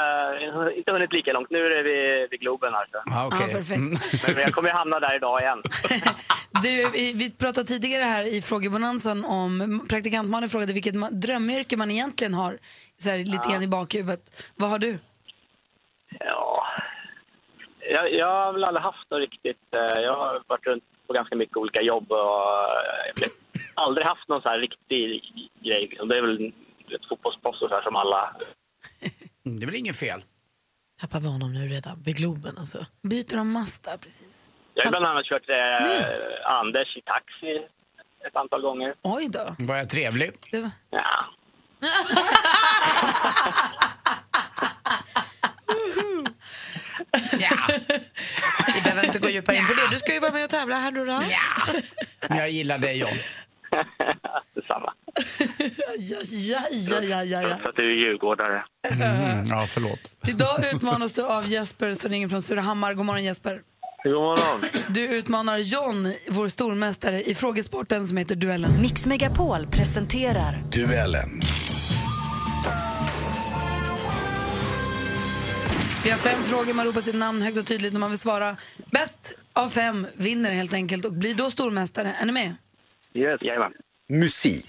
har 0.52 0.66
uh, 0.66 0.78
inte 0.78 0.92
hunnit 0.92 1.12
lika 1.12 1.32
långt. 1.32 1.50
Nu 1.50 1.58
är 1.66 1.70
det 1.70 1.82
vid, 1.82 2.30
vid 2.30 2.40
Globen. 2.40 2.74
Alltså. 2.74 2.98
Ja, 3.06 3.26
okej. 3.26 3.46
Ja, 3.48 3.56
perfekt. 3.56 4.26
Men 4.34 4.42
jag 4.42 4.52
kommer 4.52 4.68
ju 4.68 4.74
hamna 4.74 5.00
där 5.00 5.16
idag 5.16 5.40
igen. 5.40 5.62
Du, 6.62 6.90
vi, 7.14 7.36
pratade 7.38 7.66
tidigare 7.66 8.04
här 8.04 8.24
i 8.36 8.42
frågebonanzan 8.42 9.24
om 9.24 9.86
praktikantmannen 9.90 10.48
frågade 10.48 10.72
vilket 10.72 10.94
drömyrke 11.22 11.76
man 11.76 11.90
egentligen 11.90 12.34
har 12.34 12.58
så 12.96 13.10
här, 13.10 13.18
lite 13.18 13.48
grann 13.50 13.62
i 13.62 13.68
bakhuvudet. 13.68 14.52
Vad 14.56 14.70
har 14.70 14.78
du? 14.78 14.98
Ja, 16.20 16.66
jag, 17.80 18.12
jag 18.12 18.26
har 18.26 18.52
väl 18.52 18.64
aldrig 18.64 18.82
haft 18.82 19.10
något 19.10 19.20
riktigt... 19.20 19.66
eh, 19.74 19.80
jag 19.80 20.16
har 20.16 20.42
varit 20.46 20.66
runt 20.66 20.84
på 21.06 21.12
ganska 21.12 21.36
mycket 21.36 21.56
olika 21.56 21.80
jobb 21.80 22.12
och 22.12 22.18
eh, 22.18 23.12
jag 23.14 23.28
har 23.74 23.84
aldrig 23.86 24.06
haft 24.06 24.28
någon 24.28 24.42
så 24.42 24.48
här 24.48 24.58
riktig 24.58 25.22
grej. 25.60 25.86
liksom. 25.90 26.08
Det 26.08 26.16
är 26.16 26.22
väl 26.22 26.52
ett 26.94 27.08
fotbollsproffs 27.08 27.84
som 27.84 27.96
alla... 27.96 28.36
Mm, 29.46 29.60
Det 29.60 29.64
är 29.64 29.66
väl 29.66 29.74
inget 29.74 29.96
fel? 29.96 30.24
Tappar 31.00 31.20
vi 31.20 31.26
honom 31.26 31.52
nu 31.52 31.68
redan? 31.68 32.02
Vid 32.02 32.16
Globen 32.16 32.58
alltså. 32.58 32.86
Byter 33.02 33.36
de 33.36 33.52
mast 33.52 33.82
där 33.84 33.96
precis? 33.96 34.48
Jag 34.74 34.84
har 34.84 34.90
bland 34.90 35.06
annat 35.06 35.24
kört 35.26 35.48
eh, 35.48 36.50
Anders 36.50 36.96
i 36.96 37.00
taxi 37.02 37.66
ett 38.28 38.36
antal 38.36 38.60
gånger. 38.62 38.94
Oj 39.02 39.28
då. 39.28 39.54
Var 39.58 39.76
jag 39.76 39.88
trevlig? 39.90 40.30
Ja. 47.38 47.68
Vi 48.74 48.80
behöver 48.82 49.04
inte 49.06 49.18
gå 49.18 49.28
djupare 49.28 49.56
in 49.56 49.66
på 49.66 49.74
det. 49.74 49.88
Du 49.90 49.98
ska 49.98 50.12
ju 50.12 50.20
vara 50.20 50.32
med 50.32 50.44
och 50.44 50.50
tävla 50.50 50.76
här 50.76 50.90
nu 50.90 51.06
då. 51.06 51.22
Men 52.28 52.38
jag 52.38 52.50
gillar 52.50 52.78
dig 52.78 52.98
John. 52.98 53.10
Detsamma. 54.54 54.92
Ja, 55.98 56.18
ja, 56.30 56.60
ja, 56.70 57.02
ja, 57.02 57.24
ja, 57.24 57.42
ja. 57.42 57.56
För 57.56 57.68
att 57.68 57.76
du 57.76 57.92
är 57.92 57.96
djurgårdare. 57.96 58.64
Mm, 58.90 59.44
ja, 59.46 59.66
förlåt. 59.68 60.00
Idag 60.26 60.64
utmanas 60.74 61.12
du 61.12 61.22
av 61.22 61.46
Jesper 61.46 61.94
som 61.94 62.10
ringer 62.10 62.28
från 62.28 62.42
Surahammar. 62.42 62.94
God 62.94 63.06
morgon 63.06 63.24
Jesper. 63.24 63.60
God 64.04 64.12
morgon. 64.12 64.60
Du 64.88 65.00
utmanar 65.00 65.58
John, 65.58 66.12
vår 66.28 66.48
stormästare, 66.48 67.22
i 67.22 67.34
frågesporten 67.34 68.06
som 68.06 68.16
heter 68.16 68.36
Duellen. 68.36 68.82
Mix 68.82 69.06
Megapol 69.06 69.66
presenterar 69.66 70.62
Duellen. 70.72 71.40
Vi 76.04 76.10
har 76.10 76.18
fem 76.18 76.42
frågor, 76.42 76.74
man 76.74 76.86
ropar 76.86 77.00
sitt 77.00 77.14
namn 77.14 77.42
högt 77.42 77.58
och 77.58 77.66
tydligt 77.66 77.92
när 77.92 78.00
man 78.00 78.10
vill 78.10 78.18
svara. 78.18 78.56
Bäst 78.90 79.38
av 79.52 79.68
fem 79.68 80.06
vinner 80.14 80.52
helt 80.52 80.72
enkelt 80.74 81.04
och 81.04 81.12
blir 81.12 81.34
då 81.34 81.50
stormästare. 81.50 82.16
Är 82.20 82.26
ni 82.26 82.32
med? 82.32 82.54
Yes. 83.14 83.40
Jajamän. 83.42 83.72
Musik. 84.08 84.66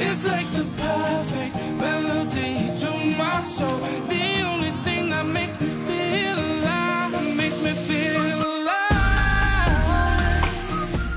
It's 0.00 0.24
like 0.24 0.50
the 0.56 0.64
perfect 0.82 1.56
melody 1.80 2.54
to 2.80 2.90
my 3.18 3.42
soul. 3.42 3.80
The 4.08 4.44
only 4.46 4.70
thing 4.84 5.10
that 5.10 5.26
makes 5.26 5.60
me 5.60 5.68
feel 5.86 6.38
alive, 6.38 7.34
makes 7.36 7.62
me 7.62 7.72
feel 7.74 8.40
alive. 8.44 8.74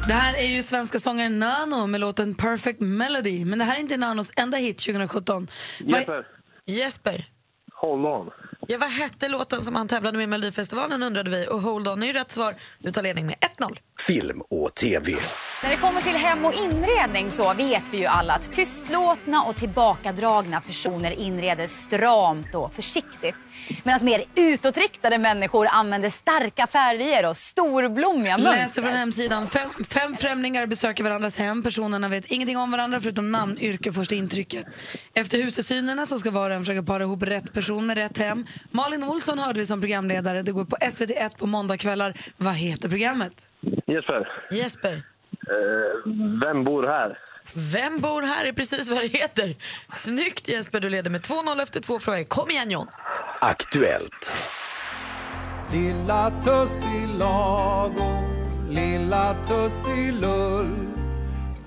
Det 0.08 0.14
här 0.14 0.34
är 0.38 0.48
ju 0.56 0.64
svenska 0.64 1.00
sångaren 1.00 1.40
Nano 1.40 1.88
med 1.88 2.02
låten 2.02 2.36
Perfect 2.36 2.80
Melody. 2.80 3.46
Men 3.46 3.60
det 3.60 3.66
här 3.66 3.76
är 3.76 3.80
inte 3.80 3.98
Nanos 3.98 4.32
enda 4.36 4.58
hit 4.58 4.78
2017. 4.78 5.48
Vad- 5.84 5.94
Jesper. 6.00 6.26
Jesper. 6.66 7.26
Hold 7.74 8.06
on. 8.06 8.30
Ja, 8.68 8.78
vad 8.78 8.90
hette 8.90 9.30
låten 9.30 9.62
som 9.62 9.76
han 9.76 9.88
tävlade 9.88 10.18
med 10.18 10.24
i 10.24 10.28
Melodifestivalen 10.28 11.04
undrade 11.04 11.30
vi. 11.32 11.48
Och 11.48 11.62
Hold 11.62 11.88
On 11.88 12.04
är 12.04 12.08
ju 12.08 12.14
rätt 12.14 12.32
svar. 12.32 12.56
Du 12.80 12.92
tar 12.92 13.02
ledning 13.02 13.26
med 13.26 13.36
1-0. 13.58 13.78
Film 14.00 14.42
och 14.50 14.74
TV. 14.76 15.12
När 15.64 15.70
det 15.70 15.76
kommer 15.76 16.02
till 16.02 16.16
hem 16.16 16.46
och 16.46 16.54
inredning 16.54 17.32
så 17.32 17.54
vet 17.54 17.84
vi 17.92 17.98
ju 17.98 18.06
alla 18.06 18.34
att 18.34 18.52
tystlåtna 18.54 19.44
och 19.44 19.56
tillbakadragna 19.56 20.62
personer 20.62 21.12
inreder 21.12 21.68
stramt 21.68 22.56
och 22.56 22.74
försiktigt. 22.74 23.36
Medan 23.84 24.06
mer 24.06 24.24
utåtriktade 24.36 25.18
människor 25.18 25.68
använder 25.68 26.10
starka 26.10 26.68
färger 26.68 27.26
och 27.30 27.38
storblommiga 27.38 28.38
Läser 28.38 28.58
mönster. 28.58 28.82
från 28.82 28.92
hemsidan. 28.92 29.48
Fem, 29.48 29.70
fem 29.90 30.16
främlingar 30.16 30.66
besöker 30.66 31.04
varandras 31.04 31.38
hem. 31.38 31.64
Personerna 31.64 32.08
vet 32.08 32.26
ingenting 32.26 32.58
om 32.58 32.72
varandra 32.72 33.02
förutom 33.02 33.32
namn, 33.32 33.58
yrke 33.60 33.90
och 33.90 33.96
första 33.96 34.16
intrycket. 34.16 34.66
Efter 35.14 35.44
husesynerna 35.44 36.06
så 36.06 36.20
ska 36.20 36.32
var 36.32 36.50
och 36.50 36.56
en 36.56 36.62
försöka 36.62 36.84
para 36.84 37.04
ihop 37.04 37.24
rätt 37.24 37.54
person 37.54 37.86
med 37.88 37.98
rätt 37.98 38.18
hem. 38.18 38.46
Malin 38.72 39.04
Olsson 39.04 39.40
hörde 39.40 39.60
vi 39.60 39.66
som 39.66 39.82
programledare. 39.82 40.42
Det 40.42 40.52
går 40.52 40.66
på 40.66 40.76
SVT1 40.76 41.38
på 41.40 41.46
måndagskvällar. 41.46 42.14
Vad 42.38 42.54
heter 42.54 42.90
programmet? 42.90 43.50
Jesper. 43.88 44.28
Jesper. 44.52 44.94
Eh, 44.94 46.12
vem 46.42 46.64
bor 46.64 46.88
här? 46.88 47.18
Vem 47.74 48.00
bor 48.00 48.22
här 48.22 48.46
är 48.46 48.54
precis 48.54 48.90
vad 48.90 49.02
det 49.02 49.08
heter. 49.08 49.56
Snyggt 49.94 50.48
Jesper, 50.48 50.80
du 50.80 50.90
leder 50.90 51.12
med 51.12 51.22
2-0 51.22 51.62
efter 51.62 51.80
två 51.80 52.00
frågor. 52.00 52.24
Kom 52.24 52.50
igen 52.50 52.72
John. 52.72 52.88
Aktuellt. 53.42 54.36
Lilla 55.74 56.32
Tussilago, 56.42 58.24
lilla 58.70 59.34
Tussilull 59.34 60.93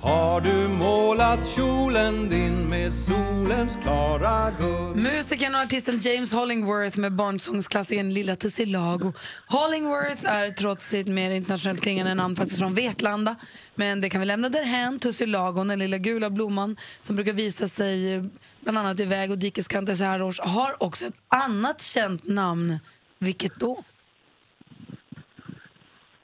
har 0.01 0.41
du 0.41 0.69
målat 0.69 1.47
kjolen 1.47 2.29
din 2.29 2.69
med 2.69 2.93
solens 2.93 3.79
klara 3.83 4.51
guld 4.59 4.97
Musikern 4.97 5.55
och 5.55 5.61
artisten 5.61 5.99
James 5.99 6.33
Hollingworth 6.33 6.99
med 6.99 7.13
barnsångsklassikern 7.13 8.15
Lilla 8.15 8.37
Tussilago. 8.37 9.13
Hollingworth 9.47 10.27
är 10.27 10.51
trots 10.51 10.89
sitt 10.89 11.07
mer 11.07 11.31
internationellt 11.31 11.81
klingande 11.81 12.15
namn 12.15 12.37
faktiskt 12.37 12.61
från 12.61 12.75
Vetlanda. 12.75 13.37
Men 13.75 14.01
det 14.01 14.11
kan 14.11 14.21
vi 14.21 14.27
lämna 14.27 14.49
därhän. 14.49 14.99
Tussilagon, 14.99 15.69
den 15.69 15.79
lilla 15.79 15.99
gula 15.99 16.31
blomman 16.31 16.77
som 17.03 17.17
brukar 17.17 17.33
visa 17.33 17.69
sig 17.69 18.15
eh, 18.15 18.23
bland 18.61 18.79
annat 18.79 19.01
i 19.01 19.05
väg 19.05 19.31
och 19.31 19.39
dikeskanter 19.39 19.95
så 19.95 20.05
här 20.05 20.23
års, 20.23 20.41
har 20.41 20.83
också 20.83 21.07
ett 21.07 21.15
annat 21.29 21.83
känt 21.83 22.29
namn. 22.29 22.79
Vilket 23.19 23.55
då? 23.61 23.83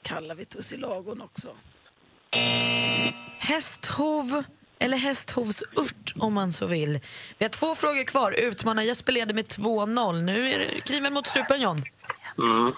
Kallar 0.01 0.35
vi 0.35 0.45
Tussilagon 0.45 1.21
också. 1.21 1.47
Hästhov 3.39 4.43
eller 4.79 4.97
hästhovsört 4.97 6.13
om 6.19 6.33
man 6.33 6.53
så 6.53 6.65
vill. 6.65 6.99
Vi 7.37 7.45
har 7.45 7.49
två 7.49 7.75
frågor 7.75 8.03
kvar. 8.03 8.31
Utmanar 8.31 8.83
Jesper 8.83 9.11
leder 9.11 9.33
med 9.33 9.45
2-0. 9.45 10.21
Nu 10.21 10.49
är 10.49 10.59
det 10.59 10.79
kniven 10.81 11.13
mot 11.13 11.27
strupen 11.27 11.61
John. 11.61 11.83
Mm. 12.37 12.73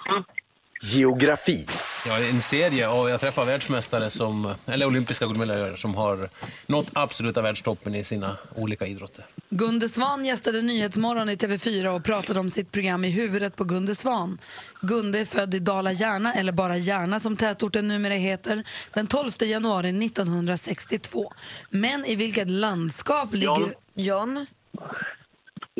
Geografi. 0.93 1.65
Ja, 2.05 2.19
en 2.19 2.41
serie 2.41 2.87
och 2.87 3.09
jag 3.09 3.19
träffar 3.19 3.45
världsmästare, 3.45 4.09
som, 4.09 4.53
eller 4.65 4.85
olympiska 4.85 5.25
guldmedaljörer 5.25 5.75
som 5.75 5.95
har 5.95 6.29
nått 6.67 6.87
absoluta 6.93 7.41
världstoppen 7.41 7.95
i 7.95 8.03
sina 8.03 8.37
olika 8.55 8.87
idrotter. 8.87 9.25
Gunde 9.49 9.89
Svan 9.89 10.25
gästade 10.25 10.61
Nyhetsmorgon 10.61 11.29
i 11.29 11.35
TV4 11.35 11.87
och 11.87 12.03
pratade 12.03 12.39
om 12.39 12.49
sitt 12.49 12.71
program 12.71 13.05
I 13.05 13.09
huvudet 13.09 13.55
på 13.55 13.63
Gunde 13.63 13.95
Svan. 13.95 14.37
Gunde 14.81 15.19
är 15.19 15.25
född 15.25 15.53
i 15.53 15.59
Dala-Järna, 15.59 16.33
eller 16.33 16.51
bara 16.51 16.77
Järna 16.77 17.19
som 17.19 17.35
tätorten 17.35 17.87
numera 17.87 18.13
heter, 18.13 18.63
den 18.93 19.07
12 19.07 19.31
januari 19.39 20.05
1962. 20.05 21.33
Men 21.69 22.05
i 22.05 22.15
vilket 22.15 22.49
landskap 22.49 23.33
ligger... 23.33 23.75
John? 23.93 24.45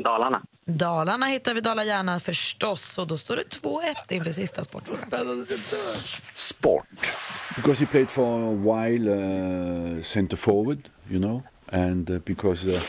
Dalarna. 0.04 0.42
Dalarna 0.68 1.26
hittar 1.26 1.54
vi 1.54 1.62
Dala-Järna 1.62 2.20
förstås 2.20 2.98
och 2.98 3.08
då 3.08 3.18
står 3.18 3.36
det 3.36 3.44
2-1 3.44 3.82
inför 4.10 4.32
sista 4.32 4.64
sporten. 4.64 4.96
Sport. 6.34 6.88
Because 7.56 7.80
he 7.80 7.86
played 7.92 8.12
for 8.12 8.26
a 8.44 8.54
while 8.56 9.12
uh, 9.12 10.02
center 10.02 10.38
forward, 10.38 10.80
you 11.10 11.20
know, 11.20 11.42
and 11.72 12.10
uh, 12.10 12.20
because 12.26 12.68
uh, 12.72 12.82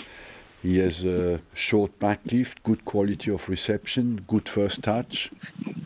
He 0.63 0.85
has 0.85 1.05
a 1.05 1.39
short 1.55 1.99
backlift, 1.99 2.63
good 2.63 2.85
quality 2.85 3.31
of 3.31 3.49
reception, 3.49 4.25
good 4.27 4.49
first 4.49 4.83
touch. 4.83 5.31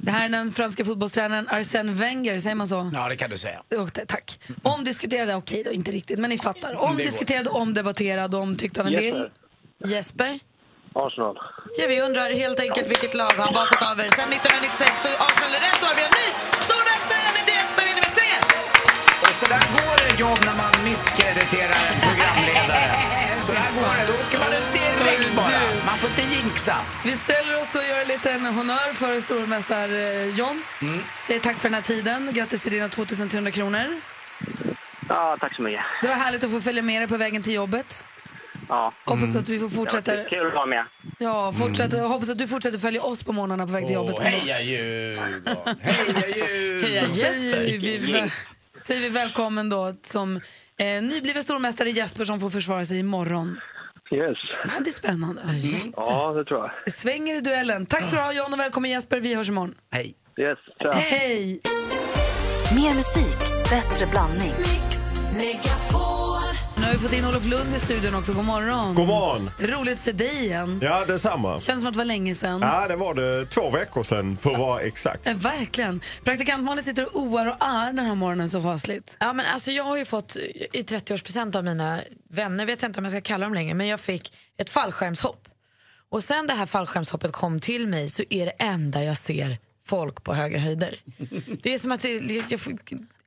Det 0.02 0.10
här 0.10 0.24
är 0.24 0.28
den 0.28 0.52
franska 0.52 0.84
fotbollstränaren 0.84 1.48
Arsène 1.48 1.92
Wenger, 1.92 2.40
säger 2.40 2.56
man 2.56 2.68
så? 2.68 2.90
Ja, 2.94 3.08
det 3.08 3.16
kan 3.16 3.30
du 3.30 3.38
säga. 3.38 3.62
Och 3.78 3.90
det- 3.94 4.06
Tack. 4.06 4.40
Omdiskuterade, 4.62 5.34
okej 5.34 5.62
då, 5.64 5.70
inte 5.72 5.90
riktigt, 5.90 6.18
men 6.18 6.30
ni 6.30 6.38
fattar. 6.38 6.74
Omdiskuterad, 6.74 7.48
omdebatterad, 7.50 8.34
omtyckt 8.34 8.78
av 8.78 8.86
en 8.86 8.92
del. 8.92 9.30
Jesper. 9.84 10.38
Arsenal. 10.94 11.36
Ja, 11.78 11.84
vi 11.92 12.00
undrar 12.06 12.30
helt 12.44 12.60
enkelt 12.60 12.86
vilket 12.94 13.14
lag 13.14 13.34
har 13.42 13.52
basat 13.60 13.82
över 13.90 14.04
sen 14.18 14.28
1996 14.32 15.02
så 15.04 15.08
Arsenal 15.26 15.52
är 15.58 15.62
rätt 15.66 15.78
svar. 15.82 15.94
Vi 15.98 16.02
har 16.06 16.12
ny 16.20 16.26
stormästare, 16.66 17.40
Desberg 17.50 17.86
vinner 17.88 18.02
med 18.06 18.14
3 18.18 19.26
Och 19.26 19.34
så 19.40 19.46
där 19.54 19.64
går 19.76 19.96
det 20.04 20.12
jobb 20.24 20.40
när 20.48 20.56
man 20.62 20.72
misskrediterar 20.88 21.80
en 21.90 21.98
programledare. 22.06 22.90
Så 23.46 23.52
där 23.58 23.70
går 23.78 23.92
det, 23.98 24.04
då 24.10 24.14
åker 24.22 24.38
man 24.44 24.50
ut 24.58 24.68
direkt 24.78 25.32
bara. 25.36 25.60
Man 25.88 25.96
får 26.00 26.08
inte 26.12 26.26
jinxa. 26.34 26.76
Vi 27.08 27.12
ställer 27.26 27.52
oss 27.62 27.72
och 27.78 27.84
gör 27.90 28.00
en 28.04 28.10
liten 28.14 28.40
honör 28.58 28.88
för 29.02 29.20
stormästar 29.20 29.88
eh, 29.88 30.38
John. 30.38 30.56
Mm. 30.82 31.00
Säger 31.26 31.40
tack 31.40 31.56
för 31.56 31.68
den 31.68 31.74
här 31.74 31.86
tiden. 31.92 32.20
Grattis 32.36 32.62
till 32.62 32.72
dina 32.72 32.88
2300 32.88 33.50
kronor. 33.50 33.86
Ja, 35.08 35.36
tack 35.40 35.54
så 35.56 35.62
mycket. 35.62 35.84
Det 36.02 36.08
var 36.08 36.14
härligt 36.14 36.44
att 36.44 36.50
få 36.50 36.60
följa 36.60 36.82
med 36.82 37.00
dig 37.00 37.08
på 37.08 37.16
vägen 37.16 37.42
till 37.42 37.52
jobbet. 37.54 38.04
Ja. 38.70 38.92
Hoppas 39.04 39.36
att 39.36 39.48
vi 39.48 39.58
får 39.58 39.68
fortsätta. 39.68 40.16
Det 40.16 40.24
kul 40.30 40.46
att 40.46 40.54
vara 40.54 40.66
med. 40.66 40.84
Ja, 41.18 41.52
fortsätta. 41.52 41.98
Hoppas 42.00 42.30
att 42.30 42.38
du 42.38 42.48
fortsätter 42.48 42.78
följa 42.78 43.02
oss 43.02 43.22
på 43.24 43.32
morgnarna 43.32 43.66
på 43.66 43.72
väg 43.72 43.86
till 43.86 43.94
jobbet. 43.94 44.18
ändå. 44.18 44.30
Heja 44.30 44.60
Djurgården! 44.62 45.76
Heja 45.80 46.28
Djurgården! 46.36 47.06
Så 47.06 47.14
säger 47.14 47.78
vi, 47.78 48.30
säger 48.86 49.00
vi 49.00 49.08
välkommen 49.08 49.68
då 49.70 49.94
som 50.02 50.36
eh, 50.78 51.02
nybliven 51.02 51.42
stormästare 51.42 51.90
Jesper 51.90 52.24
som 52.24 52.40
får 52.40 52.50
försvara 52.50 52.84
sig 52.84 52.98
imorgon. 52.98 53.60
Yes. 54.12 54.38
Det 54.64 54.70
här 54.70 54.80
blir 54.80 54.92
spännande. 54.92 55.42
Ja, 55.96 56.32
det 56.32 56.44
tror 56.44 56.60
jag. 56.60 56.70
Det 56.84 56.90
svänger 56.90 57.34
i 57.36 57.40
duellen. 57.40 57.86
Tack 57.86 58.04
så 58.04 58.16
du 58.16 58.22
ha 58.22 58.32
John 58.32 58.52
och 58.52 58.58
välkommen 58.60 58.90
Jesper. 58.90 59.20
Vi 59.20 59.34
hörs 59.34 59.48
imorgon. 59.48 59.74
Hej. 59.92 60.14
Yes, 60.40 60.58
tja. 60.82 60.90
Hej! 60.92 61.60
Mer 62.74 62.94
musik, 62.94 63.38
bättre 63.70 64.06
blandning. 64.06 64.52
Nu 65.38 65.52
har 66.90 66.96
vi 66.96 67.02
fått 67.02 67.12
in 67.12 67.24
Olof 67.24 67.44
Lund 67.44 67.74
i 67.74 67.78
studion 67.78 68.14
också. 68.14 68.32
God 68.32 68.44
morgon. 68.44 68.94
God 68.94 69.06
morgon. 69.06 69.50
Roligt 69.58 69.94
att 69.94 70.00
se 70.00 70.12
dig 70.12 70.44
igen. 70.44 70.80
Ja, 70.82 71.04
detsamma. 71.04 71.60
Känns 71.60 71.80
som 71.80 71.88
att 71.88 71.94
det 71.94 71.98
var 71.98 72.04
länge 72.04 72.34
sedan. 72.34 72.60
Ja, 72.60 72.88
det 72.88 72.96
var 72.96 73.14
det 73.14 73.46
två 73.46 73.70
veckor 73.70 74.02
sedan 74.02 74.36
för 74.36 74.50
att 74.50 74.58
vara 74.58 74.80
exakt. 74.80 75.26
Eh, 75.26 75.34
Verkligen. 75.36 76.00
Praktikant 76.24 76.64
Malin 76.64 76.84
sitter 76.84 77.04
och 77.06 77.20
oar 77.22 77.46
och 77.46 77.56
är 77.60 77.92
den 77.92 78.06
här 78.06 78.14
morgonen 78.14 78.50
så 78.50 78.62
fasligt. 78.62 79.16
Ja, 79.20 79.32
men 79.32 79.46
alltså, 79.46 79.70
jag 79.70 79.84
har 79.84 79.96
ju 79.96 80.04
fått 80.04 80.36
i 80.72 80.82
30-årspresent 80.82 81.56
av 81.56 81.64
mina 81.64 82.00
vänner, 82.30 82.66
vet 82.66 82.82
jag 82.82 82.88
inte 82.88 83.00
om 83.00 83.04
jag 83.04 83.12
ska 83.12 83.20
kalla 83.20 83.46
dem 83.46 83.54
längre, 83.54 83.74
men 83.74 83.86
jag 83.86 84.00
fick 84.00 84.32
ett 84.58 84.70
fallskärmshopp. 84.70 85.48
Och 86.10 86.24
sen 86.24 86.46
det 86.46 86.54
här 86.54 86.66
fallskärmshoppet 86.66 87.32
kom 87.32 87.60
till 87.60 87.86
mig 87.86 88.10
så 88.10 88.22
är 88.30 88.46
det 88.46 88.52
enda 88.58 89.04
jag 89.04 89.16
ser 89.16 89.58
folk 89.84 90.24
på 90.24 90.34
höga 90.34 90.58
höjder. 90.58 91.00
Det 91.62 91.74
är 91.74 91.78
som 91.78 91.92
att 91.92 92.02
det, 92.02 92.44
jag 92.48 92.60
får, 92.60 92.72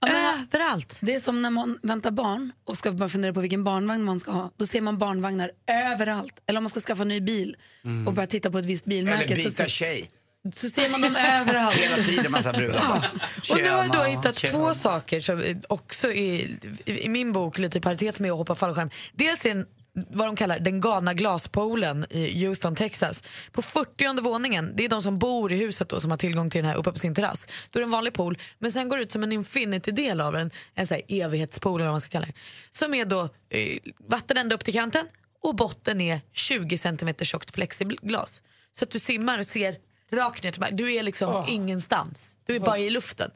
överallt. 0.08 0.98
Det 1.00 1.14
är 1.16 1.20
som 1.20 1.42
när 1.42 1.50
man 1.50 1.80
väntar 1.84 2.12
barn 2.12 2.52
och 2.66 2.78
ska 2.78 2.92
bara 2.92 3.10
fundera 3.10 3.34
på 3.34 3.40
vilken 3.42 3.64
barnvagn 3.64 4.04
man 4.04 4.20
ska 4.20 4.32
ha. 4.32 4.52
Då 4.58 4.68
ser 4.68 4.82
man 4.82 4.98
barnvagnar 4.98 5.52
överallt. 5.68 6.42
Eller 6.48 6.58
om 6.60 6.64
man 6.64 6.70
ska 6.70 6.80
skaffa 6.80 7.02
en 7.02 7.08
ny 7.08 7.22
bil 7.22 7.56
Mm. 7.86 8.08
och 8.08 8.14
börja 8.14 8.28
titta 8.28 8.52
på 8.52 8.58
ett 8.58 8.66
visst 8.66 8.86
bilmärke. 8.86 9.24
Eller 9.24 9.36
så, 9.36 9.50
byta 9.50 9.64
ser- 9.64 9.68
tjej. 9.70 10.10
så 10.54 10.70
ser 10.70 10.90
man 10.90 11.02
dem 11.02 11.16
överallt. 11.16 11.76
Hela 11.76 12.04
tiden 12.04 12.32
massa 12.32 12.54
brudar. 12.54 12.76
Ja. 12.76 13.04
Och 13.52 13.58
nu 13.58 13.70
har 13.70 13.78
jag 13.84 13.92
då 13.92 14.04
hittat 14.04 14.38
tjena. 14.40 14.52
två 14.54 14.74
saker 14.76 15.22
som 15.22 15.44
också 15.68 16.08
är 16.08 16.14
i, 16.16 16.58
i 17.06 17.10
min 17.10 17.32
bok 17.32 17.58
lite 17.58 17.78
i 17.78 17.82
paritet 17.82 18.20
med 18.20 18.32
att 18.32 18.38
hoppa 18.38 18.56
fallskärm. 18.56 18.90
Dels 19.14 19.46
är 19.46 19.50
den 19.54 19.66
vad 19.94 20.28
de 20.28 20.36
kallar 20.36 20.60
den 20.60 20.80
galna 20.80 21.14
glaspoolen 21.14 22.06
i 22.10 22.46
Houston, 22.46 22.76
Texas. 22.76 23.24
På 23.52 23.62
40 23.62 24.22
våningen, 24.22 24.74
det 24.76 24.86
är 24.86 24.90
de 24.90 25.04
som 25.04 25.20
bor 25.20 25.52
i 25.52 25.56
huset 25.56 25.90
då 25.90 26.00
som 26.00 26.12
har 26.12 26.18
tillgång 26.18 26.50
till 26.50 26.62
den 26.62 26.70
här 26.70 26.78
uppe 26.78 26.92
på 26.92 27.00
sin 27.00 27.16
terrass. 27.16 27.48
Då 27.70 27.80
är 27.80 27.82
det 27.82 27.86
en 27.86 27.92
vanlig 27.92 28.14
pool, 28.14 28.38
men 28.60 28.72
sen 28.72 28.90
går 28.90 28.98
det 28.98 29.04
ut 29.04 29.12
som 29.12 29.24
en 29.24 29.32
infinity-del 29.32 30.22
av 30.22 30.34
den, 30.34 30.52
en 30.74 30.88
sån 30.88 30.96
här 30.96 31.24
evighetspool 31.24 31.82
eller 31.82 31.86
vad 31.86 31.94
man 31.94 32.02
ska 32.02 32.10
kalla 32.10 32.26
det. 32.26 32.34
Som 32.72 32.94
är 32.94 33.06
då 33.06 33.22
eh, 33.50 33.78
vatten 34.10 34.38
ända 34.38 34.56
upp 34.56 34.64
till 34.66 34.74
kanten 34.74 35.06
och 35.44 35.56
botten 35.56 36.02
är 36.02 36.22
20 36.34 36.78
cm 36.78 37.14
tjockt 37.22 37.54
plexiglas. 37.54 38.42
Så 38.78 38.84
att 38.84 38.92
du 38.92 39.00
simmar 39.00 39.40
och 39.40 39.46
ser 39.48 39.76
rakt 40.12 40.44
ner 40.44 40.52
till 40.52 40.62
marken. 40.62 40.78
Du 40.78 40.94
är 40.94 41.04
liksom 41.04 41.30
Åh. 41.30 41.46
ingenstans. 41.50 42.38
Du 42.46 42.56
är 42.56 42.60
bara 42.60 42.78
i 42.78 42.90
luften. 42.90 43.32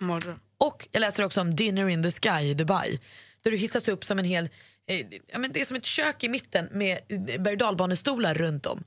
Mardröm. 0.00 0.40
Och 0.58 0.88
jag 0.90 1.00
läser 1.00 1.24
också 1.24 1.40
om 1.40 1.56
Dinner 1.56 1.88
in 1.88 2.02
the 2.02 2.10
Sky 2.10 2.44
i 2.44 2.54
Dubai. 2.54 3.00
Där 3.42 3.50
du 3.50 3.56
hissas 3.56 3.88
upp 3.88 4.04
som 4.04 4.18
en 4.18 4.24
hel, 4.24 4.48
ja, 5.32 5.38
men 5.38 5.52
det 5.52 5.60
är 5.60 5.64
som 5.64 5.76
ett 5.76 5.84
kök 5.84 6.24
i 6.24 6.28
mitten 6.28 6.68
med 6.72 6.98
eh, 7.08 7.40
berg 7.42 7.56
runt 8.34 8.66
om. 8.66 8.84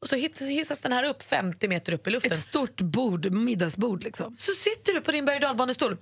Och 0.00 0.08
så 0.08 0.16
hissas 0.40 0.78
den 0.78 0.92
här 0.92 1.04
upp 1.04 1.22
50 1.22 1.68
meter 1.68 1.92
upp 1.92 2.06
i 2.06 2.10
luften. 2.10 2.32
Ett 2.32 2.38
stort 2.38 2.80
bord, 2.80 3.32
middagsbord 3.32 4.04
liksom. 4.04 4.36
Så 4.38 4.52
sitter 4.52 4.92
du 4.92 5.00
på 5.00 5.12
din 5.12 5.24
berg 5.24 5.40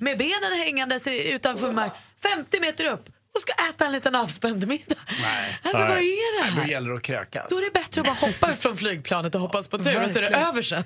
med 0.01 0.19
benen 0.19 0.53
hängandes 0.59 1.07
i- 1.07 1.33
utanför 1.33 1.73
mark 1.73 1.93
50 2.23 2.61
meter 2.61 2.85
upp 2.85 3.09
och 3.35 3.41
ska 3.41 3.53
äta 3.71 3.87
en 3.87 3.93
liten 3.93 4.15
avspänd 4.15 4.69
middag. 4.69 4.97
Nej. 5.23 5.59
Alltså 5.63 5.83
vad 5.83 5.91
är 5.99 6.45
det 6.45 6.51
Då 6.57 6.61
här? 6.61 6.69
gäller 6.69 6.91
det 6.91 6.97
att 6.97 7.03
krökas. 7.03 7.47
Då 7.51 7.59
är 7.59 7.65
det 7.65 7.73
bättre 7.73 8.01
att 8.01 8.07
bara 8.07 8.17
hoppa 8.29 8.53
ut 8.53 8.59
från 8.59 8.77
flygplanet 8.77 9.35
och 9.35 9.41
hoppas 9.41 9.69
på 9.69 9.79
tur 9.79 10.03
och 10.05 10.11
så 10.11 10.19
är 10.19 10.23
det 10.23 10.37
över 10.37 10.63
sen. 10.63 10.85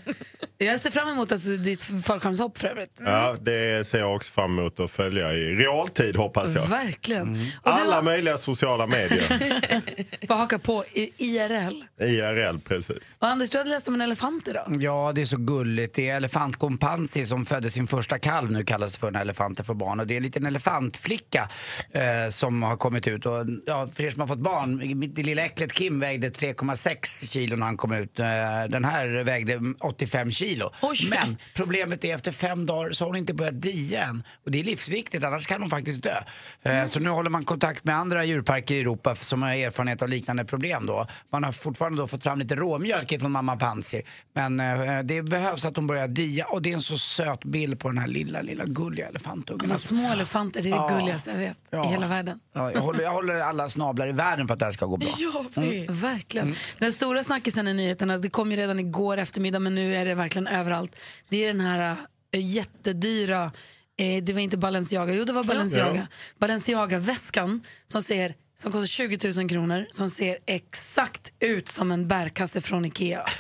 Jag 0.59 0.81
ser 0.81 0.91
fram 0.91 1.09
emot 1.09 1.33
alltså, 1.33 1.51
ditt 1.51 1.83
fallskärmshopp 2.05 2.59
för 2.59 2.69
övrigt. 2.69 3.01
Ja, 3.05 3.37
det 3.41 3.87
ser 3.87 3.99
jag 3.99 4.15
också 4.15 4.33
fram 4.33 4.59
emot 4.59 4.81
att 4.81 4.91
följa 4.91 5.33
i 5.33 5.55
realtid 5.55 6.17
hoppas 6.17 6.55
jag. 6.55 6.67
Verkligen. 6.67 7.33
Och 7.63 7.77
du 7.77 7.83
Alla 7.83 7.95
har, 7.95 8.03
möjliga 8.03 8.39
sociala 8.39 8.87
medier. 8.87 9.23
får 10.27 10.35
haka 10.35 10.59
på 10.59 10.85
i 10.93 11.13
IRL. 11.19 11.85
IRL, 12.01 12.59
precis. 12.59 13.15
Och 13.19 13.29
Anders, 13.29 13.51
du 13.51 13.59
hade 13.59 13.71
läst 13.71 13.89
om 13.89 13.95
en 13.95 14.01
elefant 14.01 14.49
idag. 14.49 14.77
Ja, 14.81 15.13
det 15.15 15.21
är 15.21 15.27
så 15.27 15.37
gulligt. 15.37 15.95
Det 15.95 16.11
är 16.11 16.17
elefantkompansi 16.17 17.27
som 17.27 17.47
födde 17.47 17.71
sin 17.71 17.87
första 17.87 18.19
kalv 18.19 18.51
nu 18.53 18.65
kallas 18.65 18.93
det 18.93 18.99
för 18.99 19.11
när 19.11 19.21
elefanter 19.21 19.65
får 19.65 19.75
barn. 19.75 20.01
Och 20.01 20.07
det 20.07 20.15
är 20.15 20.17
en 20.17 20.23
liten 20.23 20.47
elefantflicka 20.47 21.49
eh, 21.93 22.31
som 22.39 22.63
har 22.63 22.77
kommit 22.77 23.07
ut. 23.07 23.27
Och, 23.27 23.47
ja, 23.67 23.89
för 23.95 24.03
er 24.03 24.11
som 24.11 24.21
har 24.21 24.27
fått 24.27 24.39
barn, 24.39 24.99
mitt 24.99 25.19
lilla 25.19 25.43
äcklet 25.45 25.73
Kim 25.73 26.01
vägde 26.01 26.29
3,6 26.29 27.31
kilo 27.31 27.57
när 27.57 27.67
han 27.67 27.77
kom 27.77 27.93
ut. 27.93 28.19
Eh, 28.19 28.25
den 28.69 28.85
här 28.85 29.25
vägde 29.25 29.61
85 29.81 30.31
kilo. 30.31 30.71
Men 31.11 31.37
problemet 31.55 32.05
är 32.05 32.15
efter 32.15 32.33
fem 32.33 32.67
dagar 32.67 32.93
så 32.93 33.05
har 33.05 33.07
hon 33.09 33.17
inte 33.17 33.35
börjat 33.35 33.63
dia 33.63 34.03
än. 34.05 34.23
Och 34.45 34.51
det 34.51 34.61
är 34.61 34.65
livsviktigt, 34.65 35.25
annars 35.25 35.47
kan 35.47 35.61
hon 35.61 35.71
faktiskt 35.71 36.03
dö. 36.03 36.17
Eh, 36.63 36.87
så 36.87 37.01
nu 37.01 37.11
håller 37.11 37.31
man 37.31 37.45
kontakt 37.45 37.85
med 37.85 37.97
andra 37.97 38.25
djurparker 38.25 38.75
i 38.75 38.81
Europa 38.81 39.15
som 39.15 39.43
har 39.43 39.51
erfarenhet 39.51 40.03
av 40.03 40.09
liknande 40.09 40.45
problem 40.45 40.87
då. 40.87 41.07
Man 41.33 41.45
har 41.45 41.53
fortfarande 41.53 42.09
fått 42.09 42.23
fram 42.23 42.39
lite 42.39 42.57
råmjölk 42.57 43.21
från 43.21 43.33
mamma 43.33 43.57
Pansy. 43.57 44.03
Men 44.35 44.61
eh, 44.61 45.03
det 45.05 45.23
behövs 45.23 45.65
att 45.65 45.77
hon 45.77 45.87
börjar 45.87 46.09
dia 46.09 46.47
och 46.47 46.63
det 46.63 46.71
är 46.71 46.75
en 46.75 46.81
så 46.81 46.99
söt 46.99 47.45
bild 47.45 47.81
på 47.81 47.89
den 47.89 47.99
här 47.99 48.09
lilla, 48.09 48.43
lilla 48.43 48.65
gulliga 48.65 49.09
elefantungen. 49.09 49.61
Alltså, 49.71 49.89
små 49.89 50.13
elefanter, 50.13 50.63
det 50.63 50.69
är 50.69 50.71
det 50.71 50.77
Ja. 50.77 50.97
gulligaste 50.99 51.31
jag 51.31 51.39
vet 51.39 51.59
Ja. 51.71 51.85
i 51.85 51.89
hela 51.89 52.07
världen. 52.09 52.28
Ja, 52.53 52.73
jag, 52.73 52.81
håller, 52.81 53.03
jag 53.03 53.13
håller 53.13 53.35
alla 53.35 53.69
snablar 53.69 54.09
i 54.09 54.13
världen 54.13 54.47
för 54.47 54.55
att 54.55 54.59
det 54.61 54.65
här 54.65 54.73
ska 54.73 54.87
gå 54.87 54.97
bra. 54.97 55.09
Mm. 55.57 55.87
Verkligen. 55.95 56.55
Den 56.79 56.93
stora 56.93 57.23
snackisen 57.23 57.69
i 57.69 57.75
nyheterna, 57.75 58.19
det 58.19 58.31
kom 58.31 58.51
ju 58.51 58.57
redan 58.57 58.79
igår 58.79 59.17
eftermiddag 59.17 59.59
men 59.59 59.75
nu 59.75 59.97
är 59.97 60.05
det 60.05 60.15
verkligen 60.15 60.47
överallt. 60.47 60.97
Det 61.29 61.45
är 61.45 61.47
den 61.47 61.61
här 61.61 61.97
äh, 62.35 62.41
jättedyra, 62.41 63.53
eh, 63.99 64.23
det 64.25 64.33
var 64.33 64.41
inte 64.41 64.57
Balenciaga, 64.59 65.15
jo 65.15 65.25
det 65.25 65.33
var 65.33 65.45
Balenciaga. 65.45 66.09
Balenciaga-väskan 66.39 67.65
som 67.87 68.03
ser 68.03 68.35
som 68.57 68.73
kostar 68.73 68.87
20 68.87 69.33
000 69.41 69.49
kronor, 69.49 69.87
som 69.91 70.11
ser 70.11 70.39
exakt 70.47 71.33
ut 71.41 71.69
som 71.69 71.91
en 71.93 72.09
bärkasse 72.09 72.61
från 72.61 72.85
Ikea. 72.85 73.25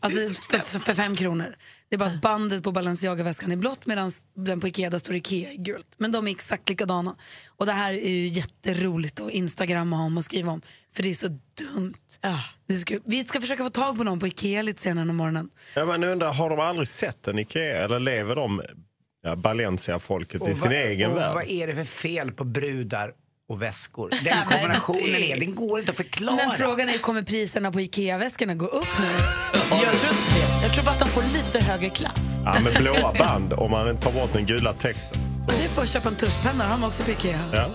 Alltså 0.00 0.18
för, 0.50 0.78
för 0.78 0.94
fem 0.94 1.16
kronor. 1.16 1.56
Det 1.88 1.96
är 1.96 1.98
bara 1.98 2.08
att 2.10 2.20
bandet 2.20 2.62
på 2.62 2.72
Balenciaga-väskan 2.72 3.52
är 3.52 3.56
blått 3.56 3.86
medan 3.86 4.12
den 4.36 4.60
på 4.60 4.68
Ikea 4.68 4.98
står 4.98 5.14
Ikea 5.16 5.52
i 5.52 5.56
gult. 5.56 5.86
Men 5.98 6.12
de 6.12 6.26
är 6.26 6.30
exakt 6.30 6.68
likadana. 6.68 7.16
Och 7.48 7.66
det 7.66 7.72
här 7.72 7.92
är 7.92 8.10
ju 8.10 8.26
jätteroligt 8.28 9.20
att 9.20 9.30
instagramma 9.30 10.02
om 10.02 10.16
och 10.16 10.24
skriva 10.24 10.52
om. 10.52 10.62
För 10.94 11.02
det 11.02 11.10
är 11.10 11.14
så 11.14 11.28
dumt. 11.28 11.94
Det 12.66 12.74
är 12.74 12.78
så 12.78 12.84
kul. 12.84 13.02
Vi 13.04 13.24
ska 13.24 13.40
försöka 13.40 13.64
få 13.64 13.70
tag 13.70 13.96
på 13.98 14.04
någon 14.04 14.20
på 14.20 14.26
Ikea 14.26 14.62
lite 14.62 14.82
senare 14.82 15.10
om 15.10 15.16
morgonen. 15.16 15.50
Ja, 15.74 15.84
men 15.84 16.04
undrar, 16.04 16.32
har 16.32 16.50
de 16.50 16.60
aldrig 16.60 16.88
sett 16.88 17.28
en 17.28 17.38
Ikea 17.38 17.84
eller 17.84 17.98
lever 18.00 18.36
de 18.36 18.62
ja, 19.22 19.36
Balencia-folket 19.36 20.48
i 20.48 20.54
sin 20.54 20.60
vad- 20.60 20.72
egen 20.72 21.10
och 21.10 21.16
värld? 21.16 21.34
Vad 21.34 21.48
är 21.48 21.66
det 21.66 21.74
för 21.74 21.84
fel 21.84 22.32
på 22.32 22.44
brudar 22.44 23.12
och 23.48 23.62
väskor? 23.62 24.10
Den 24.24 24.36
kombinationen 24.48 25.22
är, 25.22 25.40
den 25.40 25.54
går 25.54 25.78
inte 25.78 25.90
att 25.90 25.96
förklara. 25.96 26.36
Men 26.36 26.56
frågan 26.56 26.88
är, 26.88 26.98
kommer 26.98 27.22
priserna 27.22 27.72
på 27.72 27.80
Ikea-väskorna 27.80 28.54
gå 28.54 28.66
upp 28.66 28.88
nu? 28.98 29.06
Jag 29.70 29.70
tror 29.70 30.12
inte 30.12 30.34
det. 30.34 30.62
Jag 30.62 30.74
tror 30.74 30.84
bara 30.84 30.90
att 30.90 31.00
de 31.00 31.08
får 31.08 31.22
lite 31.22 31.60
högre 31.60 31.90
klass. 31.90 32.12
Ja, 32.44 32.60
med 32.60 32.74
blåa 32.74 33.12
band 33.18 33.52
om 33.52 33.70
man 33.70 33.96
tar 33.96 34.12
bort 34.12 34.32
den 34.32 34.46
gula 34.46 34.72
texten. 34.72 35.20
Och 35.48 35.56
typ 35.58 35.78
att 35.78 35.88
köpa 35.88 36.08
en 36.08 36.16
tuschpenna, 36.16 36.64
har 36.64 36.70
de 36.70 36.84
också 36.84 37.02
på 37.02 37.10
Ikea. 37.10 37.40
Ja. 37.52 37.70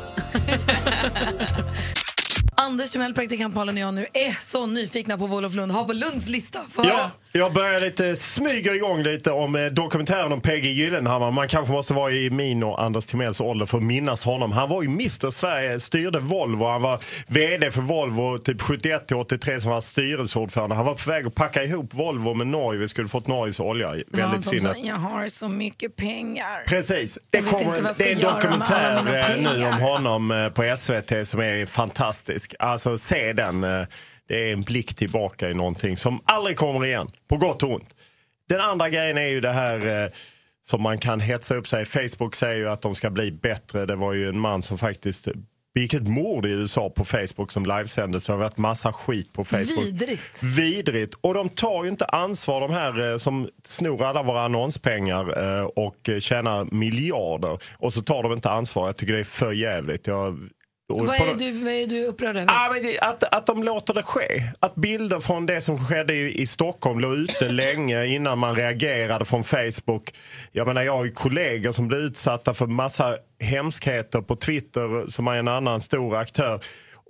Anders 2.55 2.91
Timell, 2.91 3.13
praktikant 3.13 3.55
Malin 3.55 3.75
och 3.77 3.81
jag 3.81 3.93
nu 3.93 4.07
är 4.13 4.37
så 4.41 4.65
nyfikna 4.65 5.17
på 5.17 5.27
vad 5.27 5.37
Olof 5.37 5.53
Lund 5.53 5.71
har 5.71 5.83
på 5.83 5.93
Lunds 5.93 6.29
lista. 6.29 6.59
Få 6.69 6.85
Ja. 6.85 7.11
Jag 7.33 7.53
börjar 7.53 7.79
lite, 7.79 8.15
smyger 8.15 8.75
igång 8.75 9.03
lite 9.03 9.31
om 9.31 9.55
eh, 9.55 9.65
dokumentären 9.65 10.31
om 10.31 10.41
PG 10.41 10.65
Gyllenhammar. 10.65 11.31
Man 11.31 11.47
kanske 11.47 11.73
måste 11.73 11.93
vara 11.93 12.11
i 12.11 12.29
min 12.29 12.63
och 12.63 12.83
Anders 12.83 13.05
Timells 13.05 13.41
ålder 13.41 13.65
för 13.65 13.77
att 13.77 13.83
minnas 13.83 14.23
honom. 14.23 14.51
Han 14.51 14.69
var 14.69 14.81
ju 14.81 14.87
Mr 14.87 15.31
Sverige, 15.31 15.79
styrde 15.79 16.19
Volvo. 16.19 16.65
Han 16.65 16.81
var 16.81 16.99
VD 17.27 17.71
för 17.71 17.81
Volvo 17.81 18.37
typ 18.37 18.61
71 18.61 19.07
till 19.07 19.17
83 19.17 19.61
som 19.61 19.71
var 19.71 19.81
styrelseordförande. 19.81 20.75
Han 20.75 20.85
var 20.85 20.95
på 20.95 21.09
väg 21.09 21.27
att 21.27 21.35
packa 21.35 21.63
ihop 21.63 21.93
Volvo 21.93 22.33
med 22.33 22.47
Norge. 22.47 22.79
Vi 22.79 22.87
skulle 22.87 23.07
fått 23.07 23.27
Norges 23.27 23.59
olja. 23.59 23.95
Väldigt 24.07 24.43
som 24.43 24.51
synd 24.51 24.61
sa, 24.61 24.75
jag 24.75 24.95
har 24.95 25.27
så 25.27 25.47
mycket 25.47 25.95
pengar. 25.95 26.63
Precis. 26.67 27.19
Det, 27.29 27.41
kommer, 27.41 27.97
det 27.97 28.11
är 28.11 28.15
en 28.15 28.21
dokumentär 28.21 29.31
eh, 29.31 29.55
nu 29.55 29.65
om 29.65 29.73
honom 29.73 30.31
eh, 30.31 30.49
på 30.49 30.75
SVT 30.77 31.27
som 31.27 31.39
är 31.39 31.65
fantastisk. 31.65 32.55
Alltså 32.59 32.97
se 32.97 33.33
den. 33.33 33.65
Eh, 34.29 34.35
Det 34.35 34.49
är 34.49 34.53
en 34.53 34.61
blick 34.61 34.95
tillbaka 34.95 35.49
i 35.49 35.53
någonting 35.53 35.97
som 35.97 36.21
aldrig 36.25 36.57
kommer 36.57 36.85
igen. 36.85 37.11
På 37.27 37.37
gott 37.37 37.63
och 37.63 37.71
ont. 37.71 37.95
Den 38.49 38.61
andra 38.61 38.89
grejen 38.89 39.17
är 39.17 39.27
ju 39.27 39.41
det 39.41 39.51
här 39.51 40.03
eh, 40.03 40.11
som 40.65 40.81
man 40.81 40.97
kan 40.97 41.19
hetsa 41.19 41.55
upp 41.55 41.67
sig. 41.67 41.85
Facebook 41.85 42.35
säger 42.35 42.57
ju 42.57 42.69
att 42.69 42.81
de 42.81 42.95
ska 42.95 43.09
bli 43.09 43.31
bättre. 43.31 43.85
Det 43.85 43.95
var 43.95 44.13
ju 44.13 44.29
en 44.29 44.39
man 44.39 44.61
som 44.61 44.77
faktiskt 44.77 45.27
begick 45.73 45.93
ett 45.93 46.07
mord 46.07 46.45
i 46.45 46.49
USA 46.49 46.89
på 46.89 47.05
Facebook 47.05 47.51
som 47.51 47.63
livesändes. 47.63 48.25
Det 48.25 48.33
har 48.33 48.37
varit 48.37 48.57
massa 48.57 48.93
skit 48.93 49.33
på 49.33 49.43
Facebook. 49.43 49.85
Vidrigt. 49.85 50.43
Vidrigt. 50.43 51.15
Och 51.21 51.33
de 51.33 51.49
tar 51.49 51.83
ju 51.83 51.89
inte 51.89 52.05
ansvar 52.05 52.61
de 52.61 52.71
här 52.71 53.11
eh, 53.11 53.17
som 53.17 53.49
snor 53.63 54.03
alla 54.03 54.23
våra 54.23 54.41
annonspengar 54.41 55.57
eh, 55.59 55.63
och 55.63 56.09
eh, 56.09 56.19
tjänar 56.19 56.67
miljarder. 56.71 57.59
Och 57.77 57.93
så 57.93 58.01
tar 58.01 58.23
de 58.23 58.33
inte 58.33 58.49
ansvar. 58.49 58.85
Jag 58.85 58.97
tycker 58.97 59.13
det 59.13 59.19
är 59.19 59.23
för 59.23 59.51
jävligt. 59.51 60.07
Jag, 60.07 60.49
Vad 60.93 61.15
är, 61.15 61.25
de- 61.25 61.45
du, 61.45 61.51
vad 61.51 61.73
är 61.73 61.87
du 61.87 62.05
upprörd 62.05 62.29
över? 62.37 62.47
Ja, 62.53 62.69
men 62.73 62.83
det, 62.83 62.99
att, 62.99 63.23
att 63.23 63.45
de 63.45 63.63
låter 63.63 63.93
det 63.93 64.03
ske. 64.03 64.43
Att 64.59 64.75
bilder 64.75 65.19
från 65.19 65.45
det 65.45 65.61
som 65.61 65.85
skedde 65.87 66.13
i, 66.13 66.41
i 66.41 66.47
Stockholm 66.47 66.99
låg 66.99 67.13
ute 67.13 67.49
länge 67.51 68.05
innan 68.05 68.37
man 68.39 68.55
reagerade 68.55 69.25
från 69.25 69.43
Facebook. 69.43 70.13
Jag 70.51 70.67
menar, 70.67 70.81
jag 70.81 70.97
har 70.97 71.05
ju 71.05 71.11
kollegor 71.11 71.71
som 71.71 71.87
blir 71.87 71.99
utsatta 71.99 72.53
för 72.53 72.67
massa 72.67 73.15
hemskheter 73.39 74.21
på 74.21 74.35
Twitter 74.35 75.11
som 75.11 75.27
är 75.27 75.35
en 75.35 75.47
annan 75.47 75.81
stor 75.81 76.15
aktör. 76.15 76.59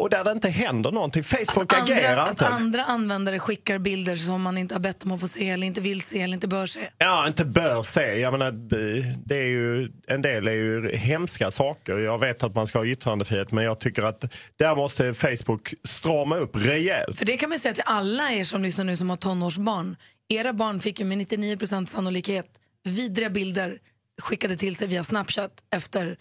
Och 0.02 0.10
där 0.10 0.24
det 0.24 0.32
inte 0.32 0.50
händer 0.50 0.92
någonting. 0.92 1.24
Facebook 1.24 1.74
agerar 1.74 2.18
andra, 2.18 2.30
inte. 2.30 2.48
att 2.48 2.54
andra 2.54 2.84
användare 2.86 3.40
skickar 3.40 3.80
bilder 3.80 4.16
som 4.16 4.42
man 4.42 4.58
inte 4.58 4.76
har 4.76 4.80
bett 4.80 5.04
om 5.04 5.12
att 5.12 5.20
få 5.20 5.28
se 5.28 5.50
eller 5.50 5.68
inte 5.68 5.82
vill 5.82 6.02
se 6.02 6.22
eller 6.22 6.34
inte 6.34 6.48
bör 6.48 6.66
se. 6.66 6.90
Ja, 6.98 7.28
inte 7.28 7.46
bör 7.46 7.84
se. 7.84 8.20
Jag 8.20 8.32
menar, 8.32 8.52
det, 8.52 9.16
det 9.26 9.36
är 9.36 9.48
ju, 9.48 9.92
en 10.08 10.22
del 10.22 10.48
är 10.48 10.52
ju 10.52 10.96
hemska 10.96 11.52
saker. 11.52 11.98
Jag 11.98 12.20
vet 12.20 12.44
att 12.44 12.56
man 12.56 12.68
ska 12.68 12.80
ha 12.80 12.86
yttrandefrihet 12.86 13.52
men 13.52 13.64
jag 13.64 13.80
tycker 13.80 14.04
att 14.04 14.34
där 14.56 14.76
måste 14.76 15.14
Facebook 15.14 15.74
strama 15.84 16.36
upp 16.36 16.56
rejält. 16.56 17.18
För 17.18 17.26
det 17.26 17.38
kan 17.38 17.50
man 17.50 17.60
säga 17.60 17.74
till 17.74 17.84
alla 17.86 18.32
er 18.32 18.44
som 18.44 18.64
lyssnar 18.64 18.86
nu 18.86 18.98
som 18.98 19.10
har 19.10 19.18
tonårsbarn. 19.18 19.96
Era 20.30 20.54
barn 20.54 20.80
fick 20.80 21.00
ju 21.00 21.06
med 21.06 21.18
99% 21.18 21.86
sannolikhet 21.86 22.48
vidriga 22.84 23.30
bilder 23.30 23.78
skickade 24.22 24.56
till 24.58 24.76
sig 24.76 24.88
via 24.88 25.04
Snapchat 25.04 25.52
efter 25.76 26.18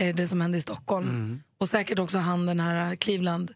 eh, 0.00 0.16
det 0.16 0.26
som 0.26 0.40
hände 0.40 0.58
i 0.58 0.60
Stockholm. 0.60 1.40
Och 1.62 1.68
säkert 1.68 1.98
också 1.98 2.18
han 2.18 2.46
den 2.46 2.60
här 2.60 2.96
Cleveland. 2.96 3.52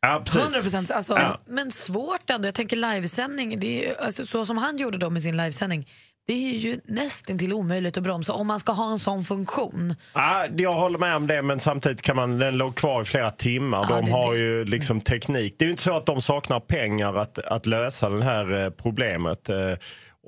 Ja, 0.00 0.22
precis. 0.24 0.74
100% 0.74 0.92
alltså, 0.92 1.14
Men, 1.14 1.32
men 1.46 1.70
svårt 1.70 2.30
ändå. 2.30 2.48
Jag 2.48 2.54
tänker 2.54 2.76
livesändning, 2.76 3.60
det 3.60 3.86
är, 3.88 4.00
alltså, 4.04 4.26
så 4.26 4.46
som 4.46 4.58
han 4.58 4.76
gjorde 4.76 4.98
då 4.98 5.10
med 5.10 5.22
sin 5.22 5.36
livesändning, 5.36 5.86
det 6.26 6.32
är 6.32 6.58
ju 6.58 6.80
nästan 6.84 7.38
till 7.38 7.52
omöjligt 7.52 7.96
att 7.96 8.02
bromsa 8.02 8.32
om 8.32 8.46
man 8.46 8.60
ska 8.60 8.72
ha 8.72 8.90
en 8.92 8.98
sån 8.98 9.24
funktion. 9.24 9.94
Ja, 10.14 10.46
jag 10.56 10.72
håller 10.72 10.98
med 10.98 11.16
om 11.16 11.26
det, 11.26 11.42
men 11.42 11.60
samtidigt 11.60 12.02
kan 12.02 12.16
man, 12.16 12.38
den 12.38 12.56
låg 12.56 12.74
kvar 12.74 13.02
i 13.02 13.04
flera 13.04 13.30
timmar. 13.30 13.86
Ja, 13.90 13.96
de 13.96 14.04
det- 14.04 14.12
har 14.12 14.34
ju 14.34 14.64
liksom 14.64 15.00
teknik. 15.00 15.54
Det 15.58 15.64
är 15.64 15.66
ju 15.66 15.70
inte 15.70 15.82
så 15.82 15.96
att 15.96 16.06
de 16.06 16.22
saknar 16.22 16.60
pengar 16.60 17.14
att, 17.14 17.38
att 17.38 17.66
lösa 17.66 18.08
det 18.08 18.24
här 18.24 18.64
eh, 18.64 18.70
problemet. 18.70 19.48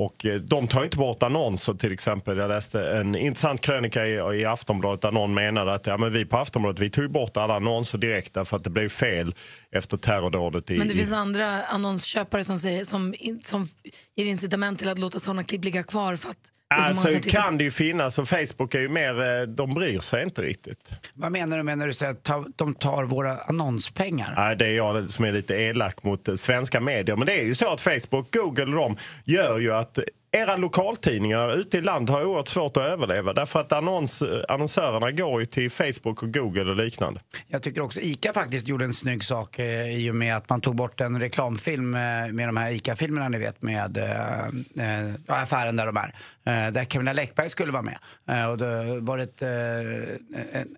Och 0.00 0.26
eh, 0.26 0.40
de 0.40 0.68
tar 0.68 0.84
inte 0.84 0.96
bort 0.96 1.22
annonser 1.22 1.74
till 1.74 1.92
exempel. 1.92 2.38
Jag 2.38 2.48
läste 2.48 2.90
en 2.90 3.16
intressant 3.16 3.60
krönika 3.60 4.06
i, 4.06 4.40
i 4.40 4.44
Aftonbladet 4.44 5.02
där 5.02 5.12
någon 5.12 5.34
menade 5.34 5.74
att 5.74 5.86
ja, 5.86 5.96
men 5.96 6.12
vi 6.12 6.24
på 6.24 6.36
Aftonbladet 6.36 6.80
vi 6.80 6.90
tog 6.90 7.10
bort 7.10 7.36
alla 7.36 7.56
annonser 7.56 7.98
direkt 7.98 8.34
därför 8.34 8.56
att 8.56 8.64
det 8.64 8.70
blev 8.70 8.88
fel 8.88 9.34
efter 9.70 9.96
terrordådet 9.96 10.70
i, 10.70 10.78
Men 10.78 10.88
det 10.88 10.94
i 10.94 10.96
finns 10.96 11.12
andra 11.12 11.62
annonsköpare 11.62 12.44
som, 12.44 12.58
säger, 12.58 12.84
som, 12.84 13.14
som 13.42 13.66
ger 14.16 14.24
incitament 14.24 14.78
till 14.78 14.88
att 14.88 14.98
låta 14.98 15.18
såna 15.18 15.44
klipp 15.44 15.64
ligga 15.64 15.82
kvar 15.82 16.16
för 16.16 16.30
att 16.30 16.50
Alltså 16.74 17.30
kan 17.30 17.58
det 17.58 17.64
ju 17.64 17.70
finnas 17.70 18.18
och 18.18 18.28
Facebook 18.28 18.74
är 18.74 18.80
ju 18.80 18.88
mer, 18.88 19.40
eh, 19.40 19.42
de 19.42 19.74
bryr 19.74 19.98
sig 19.98 20.22
inte 20.22 20.42
riktigt. 20.42 20.92
Vad 21.14 21.32
menar 21.32 21.56
du 21.56 21.62
med 21.62 21.78
när 21.78 21.86
du 21.86 21.92
säger 21.92 22.12
att 22.12 22.22
ta, 22.22 22.44
de 22.56 22.74
tar 22.74 23.04
våra 23.04 23.38
annonspengar? 23.38 24.34
Nej, 24.36 24.56
det 24.56 24.66
är 24.66 24.72
jag 24.76 25.10
som 25.10 25.24
är 25.24 25.32
lite 25.32 25.54
elak 25.54 26.02
mot 26.02 26.28
eh, 26.28 26.34
svenska 26.34 26.80
medier. 26.80 27.16
Men 27.16 27.26
det 27.26 27.40
är 27.40 27.44
ju 27.44 27.54
så 27.54 27.72
att 27.72 27.80
Facebook, 27.80 28.34
Google 28.34 28.64
och 28.64 28.76
de 28.76 28.96
gör 29.24 29.58
ju 29.58 29.74
att 29.74 29.98
era 30.32 30.56
lokaltidningar 30.56 31.52
ute 31.56 31.78
i 31.78 31.80
land 31.80 32.10
har 32.10 32.24
oerhört 32.24 32.48
svårt 32.48 32.76
att 32.76 32.82
överleva. 32.82 33.32
Därför 33.32 33.60
att 33.60 33.72
annons, 33.72 34.22
annonsörerna 34.48 35.10
går 35.10 35.40
ju 35.40 35.46
till 35.46 35.70
Facebook 35.70 36.22
och 36.22 36.34
Google 36.34 36.70
och 36.70 36.76
liknande. 36.76 37.20
Jag 37.48 37.62
tycker 37.62 37.80
också 37.80 38.00
ICA 38.00 38.32
faktiskt 38.32 38.68
gjorde 38.68 38.84
en 38.84 38.92
snygg 38.92 39.24
sak 39.24 39.58
eh, 39.58 39.98
i 39.98 40.10
och 40.10 40.14
med 40.14 40.36
att 40.36 40.48
man 40.48 40.60
tog 40.60 40.76
bort 40.76 41.00
en 41.00 41.20
reklamfilm 41.20 41.94
eh, 41.94 42.00
med 42.32 42.48
de 42.48 42.56
här 42.56 42.70
ICA-filmerna 42.70 43.28
ni 43.28 43.38
vet 43.38 43.62
med 43.62 43.96
eh, 43.96 45.08
eh, 45.08 45.14
affären 45.26 45.76
där 45.76 45.86
de 45.86 45.96
är. 45.96 46.14
Eh, 46.44 46.72
där 46.72 46.84
Camilla 46.84 47.12
Läckberg 47.12 47.48
skulle 47.48 47.72
vara 47.72 47.82
med. 47.82 47.98
Eh, 48.28 48.50
och 48.50 48.58
det 48.58 49.00
var 49.00 49.18
ett, 49.18 49.42
eh, 49.42 49.50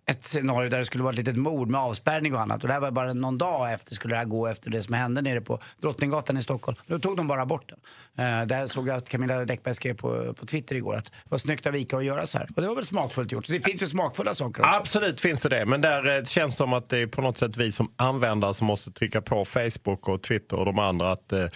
ett 0.07 0.25
scenario 0.25 0.71
där 0.71 0.79
det 0.79 0.85
skulle 0.85 1.05
vara 1.05 1.13
ett 1.13 1.19
litet 1.19 1.37
mord 1.37 1.69
med 1.69 1.81
avspärrning 1.81 2.35
och 2.35 2.41
annat. 2.41 2.63
Och 2.63 2.69
det 2.69 2.75
här 2.75 2.81
var 2.81 2.91
bara 2.91 3.13
någon 3.13 3.39
dag 3.39 3.73
efter 3.73 3.95
skulle 3.95 4.15
det 4.15 4.19
här 4.19 4.25
gå 4.25 4.47
efter 4.47 4.71
det 4.71 4.83
som 4.83 4.95
hände 4.95 5.23
nere 5.23 5.41
på 5.41 5.59
Drottninggatan 5.81 6.37
i 6.39 6.43
Stockholm. 6.43 6.79
Då 6.87 6.99
tog 6.99 7.17
de 7.17 7.29
bara 7.29 7.47
bort 7.47 7.69
den. 7.69 7.79
Eh, 8.27 8.47
där 8.47 8.67
såg 8.67 8.89
jag 8.89 8.97
att 8.97 9.09
Camilla 9.09 9.42
Läckberg 9.47 9.75
skrev 9.75 9.95
på, 9.95 10.35
på 10.35 10.47
Twitter 10.47 10.77
igår 10.77 10.97
att 10.97 11.11
var 11.25 11.39
snyggt 11.39 11.67
av 11.67 11.77
ICA 11.77 11.97
att 11.97 12.05
göra 12.05 12.27
så 12.27 12.39
här. 12.39 12.49
Och 12.57 12.63
det 12.63 12.69
var 12.69 12.75
väl 12.75 12.85
smakfullt 12.85 13.33
gjort. 13.33 13.47
Det 13.49 13.61
finns 13.61 13.83
ju 13.83 13.87
smakfulla 13.87 14.35
saker 14.35 14.63
också. 14.63 14.75
Absolut 14.75 15.21
finns 15.21 15.41
det 15.41 15.49
det. 15.49 15.67
Men 15.67 15.81
där 15.81 16.19
eh, 16.19 16.25
känns 16.25 16.55
det 16.55 16.57
som 16.57 16.73
att 16.73 16.89
det 16.89 16.99
är 16.99 17.07
på 17.07 17.23
något 17.23 17.39
sätt 17.39 17.57
vi 17.57 17.73
som 17.73 17.93
användare 17.97 18.55
som 18.55 18.67
måste 18.67 18.91
trycka 18.93 19.23
på 19.23 19.45
Facebook 19.45 20.09
och 20.09 20.23
Twitter 20.23 20.57
och 20.57 20.65
de 20.65 20.79
andra 20.79 21.13
att, 21.13 21.33
eh, 21.33 21.47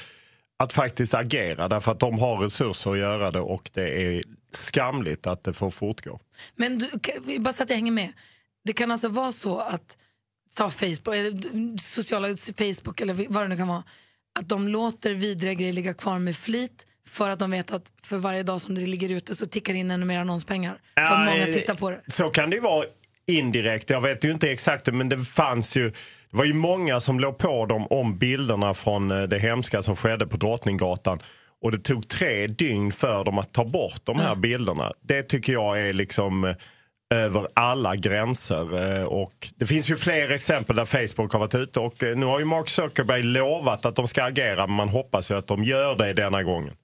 att 0.59 0.72
faktiskt 0.72 1.14
agera. 1.14 1.68
Därför 1.68 1.93
att 1.93 2.01
de 2.01 2.18
har 2.18 2.37
resurser 2.37 2.91
att 2.91 2.99
göra 2.99 3.30
det 3.30 3.41
och 3.41 3.70
det 3.74 4.03
är 4.03 4.22
skamligt 4.51 5.26
att 5.26 5.45
det 5.45 5.53
får 5.53 5.70
fortgå. 5.70 6.20
Men 6.55 6.78
du, 6.78 7.39
bara 7.39 7.53
så 7.53 7.62
att 7.62 7.70
jag 7.70 7.76
hänger 7.76 7.93
med. 7.93 8.12
Det 8.64 8.72
kan 8.72 8.91
alltså 8.91 9.09
vara 9.09 9.32
så 9.32 9.59
att 9.59 9.97
ta 10.55 10.70
Facebook, 10.70 11.16
eller 11.16 11.78
sociala 11.78 12.28
Facebook 12.59 13.01
eller 13.01 13.26
vad 13.28 13.45
det 13.45 13.49
nu 13.49 13.57
kan 13.57 13.68
vara, 13.68 13.84
att 14.39 14.49
de 14.49 14.68
låter 14.68 15.14
vidriga 15.14 15.55
grejer 15.55 15.72
ligga 15.72 15.95
kvar 15.95 16.18
med 16.18 16.37
flit 16.37 16.86
för 17.09 17.30
att 17.30 17.38
de 17.38 17.50
vet 17.50 17.72
att 17.72 17.92
för 18.02 18.16
varje 18.16 18.42
dag 18.42 18.61
som 18.61 18.74
det 18.74 18.80
ligger 18.80 19.09
ute 19.09 19.34
så 19.34 19.46
tickar 19.46 19.74
in 19.74 19.90
ännu 19.90 20.07
mer 20.07 20.18
annonspengar. 20.18 20.74
För 20.94 21.02
att 21.02 21.26
många 21.26 21.46
tittar 21.46 21.74
på 21.74 21.90
det. 21.90 22.00
Så 22.07 22.30
kan 22.30 22.50
det 22.50 22.57
ju 22.57 22.62
vara 22.62 22.84
indirekt. 23.26 23.90
Jag 23.90 24.00
vet 24.00 24.24
ju 24.24 24.30
inte 24.30 24.50
exakt 24.50 24.86
men 24.92 25.09
det 25.09 25.18
fanns 25.24 25.76
ju 25.76 25.92
det 26.30 26.36
var 26.36 26.44
ju 26.44 26.54
många 26.54 27.00
som 27.00 27.20
låg 27.20 27.38
på 27.38 27.66
dem 27.66 27.86
om 27.86 28.18
bilderna 28.18 28.74
från 28.74 29.11
eh, 29.11 29.22
det 29.22 29.38
hemska 29.38 29.82
som 29.82 29.96
skedde 29.96 30.26
på 30.26 30.36
Drottninggatan. 30.36 31.18
Och 31.62 31.72
det 31.72 31.78
tog 31.78 32.09
tre 32.09 32.46
dygn 32.46 32.92
för 32.92 33.24
dem 33.24 33.38
att 33.38 33.52
ta 33.52 33.64
bort 33.64 34.00
de 34.04 34.20
här 34.20 34.34
bilderna. 34.34 34.92
Det 35.02 35.22
tycker 35.22 35.52
jag 35.52 35.80
är 35.88 35.92
liksom 35.92 36.44
eh, 36.44 36.54
över 37.14 37.48
alla 37.54 37.96
gränser. 37.96 38.96
Eh, 38.98 39.04
Och 39.04 39.48
det 39.57 39.66
finns 39.66 39.90
ju 39.90 39.96
fler 39.96 40.30
exempel 40.30 40.76
där 40.76 40.84
Facebook 40.84 41.32
har 41.32 41.38
varit 41.40 41.54
ute 41.54 41.80
och 41.80 41.94
nu 42.16 42.26
har 42.26 42.38
ju 42.38 42.44
Mark 42.44 42.68
Zuckerberg 42.68 43.22
lovat 43.22 43.86
att 43.86 43.96
de 43.96 44.09
ska 44.09 44.22
agera 44.24 44.66
men 44.66 44.76
man 44.76 44.88
hoppas 44.88 45.30
ju 45.30 45.34
att 45.38 45.46
de 45.46 45.64
gör 45.64 45.96
det 45.96 46.12
denna 46.12 46.42
gången. 46.42 46.74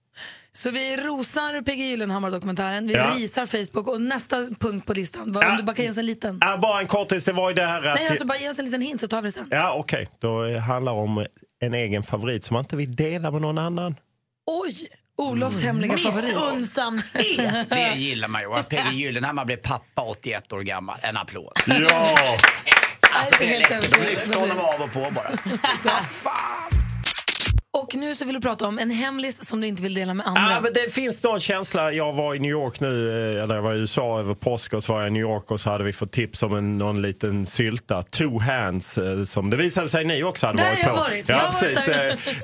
Så 0.55 0.71
vi 0.71 0.97
rosar 0.97 1.63
PG 1.63 1.79
Gyllenhammar-dokumentären, 1.91 2.87
vi 2.89 2.95
Ja. 2.95 3.11
risar 3.17 3.47
Facebook 3.47 3.89
och 3.89 4.01
nästa 4.01 4.37
punkt 4.61 4.87
på 4.87 4.93
listan, 4.93 5.33
vad, 5.33 5.45
om 5.51 5.57
du 5.57 5.63
bara 5.63 5.77
kan 5.77 5.85
ge 5.85 5.91
oss 5.91 5.99
en 5.99 6.07
liten. 6.07 6.39
Ja, 6.41 6.57
bara 6.57 6.81
en 6.81 6.87
kortis, 6.87 7.25
det 7.25 7.33
var 7.33 7.51
ju 7.51 7.55
det 7.55 7.67
här 7.67 7.83
att... 7.83 7.95
Nej, 7.95 8.09
alltså 8.09 8.27
bara 8.27 8.39
ge 8.39 8.51
oss 8.51 8.59
en 8.59 8.65
liten 8.65 8.83
hint 8.83 9.01
så 9.01 9.09
tar 9.09 9.23
vi 9.23 9.29
det 9.29 9.33
sen. 9.33 9.49
Ja, 9.51 9.75
okej. 9.75 10.09
Då 10.21 10.45
eh, 10.45 10.59
handlar 10.59 10.95
det 10.95 11.01
om 11.01 11.27
en 11.61 11.75
egen 11.75 12.03
favorit 12.03 12.45
som 12.45 12.55
man 12.55 12.65
inte 12.65 12.77
vill 12.77 12.97
dela 12.97 13.31
med 13.31 13.41
någon 13.43 13.59
annan. 13.59 13.95
Oj! 14.47 14.89
Olofs 15.19 15.63
hemliga 15.63 15.97
favorit. 15.99 16.35
Missunnsamhet. 16.35 17.69
Det 17.71 17.95
gillar 17.97 18.29
man 18.29 18.43
ju. 18.43 18.53
Att 18.55 18.69
PG 18.69 18.93
Gyllenhammar 18.93 19.45
blev 19.45 19.57
pappa 19.57 20.03
81 20.03 20.53
år 20.53 20.61
gammal. 20.61 20.99
En 21.03 21.17
applåd. 21.17 21.53
Ja! 21.67 22.37
Alltså, 23.15 23.35
det 23.39 23.45
är 23.45 23.49
helt 23.49 23.71
lätt. 23.71 24.11
Lyfta 24.11 24.39
honom 24.39 24.59
av 24.61 24.83
och 24.83 24.93
på 24.93 25.11
bara. 25.15 25.31
Och 27.75 27.95
nu 27.95 28.15
så 28.15 28.25
vill 28.25 28.35
du 28.35 28.41
prata 28.41 28.67
om 28.67 28.79
en 28.79 28.91
hemlis 28.91 29.45
som 29.49 29.61
du 29.61 29.67
inte 29.67 29.83
vill 29.83 29.95
dela 29.95 30.15
med 30.15 30.27
andra. 30.27 30.43
Ja, 30.51 30.61
men 30.61 30.73
det 30.73 30.93
finns 30.93 31.23
någon 31.23 31.41
känsla. 31.41 31.93
Jag 31.93 32.13
var 32.13 32.35
i 32.35 32.39
New 32.39 32.51
York 32.51 32.81
nu, 32.81 33.09
eh, 33.37 33.43
eller 33.43 33.55
jag 33.55 33.63
var 33.63 33.75
i 33.75 33.79
USA 33.79 34.21
över 34.21 34.35
påsk 34.35 34.73
och 34.73 34.85
så 34.85 34.93
var 34.93 35.01
jag 35.01 35.09
i 35.09 35.13
New 35.13 35.23
York 35.23 35.51
och 35.51 35.61
så 35.61 35.71
hade 35.71 35.85
vi 35.85 35.93
fått 35.93 36.13
tips 36.13 36.43
om 36.43 36.55
en, 36.57 36.79
någon 36.79 37.03
liten 37.03 37.47
sylta, 37.47 38.03
two 38.03 38.39
hands, 38.41 38.99
eh, 38.99 39.23
som 39.25 39.51
det 39.51 39.57
visade 39.57 39.89
sig 39.89 40.05
ni 40.05 40.23
också 40.23 40.47
hade 40.47 40.63
Där 40.63 40.71
varit 40.71 40.83
jag 40.83 40.91
på. 40.95 41.01
varit. 41.01 41.29
Jag 41.29 41.39
Ja, 41.39 41.51
varit 41.53 41.75
precis. 41.75 41.89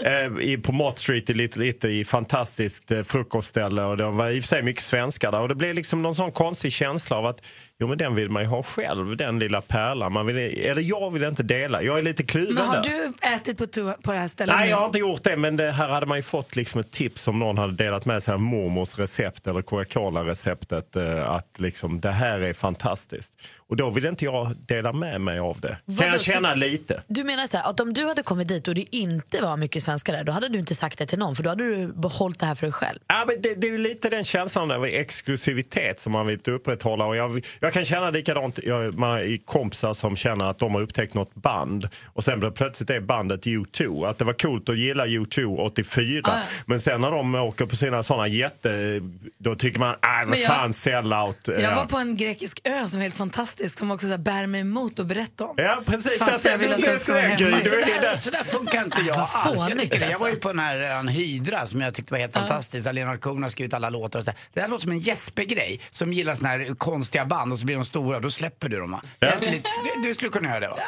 eh, 0.02 0.24
eh, 0.24 0.32
i, 0.40 0.58
på 0.58 0.72
Mott 0.72 0.98
Street 0.98 1.30
i 1.30 1.34
Little 1.34 1.66
Italy, 1.66 2.04
fantastiskt 2.04 2.92
frukostställe 3.04 3.82
och 3.82 3.96
det 3.96 4.04
var 4.10 4.30
i 4.30 4.38
och 4.40 4.42
för 4.44 4.48
sig 4.48 4.62
mycket 4.62 4.82
svenskar 4.82 5.32
där 5.32 5.40
och 5.40 5.48
det 5.48 5.54
blev 5.54 5.74
liksom 5.74 6.02
någon 6.02 6.14
sån 6.14 6.32
konstig 6.32 6.72
känsla 6.72 7.16
av 7.16 7.26
att 7.26 7.40
Jo 7.80 7.86
men 7.88 7.98
den 7.98 8.14
vill 8.14 8.30
man 8.30 8.42
ju 8.42 8.48
ha 8.48 8.62
själv, 8.62 9.16
den 9.16 9.38
lilla 9.38 9.60
pärlan. 9.60 10.12
Man 10.12 10.26
vill, 10.26 10.36
eller 10.36 10.82
jag 10.82 11.10
vill 11.10 11.24
inte 11.24 11.42
dela. 11.42 11.82
Jag 11.82 11.98
är 11.98 12.02
lite 12.02 12.22
kluven 12.22 12.54
Men 12.54 12.64
har 12.66 12.74
där. 12.76 12.82
du 12.82 13.12
ätit 13.34 13.58
på, 13.58 13.64
to- 13.64 14.02
på 14.02 14.12
det 14.12 14.18
här 14.18 14.28
stället 14.28 14.54
Nej, 14.56 14.64
nu? 14.64 14.70
jag 14.70 14.76
har 14.78 14.86
inte 14.86 14.98
gjort 14.98 15.24
det, 15.24 15.36
men 15.36 15.56
det 15.56 15.70
här 15.70 15.88
hade 15.88 16.06
man 16.06 16.18
ju 16.18 16.22
fått 16.22 16.56
liksom 16.56 16.80
ett 16.80 16.90
tips 16.90 17.28
om 17.28 17.38
någon 17.38 17.58
hade 17.58 17.72
delat 17.72 18.04
med 18.04 18.22
sig 18.22 18.34
av 18.34 18.40
mormors 18.40 18.98
recept 18.98 19.46
eller 19.46 19.62
Coca-Cola-receptet. 19.62 20.96
eh, 20.96 21.30
Att 21.30 21.60
liksom, 21.60 22.00
det 22.00 22.10
här 22.10 22.40
är 22.40 22.52
fantastiskt. 22.54 23.32
Och 23.70 23.76
då 23.76 23.90
vill 23.90 24.06
inte 24.06 24.24
jag 24.24 24.54
dela 24.66 24.92
med 24.92 25.20
mig 25.20 25.38
av 25.38 25.60
det. 25.60 25.68
Kan 25.68 25.78
Vadå, 25.84 26.10
jag 26.12 26.20
så- 26.20 26.30
känna 26.30 26.54
lite. 26.54 27.02
Du 27.08 27.24
menar 27.24 27.46
så 27.46 27.56
här, 27.56 27.70
att 27.70 27.80
om 27.80 27.92
du 27.94 28.04
hade 28.06 28.22
kommit 28.22 28.48
dit 28.48 28.68
och 28.68 28.74
det 28.74 28.96
inte 28.96 29.40
var 29.40 29.56
mycket 29.56 29.82
svenskar 29.82 30.12
där, 30.12 30.24
då 30.24 30.32
hade 30.32 30.48
du 30.48 30.58
inte 30.58 30.74
sagt 30.74 30.98
det 30.98 31.06
till 31.06 31.18
någon 31.18 31.36
för 31.36 31.42
då 31.42 31.48
hade 31.50 31.64
du 31.64 31.86
behållit 31.92 32.38
det 32.38 32.46
här 32.46 32.54
för 32.54 32.66
dig 32.66 32.72
själv? 32.72 32.98
Ja, 33.06 33.24
men 33.26 33.42
det, 33.42 33.54
det 33.54 33.66
är 33.66 33.70
ju 33.70 33.78
lite 33.78 34.08
den 34.10 34.24
känslan 34.24 34.70
av 34.70 34.84
exklusivitet 34.84 36.00
som 36.00 36.12
man 36.12 36.26
vill 36.26 36.40
upprätthålla. 36.46 37.04
Och 37.04 37.16
jag, 37.16 37.46
jag 37.60 37.72
kan 37.72 37.84
känna 37.84 38.10
likadant 38.10 38.58
jag, 38.62 38.94
man, 38.98 39.18
i 39.20 39.38
kompisar 39.44 39.94
som 39.94 40.16
känner 40.16 40.44
att 40.50 40.58
de 40.58 40.74
har 40.74 40.82
upptäckt 40.82 41.14
något 41.14 41.34
band 41.34 41.88
och 42.06 42.24
sen 42.24 42.40
blir 42.40 42.50
plötsligt 42.50 42.88
det 42.88 43.00
bandet 43.00 43.44
U2. 43.46 44.08
Att 44.10 44.18
det 44.18 44.24
var 44.24 44.32
coolt 44.32 44.68
att 44.68 44.78
gilla 44.78 45.06
U2 45.06 45.56
84 45.60 46.22
Ah. 46.24 46.38
men 46.66 46.80
sen 46.80 47.00
när 47.00 47.10
de 47.10 47.34
åker 47.34 47.66
på 47.66 47.76
sina 47.76 48.02
sådana 48.02 48.28
jätte... 48.28 49.00
Då 49.38 49.54
tycker 49.54 49.80
man, 49.80 49.94
nej 50.02 50.26
vad 50.26 50.38
jag- 50.38 50.46
fan 50.48 50.72
sellout. 50.72 51.36
Jag 51.44 51.60
ja. 51.62 51.74
var 51.74 51.84
på 51.86 51.96
en 51.96 52.16
grekisk 52.16 52.60
ö 52.64 52.88
som 52.88 52.98
är 53.00 53.02
helt 53.02 53.16
fantastisk 53.16 53.57
som 53.66 53.90
också 53.90 54.06
så 54.06 54.11
här, 54.11 54.18
bär 54.18 54.46
mig 54.46 54.61
emot 54.61 54.98
och 54.98 55.06
berättar 55.06 55.44
om. 55.44 55.54
Ja, 55.56 55.78
precis. 55.86 56.18
Fast 56.18 56.42
ser 56.42 56.50
jag 56.50 56.59
vill 56.59 56.72
att 56.72 56.80
det 56.80 56.86
den 56.86 57.00
ska 57.00 57.12
vara 57.12 57.22
hemma. 57.22 57.61
Så 57.61 57.68
där, 57.68 58.00
där. 58.00 58.14
så 58.14 58.30
där 58.30 58.44
funkar 58.44 58.84
inte 58.84 59.00
jag 59.06 59.18
alls. 59.18 59.30
Jag, 59.44 59.68
fånigt, 59.68 59.94
jag 59.94 60.02
alltså. 60.02 60.20
var 60.20 60.28
ju 60.28 60.36
på 60.36 60.48
den 60.48 60.59
här 60.59 60.78
ön 60.78 61.09
Hydra 61.09 61.66
som 61.66 61.80
jag 61.80 61.94
tyckte 61.94 62.12
var 62.12 62.18
helt 62.18 62.32
fantastisk. 62.32 62.84
Där 62.84 62.92
Leonard 62.92 63.20
Cohen 63.20 63.42
har 63.42 63.50
skrivit 63.50 63.74
alla 63.74 63.90
låtar 63.90 64.18
och 64.18 64.24
så 64.24 64.30
där. 64.30 64.38
Det 64.52 64.61
där 64.61 64.68
låter 64.68 64.82
som 64.82 64.92
en 64.92 64.98
Jesper-grej 64.98 65.80
som 65.90 66.12
gillar 66.12 66.34
såna 66.34 66.48
här 66.48 66.74
konstiga 66.74 67.24
band 67.24 67.52
och 67.52 67.59
så 67.59 67.64
blir 67.64 67.76
de 67.76 67.84
stora 67.84 68.16
och 68.16 68.22
då 68.22 68.30
släpper 68.30 68.68
du 68.68 68.78
dem 68.78 68.90
va? 68.90 69.02
Du, 69.18 70.09
du 70.09 70.14
skulle 70.14 70.30
kunna 70.30 70.48
göra 70.48 70.61
det 70.61 70.68
va? 70.68 70.78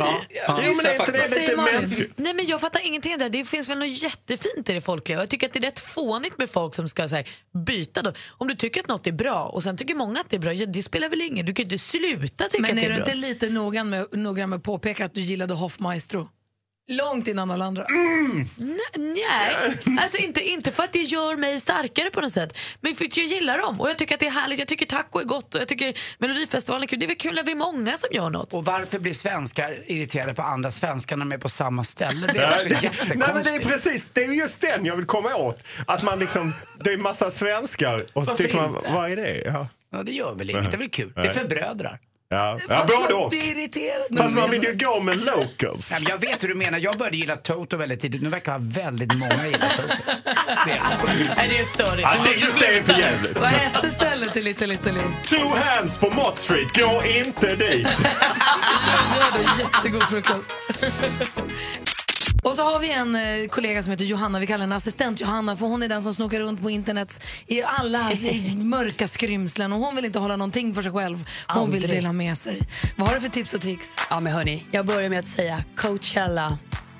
Ja. 0.00 0.20
ja. 0.46 0.60
Jo, 0.66 0.72
men 0.76 0.86
är 0.86 1.00
inte 1.00 1.12
det 1.12 1.40
lite 1.40 1.56
mänskligt? 1.56 2.12
Nej 2.18 2.34
men 2.34 2.46
jag 2.46 2.60
fattar 2.60 2.86
ingenting 2.86 3.12
av 3.12 3.18
det. 3.18 3.28
Det 3.28 3.44
finns 3.44 3.68
väl 3.68 3.78
något 3.78 4.02
jättefint 4.02 4.70
i 4.70 4.72
det 4.72 4.80
folkliga. 4.80 5.18
Jag 5.18 5.28
tycker 5.30 5.46
att 5.46 5.52
det 5.52 5.58
är 5.58 5.62
rätt 5.62 5.80
fånigt 5.80 6.38
med 6.38 6.50
folk 6.50 6.74
som 6.74 6.88
ska 6.88 7.08
så 7.08 7.16
här, 7.16 7.28
byta. 7.66 8.02
Då. 8.02 8.12
Om 8.28 8.48
du 8.48 8.54
tycker 8.54 8.80
att 8.80 8.88
något 8.88 9.06
är 9.06 9.12
bra 9.12 9.44
och 9.46 9.62
sen 9.62 9.76
tycker 9.76 9.94
många 9.94 10.20
att 10.20 10.30
det 10.30 10.36
är 10.36 10.40
bra, 10.40 10.52
ja, 10.52 10.66
det 10.66 10.82
spelar 10.82 11.08
väl 11.08 11.20
ingen 11.22 11.46
Du 11.46 11.54
kan 11.54 11.62
ju 11.62 11.64
inte 11.74 11.78
sluta 11.84 12.44
tycka 12.44 12.62
Men 12.62 12.70
att 12.70 12.76
det 12.76 12.82
är 12.82 12.84
är 12.84 12.88
du 12.96 13.02
bra. 13.02 13.12
inte 13.12 13.26
lite 13.26 13.48
noggrann 13.48 13.90
med, 13.90 14.06
noggrann 14.12 14.50
med 14.50 14.56
att 14.56 14.62
påpeka 14.62 15.04
att 15.04 15.14
du 15.14 15.20
gillade 15.20 15.54
Hoffmaestro? 15.54 16.28
Långt 16.90 17.28
innan 17.28 17.50
alla 17.50 17.64
andra. 17.64 17.86
Nej, 17.88 18.46
nej. 18.96 19.98
Alltså 20.00 20.22
inte, 20.22 20.40
inte 20.40 20.72
för 20.72 20.82
att 20.82 20.92
det 20.92 20.98
gör 21.02 21.36
mig 21.36 21.60
starkare 21.60 22.10
på 22.10 22.20
något 22.20 22.32
sätt. 22.32 22.56
Men 22.80 22.94
för 22.94 23.04
att 23.04 23.16
jag 23.16 23.26
gillar 23.26 23.58
dem 23.58 23.80
och 23.80 23.88
jag 23.88 23.98
tycker 23.98 24.14
att 24.14 24.20
det 24.20 24.26
är 24.26 24.30
härligt. 24.30 24.58
Jag 24.58 24.68
tycker 24.68 24.86
taco 24.86 25.20
är 25.20 25.24
gott 25.24 25.54
och 25.54 25.60
jag 25.60 25.68
tycker 25.68 25.94
Melodifestivalen 26.18 26.82
är 26.82 26.86
kul. 26.86 26.98
Det 26.98 27.06
är 27.06 27.08
väl 27.08 27.16
kul 27.16 27.34
när 27.34 27.44
vi 27.44 27.52
är 27.52 27.56
många 27.56 27.96
som 27.96 28.08
gör 28.12 28.30
något. 28.30 28.54
Och 28.54 28.64
varför 28.64 28.98
blir 28.98 29.12
svenskar 29.12 29.78
irriterade 29.86 30.34
på 30.34 30.42
andra 30.42 30.70
svenskar 30.70 31.16
när 31.16 31.24
de 31.24 31.32
är 31.32 31.38
på 31.38 31.48
samma 31.48 31.84
ställe? 31.84 32.26
Det 32.32 32.38
är 32.38 32.54
också 32.54 32.68
jättekonstigt. 32.68 33.16
Nej, 33.16 33.28
men 33.34 33.42
det 33.42 33.50
är 33.50 33.58
precis, 33.58 34.10
det 34.12 34.24
är 34.24 34.32
just 34.32 34.60
den 34.60 34.84
jag 34.84 34.96
vill 34.96 35.06
komma 35.06 35.34
åt. 35.34 35.62
Att 35.86 36.02
man 36.02 36.18
liksom, 36.18 36.54
det 36.84 36.92
är 36.92 36.98
massa 36.98 37.30
svenskar 37.30 38.00
och 38.00 38.24
så 38.24 38.30
Varför 38.30 38.44
tycker 38.44 38.56
man, 38.56 38.76
inte? 38.76 38.92
vad 38.92 39.12
är 39.12 39.16
det? 39.16 39.42
Ja, 39.44 39.68
Ja, 39.90 40.02
det 40.02 40.12
gör 40.12 40.34
väl 40.34 40.50
inget. 40.50 40.70
Det 40.70 40.76
är 40.76 40.78
väl 40.78 40.90
kul. 40.90 41.12
Det 41.14 41.20
är 41.20 41.24
Nej. 41.24 41.34
förbrödrar. 41.34 41.98
Ja. 42.28 42.58
ja 42.68 42.74
Fast 42.74 42.96
både 42.96 43.14
och. 43.14 43.30
blir 43.30 43.58
irriterad. 43.58 44.18
Fast 44.18 44.34
man 44.34 44.50
vill 44.50 44.64
ju 44.64 44.76
gå 44.76 45.00
med 45.00 45.24
locals. 45.24 45.90
Nej, 45.90 46.00
men 46.00 46.10
jag 46.10 46.18
vet 46.18 46.42
hur 46.42 46.48
du 46.48 46.54
menar. 46.54 46.78
Jag 46.78 46.98
började 46.98 47.16
gilla 47.16 47.36
Toto 47.36 47.76
väldigt 47.76 48.00
tidigt. 48.00 48.22
Nu 48.22 48.28
verkar 48.28 48.58
väldigt 48.58 49.14
många 49.14 49.46
gilla 49.46 49.68
Toto. 49.76 49.94
Det 50.66 50.72
är 50.72 50.78
sjukt. 50.78 51.30
Nej, 51.36 51.48
det 51.48 51.58
är 51.58 51.64
störigt. 51.64 52.02
Ja, 52.02 52.16
det 52.60 52.66
är 52.78 52.82
för 52.82 53.00
jävligt. 53.00 53.38
Vad 53.38 53.48
hette 53.48 53.90
stället 53.90 54.36
i 54.36 54.42
Little 54.42 54.74
Italy? 54.74 55.00
Two 55.24 55.58
hands 55.64 55.98
på 55.98 56.10
Mott 56.10 56.38
Street, 56.38 56.76
gå 56.76 57.02
inte 57.06 57.54
dit. 57.56 57.86
Gör 59.14 59.38
det, 59.38 59.62
jättegod 59.62 60.02
frukost. 60.02 60.50
Och 62.48 62.54
så 62.54 62.62
har 62.62 62.78
vi 62.78 62.92
en 62.92 63.14
eh, 63.14 63.48
kollega 63.48 63.82
som 63.82 63.90
heter 63.90 64.04
Johanna, 64.04 64.38
vi 64.38 64.46
kallar 64.46 64.60
henne 64.60 64.76
assistent 64.76 65.20
Johanna 65.20 65.56
för 65.56 65.66
hon 65.66 65.82
är 65.82 65.88
den 65.88 66.02
som 66.02 66.14
snokar 66.14 66.40
runt 66.40 66.62
på 66.62 66.70
internet 66.70 67.24
i 67.46 67.62
alla 67.62 68.12
i 68.12 68.54
mörka 68.54 69.08
skrymslen 69.08 69.72
och 69.72 69.78
hon 69.78 69.96
vill 69.96 70.04
inte 70.04 70.18
hålla 70.18 70.36
någonting 70.36 70.74
för 70.74 70.82
sig 70.82 70.92
själv. 70.92 71.28
Hon 71.48 71.70
vill 71.70 71.82
Aldrig. 71.82 71.98
dela 71.98 72.12
med 72.12 72.38
sig. 72.38 72.60
Vad 72.96 73.08
har 73.08 73.14
du 73.14 73.20
för 73.20 73.28
tips 73.28 73.54
och 73.54 73.60
tricks? 73.60 73.88
Ja, 74.10 74.20
men 74.20 74.32
hörni, 74.32 74.66
jag 74.70 74.86
börjar 74.86 75.08
med 75.10 75.18
att 75.18 75.26
säga 75.26 75.64
Coachella. 75.76 76.58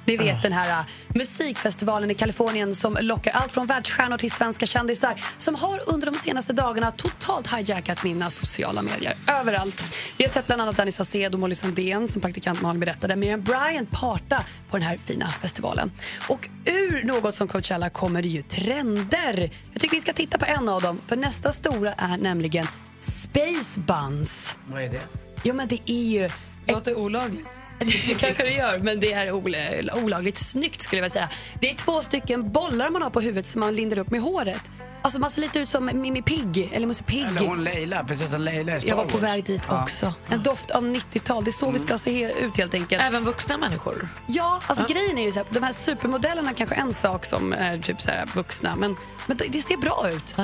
Ni 0.09 0.17
vet 0.17 0.43
den 0.43 0.53
här 0.53 0.81
uh, 0.81 0.87
musikfestivalen 1.09 2.11
i 2.11 2.15
Kalifornien 2.15 2.75
som 2.75 2.97
lockar 3.01 3.33
allt 3.33 3.53
från 3.53 3.67
världsstjärnor 3.67 4.19
till 4.19 4.31
svenska 4.31 4.67
kändisar 4.67 5.21
som 5.39 5.55
har 5.55 5.81
under 5.87 6.11
de 6.11 6.19
senaste 6.19 6.53
dagarna 6.53 6.91
totalt 6.91 7.55
hijackat 7.55 8.05
mina 8.05 8.31
sociala 8.31 8.83
medier 8.83 9.17
överallt. 9.27 9.85
Vi 10.17 10.25
har 10.25 10.31
sett 10.31 10.47
bland 10.47 10.63
annat 10.63 10.77
Danny 10.77 10.93
Saucedo 10.93 11.37
och 11.37 11.41
Molly 11.41 11.55
Sandén 11.55 12.09
som 12.09 12.23
praktikant 12.23 12.63
Malin 12.63 12.81
berättade, 12.81 13.17
Miriam 13.17 13.43
Bryant 13.43 13.91
parta 13.91 14.45
på 14.71 14.77
den 14.77 14.87
här 14.87 14.99
fina 15.05 15.27
festivalen. 15.27 15.93
Och 16.29 16.49
ur 16.65 17.05
något 17.05 17.35
som 17.35 17.49
Coachella 17.49 17.91
kommer 17.91 18.23
det 18.23 18.29
ju 18.29 18.43
trender. 18.43 19.51
Jag 19.73 19.81
tycker 19.81 19.97
vi 19.97 20.01
ska 20.01 20.13
titta 20.13 20.39
på 20.39 20.45
en 20.45 20.69
av 20.69 20.83
dem, 20.83 21.01
för 21.07 21.17
nästa 21.17 21.53
stora 21.53 21.93
är 21.93 22.17
nämligen 22.17 22.67
Space 23.01 23.81
Buns. 23.81 24.57
Vad 24.67 24.83
är 24.83 24.89
det? 24.89 25.03
Jo 25.45 25.55
men 25.55 25.69
det 25.69 25.91
är 25.91 26.05
ju... 26.05 26.31
Låter 26.67 26.99
olagligt. 26.99 27.49
Det 27.79 28.15
kanske 28.19 28.43
det 28.43 28.51
gör, 28.51 28.79
men 28.79 29.01
det 29.01 29.13
är 29.13 29.33
ol- 29.33 29.91
olagligt 30.05 30.37
snyggt 30.37 30.83
skulle 30.83 31.03
jag 31.03 31.13
säga. 31.13 31.29
Det 31.61 31.71
är 31.71 31.75
två 31.75 32.01
stycken 32.03 32.53
bollar 32.53 32.91
man 32.91 33.03
har 33.03 33.11
på 33.11 33.21
huvudet 33.21 33.47
som 33.47 33.61
man 33.61 33.75
lindar 33.75 33.99
upp 33.99 34.11
med 34.11 34.21
håret. 34.21 34.61
Alltså 35.09 35.21
man 35.21 35.31
ser 35.31 35.41
lite 35.41 35.59
ut 35.59 35.69
som 35.69 35.91
Mimmi 35.95 36.23
Pigg, 36.23 36.71
eller 36.73 36.87
Musse 36.87 37.03
Pigg. 37.03 37.25
Eller 37.27 37.47
hon 37.49 37.65
Leila, 37.65 38.05
precis 38.05 38.31
som 38.31 38.41
Leila 38.41 38.77
i 38.77 38.81
Star 38.81 38.89
Jag 38.89 38.97
var 38.97 39.05
på 39.05 39.19
väg 39.19 39.45
dit 39.45 39.63
Ja. 39.69 39.83
också. 39.83 40.13
En 40.29 40.43
doft 40.43 40.71
av 40.71 40.83
90-tal. 40.85 41.45
Det 41.45 41.51
är 41.51 41.53
så 41.53 41.71
vi 41.71 41.79
ska 41.79 41.99
se 41.99 42.33
ut 42.45 42.59
helt 42.59 42.75
enkelt. 42.75 43.03
Även 43.03 43.25
vuxna 43.25 43.59
människor? 43.59 44.09
Ja, 44.27 44.61
alltså 44.67 44.85
grejen 44.89 45.19
är 45.19 45.25
ju 45.25 45.33
så 45.33 45.39
här, 45.39 45.47
de 45.51 45.63
här 45.63 45.73
supermodellerna 45.73 46.55
kanske 46.55 46.75
är 46.75 46.81
en 46.81 46.95
sak 46.95 47.25
som 47.25 47.53
är 47.53 47.79
typ 47.79 48.01
så 48.03 48.11
här 48.11 48.27
vuxna, 48.35 48.77
men, 48.77 48.97
men 49.27 49.37
det, 49.37 49.63
ser 49.63 49.77
bra 49.77 50.11
ut. 50.11 50.35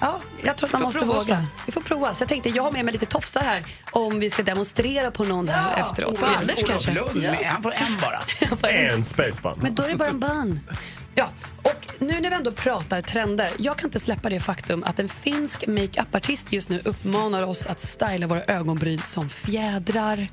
Ja, 0.00 0.20
jag 0.42 0.56
tror 0.56 0.66
att 0.68 0.72
man 0.72 0.82
måste 0.82 1.04
våga. 1.04 1.46
Vi 1.66 1.72
får 1.72 1.80
prova. 1.80 2.14
Så 2.14 2.22
jag 2.22 2.28
tänkte, 2.28 2.48
jag 2.48 2.62
har 2.62 2.72
med 2.72 2.84
mig 2.84 2.92
lite 2.92 3.06
tofsar 3.06 3.40
här 3.40 3.66
om 3.92 4.20
vi 4.20 4.30
ska 4.30 4.42
demonstrera 4.42 5.10
på 5.10 5.24
någon 5.24 5.48
här 5.48 5.80
efteråt. 5.80 6.22
Anders 6.22 6.56
Olof 6.56 6.68
kanske? 6.68 6.92
Lund, 6.92 7.16
med- 7.22 7.46
han 7.46 7.62
får 7.62 7.72
en 7.72 7.96
bara. 8.00 8.20
En 8.70 9.04
spaceband. 9.04 9.62
Men 9.62 9.74
då 9.74 9.82
är 9.82 9.88
det 9.88 9.96
bara 9.96 10.08
en 10.08 10.20
bön. 10.20 10.60
Ja, 11.14 11.28
och 11.62 11.86
nu 11.98 12.20
när 12.20 12.30
vi 12.30 12.36
ändå 12.36 12.50
pratar 12.50 13.00
trender. 13.00 13.50
Jag 13.58 13.78
kan 13.78 13.86
inte 13.88 14.00
släppa 14.00 14.28
det 14.30 14.40
faktum 14.40 14.84
att 14.84 14.98
en 14.98 15.08
finsk 15.08 15.66
makeup-artist 15.66 16.52
just 16.52 16.68
nu 16.68 16.80
uppmanar 16.84 17.42
oss 17.42 17.66
att 17.66 17.80
styla 17.80 18.26
våra 18.26 18.44
ögonbryn 18.44 19.02
som 19.04 19.28
fjädrar. 19.28 20.28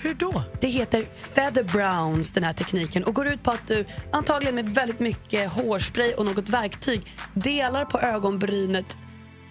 Hur 0.00 0.14
då? 0.14 0.42
Det 0.60 0.68
heter 0.68 1.06
feather 1.34 1.62
browns, 1.62 2.32
den 2.32 2.44
här 2.44 2.52
tekniken 2.52 3.04
och 3.04 3.14
går 3.14 3.26
ut 3.26 3.42
på 3.42 3.50
att 3.50 3.66
du 3.66 3.84
antagligen 4.12 4.54
med 4.54 4.74
väldigt 4.74 5.00
mycket 5.00 5.52
hårspray 5.52 6.12
och 6.12 6.24
något 6.24 6.48
verktyg 6.48 7.12
delar 7.34 7.84
på 7.84 8.00
ögonbrynet 8.00 8.96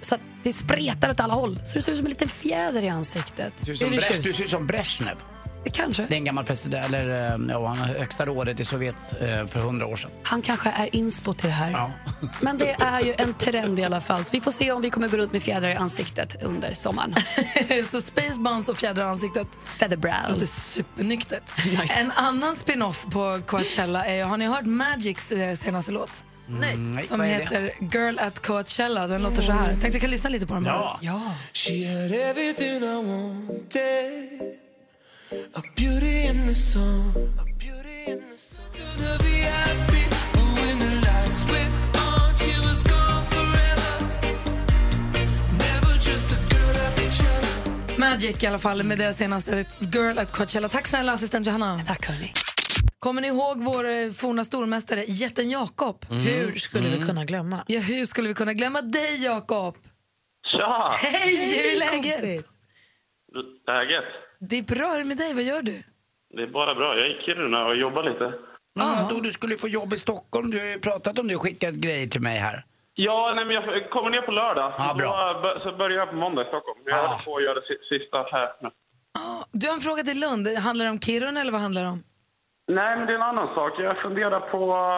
så 0.01 0.15
att 0.15 0.21
det 0.43 0.53
spretar 0.53 1.09
åt 1.09 1.19
alla 1.19 1.33
håll. 1.33 1.59
Så 1.65 1.75
det 1.75 1.81
ser 1.81 1.91
ut 1.91 1.97
som 1.97 2.05
en 2.05 2.09
liten 2.09 2.29
fjäder 2.29 2.83
i 2.83 2.89
ansiktet. 2.89 3.53
Du 3.65 3.65
ser 3.65 3.71
ut 3.71 3.79
som, 3.79 3.89
Bresh, 3.89 4.21
du 4.21 4.33
ser 4.33 4.43
ut 4.43 4.49
som 4.49 4.67
Brezhnev. 4.67 5.17
Kanske. 5.71 6.05
Det 6.09 6.15
är 6.15 6.17
en 6.17 6.25
gammal 6.25 6.45
president, 6.45 6.85
eller 6.85 7.31
eh, 7.33 7.39
ja, 7.49 7.67
han 7.67 7.89
är 7.89 7.99
högsta 7.99 8.25
rådet 8.25 8.59
i 8.59 8.65
Sovjet 8.65 8.95
eh, 9.21 9.47
för 9.47 9.59
hundra 9.59 9.85
år 9.87 9.95
sedan. 9.95 10.11
Han 10.23 10.41
kanske 10.41 10.69
är 10.69 10.95
inspo 10.95 11.33
till 11.33 11.47
det 11.47 11.53
här. 11.55 11.71
Ja. 11.71 11.91
Men 12.41 12.57
det 12.57 12.71
är 12.79 13.01
ju 13.01 13.13
en 13.17 13.33
trend 13.33 13.79
i 13.79 13.83
alla 13.83 14.01
fall. 14.01 14.25
Så 14.25 14.31
vi 14.31 14.41
får 14.41 14.51
se 14.51 14.71
om 14.71 14.81
vi 14.81 14.89
kommer 14.89 15.07
gå 15.07 15.17
runt 15.17 15.31
med 15.31 15.43
fjädrar 15.43 15.69
i 15.69 15.75
ansiktet 15.75 16.43
under 16.43 16.73
sommaren. 16.73 17.15
så 17.91 18.01
Space 18.01 18.39
Buns 18.39 18.69
och 18.69 18.77
fjädrar 18.77 19.03
i 19.03 19.07
ansiktet. 19.07 19.47
Feather 19.65 19.95
Låter 19.97 20.27
brows. 20.33 20.51
supernyktert. 20.73 21.43
Nice. 21.81 21.93
En 21.99 22.11
annan 22.11 22.55
spin-off 22.55 23.05
på 23.11 23.39
Coachella 23.47 24.05
är, 24.05 24.23
har 24.23 24.37
ni 24.37 24.45
hört 24.45 24.65
Magics 24.65 25.31
eh, 25.31 25.55
senaste 25.55 25.91
låt? 25.91 26.23
Nej. 26.47 26.77
Nej, 26.77 27.03
Som 27.03 27.21
är 27.21 27.25
det? 27.25 27.31
heter 27.33 27.73
Girl 27.79 28.19
at 28.19 28.39
Coachella. 28.39 29.07
Den 29.07 29.21
låter 29.23 29.41
så 29.41 29.51
här. 29.51 29.67
Tänkte 29.67 29.89
vi 29.89 29.99
kan 29.99 30.09
lyssna 30.09 30.29
lite 30.29 30.47
på 30.47 30.53
den 30.53 30.63
bara. 30.63 30.97
Ja. 31.01 31.21
She 31.53 31.71
Magic 47.97 48.43
i 48.43 48.47
alla 48.47 48.59
fall 48.59 48.83
med 48.83 48.97
deras 48.97 49.17
senaste 49.17 49.65
Girl 49.79 50.19
at 50.19 50.31
Coachella. 50.31 50.69
Tack 50.69 50.87
snälla 50.87 51.13
assistent 51.13 51.47
Johanna. 51.47 51.79
Tack 51.87 52.05
hörni. 52.05 52.31
Kommer 52.99 53.21
ni 53.21 53.27
ihåg 53.27 53.63
vår 53.63 53.89
eh, 53.89 54.11
forna 54.11 54.43
stormästare 54.43 55.03
jätten 55.07 55.49
Jakob? 55.49 56.05
Hur 56.09 56.55
skulle 56.55 56.89
vi 56.89 57.05
kunna 57.05 57.25
glömma? 57.25 57.63
Ja, 57.67 57.79
hur 57.79 58.05
skulle 58.05 58.27
vi 58.27 58.33
kunna 58.33 58.53
glömma 58.53 58.81
dig 58.81 59.23
Jakob? 59.23 59.77
Tja! 60.51 60.93
Hej, 61.01 61.35
hur 61.35 61.71
är 61.71 61.79
läget? 61.79 62.45
Läget? 63.67 64.03
Det 64.39 64.57
är 64.57 64.63
bra, 64.63 64.87
hur 64.87 64.95
är 64.95 64.99
det 64.99 65.05
med 65.05 65.17
dig? 65.17 65.33
Vad 65.33 65.43
gör 65.43 65.61
du? 65.61 65.83
Det 66.35 66.43
är 66.43 66.47
bara 66.47 66.75
bra. 66.75 66.97
Jag 66.97 67.05
är 67.05 67.19
i 67.21 67.23
Kiruna 67.25 67.65
och 67.65 67.75
jobbar 67.75 68.03
lite. 68.03 68.33
Men 68.75 68.87
vadå, 69.03 69.19
du 69.21 69.31
skulle 69.31 69.57
få 69.57 69.67
jobb 69.67 69.93
i 69.93 69.97
Stockholm. 69.97 70.51
Du 70.51 70.59
har 70.59 70.65
ju 70.65 70.79
pratat 70.79 71.19
om 71.19 71.27
det 71.27 71.35
och 71.35 71.41
skickat 71.41 71.73
grejer 71.73 72.07
till 72.07 72.21
mig 72.21 72.37
här. 72.37 72.65
Ja, 72.95 73.33
nej, 73.35 73.45
men 73.45 73.55
jag 73.55 73.89
kommer 73.89 74.09
ner 74.09 74.21
på 74.21 74.31
lördag. 74.31 74.73
Ja, 74.77 74.95
bra. 74.97 75.11
Så, 75.33 75.41
bör- 75.41 75.59
så 75.71 75.77
börjar 75.77 75.97
jag 75.97 76.09
på 76.09 76.15
måndag 76.15 76.41
i 76.41 76.45
Stockholm. 76.45 76.79
Jag 76.85 76.97
håller 76.97 77.25
på 77.25 77.37
att 77.37 77.43
göra 77.43 77.61
si- 77.61 77.83
sista 77.99 78.17
här 78.31 78.49
nu. 78.61 78.69
Du 79.51 79.67
har 79.67 79.73
en 79.73 79.79
fråga 79.79 80.03
till 80.03 80.19
Lund. 80.19 80.47
Handlar 80.57 80.85
det 80.85 80.91
om 80.91 80.99
Kiruna 80.99 81.41
eller 81.41 81.51
vad 81.51 81.61
handlar 81.61 81.81
det 81.83 81.87
om? 81.89 82.03
Nej, 82.67 82.97
men 82.97 83.07
det 83.07 83.13
är 83.13 83.15
en 83.15 83.21
annan 83.21 83.47
sak. 83.55 83.73
Jag 83.79 83.97
funderar 84.01 84.39
på 84.39 84.57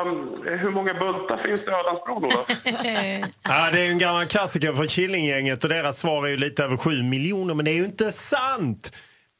um, 0.09 0.43
hur 0.59 0.72
många 0.72 0.93
bultar 0.93 1.43
finns 1.47 1.66
det 1.66 1.72
i 1.72 1.74
Ölandsbron, 1.74 2.26
Olof? 2.26 2.47
Ja, 3.49 3.70
det 3.72 3.86
är 3.86 3.89
en 3.91 3.99
gammal 3.99 4.26
klassiker 4.26 4.74
för 4.74 4.86
Killinggänget 4.86 5.63
och 5.63 5.70
deras 5.70 5.99
svar 5.99 6.26
är 6.26 6.30
ju 6.30 6.38
lite 6.38 6.63
över 6.63 6.78
7 6.78 7.03
miljoner 7.03 7.53
men 7.53 7.66
det 7.66 7.72
är 7.72 7.76
ju 7.76 7.86
inte 7.86 8.11
sant. 8.11 8.91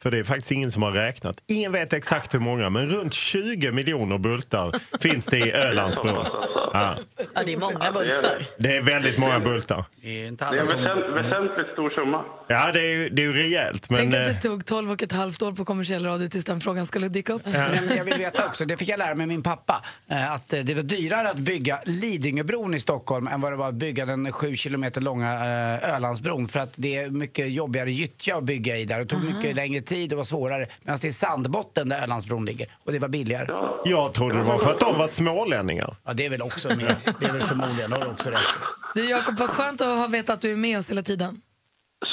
För 0.06 0.12
det 0.12 0.20
är 0.20 0.24
faktiskt 0.24 0.52
ingen 0.52 0.72
som 0.72 0.84
har 0.84 0.92
räknat. 0.92 1.38
Ingen 1.48 1.72
vet 1.72 1.94
exakt 1.94 2.34
hur 2.34 2.40
många 2.40 2.70
men 2.70 2.88
runt 2.88 3.14
20 3.14 3.72
miljoner 3.72 4.18
bultar 4.18 4.72
finns 5.02 5.26
det 5.26 5.38
i 5.38 5.52
Ölandsbron. 5.52 6.26
Ja. 6.74 6.96
Ja, 7.34 7.44
det 7.46 7.54
är 7.54 7.58
många 7.58 7.92
bultar. 7.92 8.48
Det 8.58 8.78
är 8.78 8.82
väldigt 8.82 9.18
många 9.18 9.40
bultar. 9.40 9.86
Det 10.02 10.24
är 10.24 10.28
inte 10.28 10.46
Det 10.52 10.58
är 10.58 10.62
en 10.62 10.68
väsent, 10.68 11.16
väsentligt 11.16 11.74
stor 11.74 11.90
summa. 11.90 12.26
Ja, 12.48 12.72
det 12.72 12.80
är 12.80 12.98
ju, 12.98 13.10
det 13.10 13.22
är 13.22 13.26
ju 13.26 13.34
rejält 13.34 13.90
men... 13.90 14.00
Tänk 14.00 14.14
att 14.14 14.28
eh, 14.28 14.34
det 14.34 14.42
tog 14.42 14.66
12 14.66 14.92
och 14.92 15.04
ett 15.04 15.12
halvt 15.12 15.42
år 15.42 15.52
på 15.52 15.66
kommersiell 15.66 16.06
radio 16.06 16.28
tills 16.28 16.46
den 16.46 16.60
frågan 16.60 16.86
skulle 16.86 17.08
dyka 17.08 17.34
upp. 17.34 17.46
Men 17.46 17.98
jag 17.98 18.04
vill 18.04 18.18
veta 18.18 18.46
också, 18.46 18.66
det 18.66 18.78
fick 18.78 18.90
jag 18.90 18.98
lära 18.98 19.16
mig 19.16 19.28
min 19.28 19.44
pappa, 19.44 19.82
eh, 20.10 20.34
att 20.34 20.54
eh, 20.54 20.60
det 20.60 20.74
var 20.74 20.84
dyrare 20.84 21.30
att 21.30 21.38
bygga 21.38 21.80
Lidingöbron 21.86 22.74
i 22.74 22.80
Stockholm 22.80 23.28
än 23.28 23.42
vad 23.42 23.52
det 23.52 23.56
var 23.56 23.68
att 23.68 23.76
bygga 23.76 24.06
den 24.06 24.32
sju 24.32 24.56
kilometer 24.56 25.02
långa 25.02 25.40
Ölandsbron. 25.82 26.48
För 26.48 26.60
att 26.60 26.74
det 26.76 26.98
är 26.98 27.10
mycket 27.10 27.52
jobbigare 27.52 27.92
gyttja 27.92 28.38
att 28.38 28.44
bygga 28.44 28.78
i 28.78 28.86
där. 28.86 29.00
Det 29.00 29.06
tog 29.06 29.24
mycket 29.24 29.56
längre 29.56 29.82
tid 29.82 29.95
och 30.04 30.18
var 30.18 30.24
svårare. 30.24 30.68
Medan 30.84 31.00
det 31.02 31.08
är 31.08 31.12
sandbotten 31.12 31.90
där 31.90 32.04
Ölandsbron 32.04 32.46
ligger 32.46 32.68
och 32.84 32.92
det 32.92 33.00
var 33.00 33.08
billigare. 33.08 33.48
Jag 33.86 34.14
trodde 34.14 34.38
det 34.38 34.44
var 34.44 34.58
för 34.58 34.72
att 34.72 34.80
de 34.80 34.98
var 34.98 35.08
smålänningar. 35.08 35.96
Ja, 36.04 36.14
det 36.14 36.26
är 36.26 36.30
väl 36.30 36.42
också 36.42 36.68
med. 36.68 36.96
Det 37.20 37.26
är 37.26 37.34
väl 37.34 37.44
förmodligen, 37.44 37.90
det 37.90 37.98
har 37.98 38.06
du 38.06 38.12
också 38.12 38.30
rätt 38.30 38.40
i. 38.40 39.00
Du 39.00 39.10
Jakob, 39.10 39.40
vad 39.40 39.50
skönt 39.50 39.82
att 39.82 39.88
ha 39.88 40.08
vetat 40.08 40.34
att 40.34 40.42
du 40.42 40.52
är 40.52 40.56
med 40.56 40.78
oss 40.78 40.90
hela 40.92 41.02
tiden. 41.02 41.42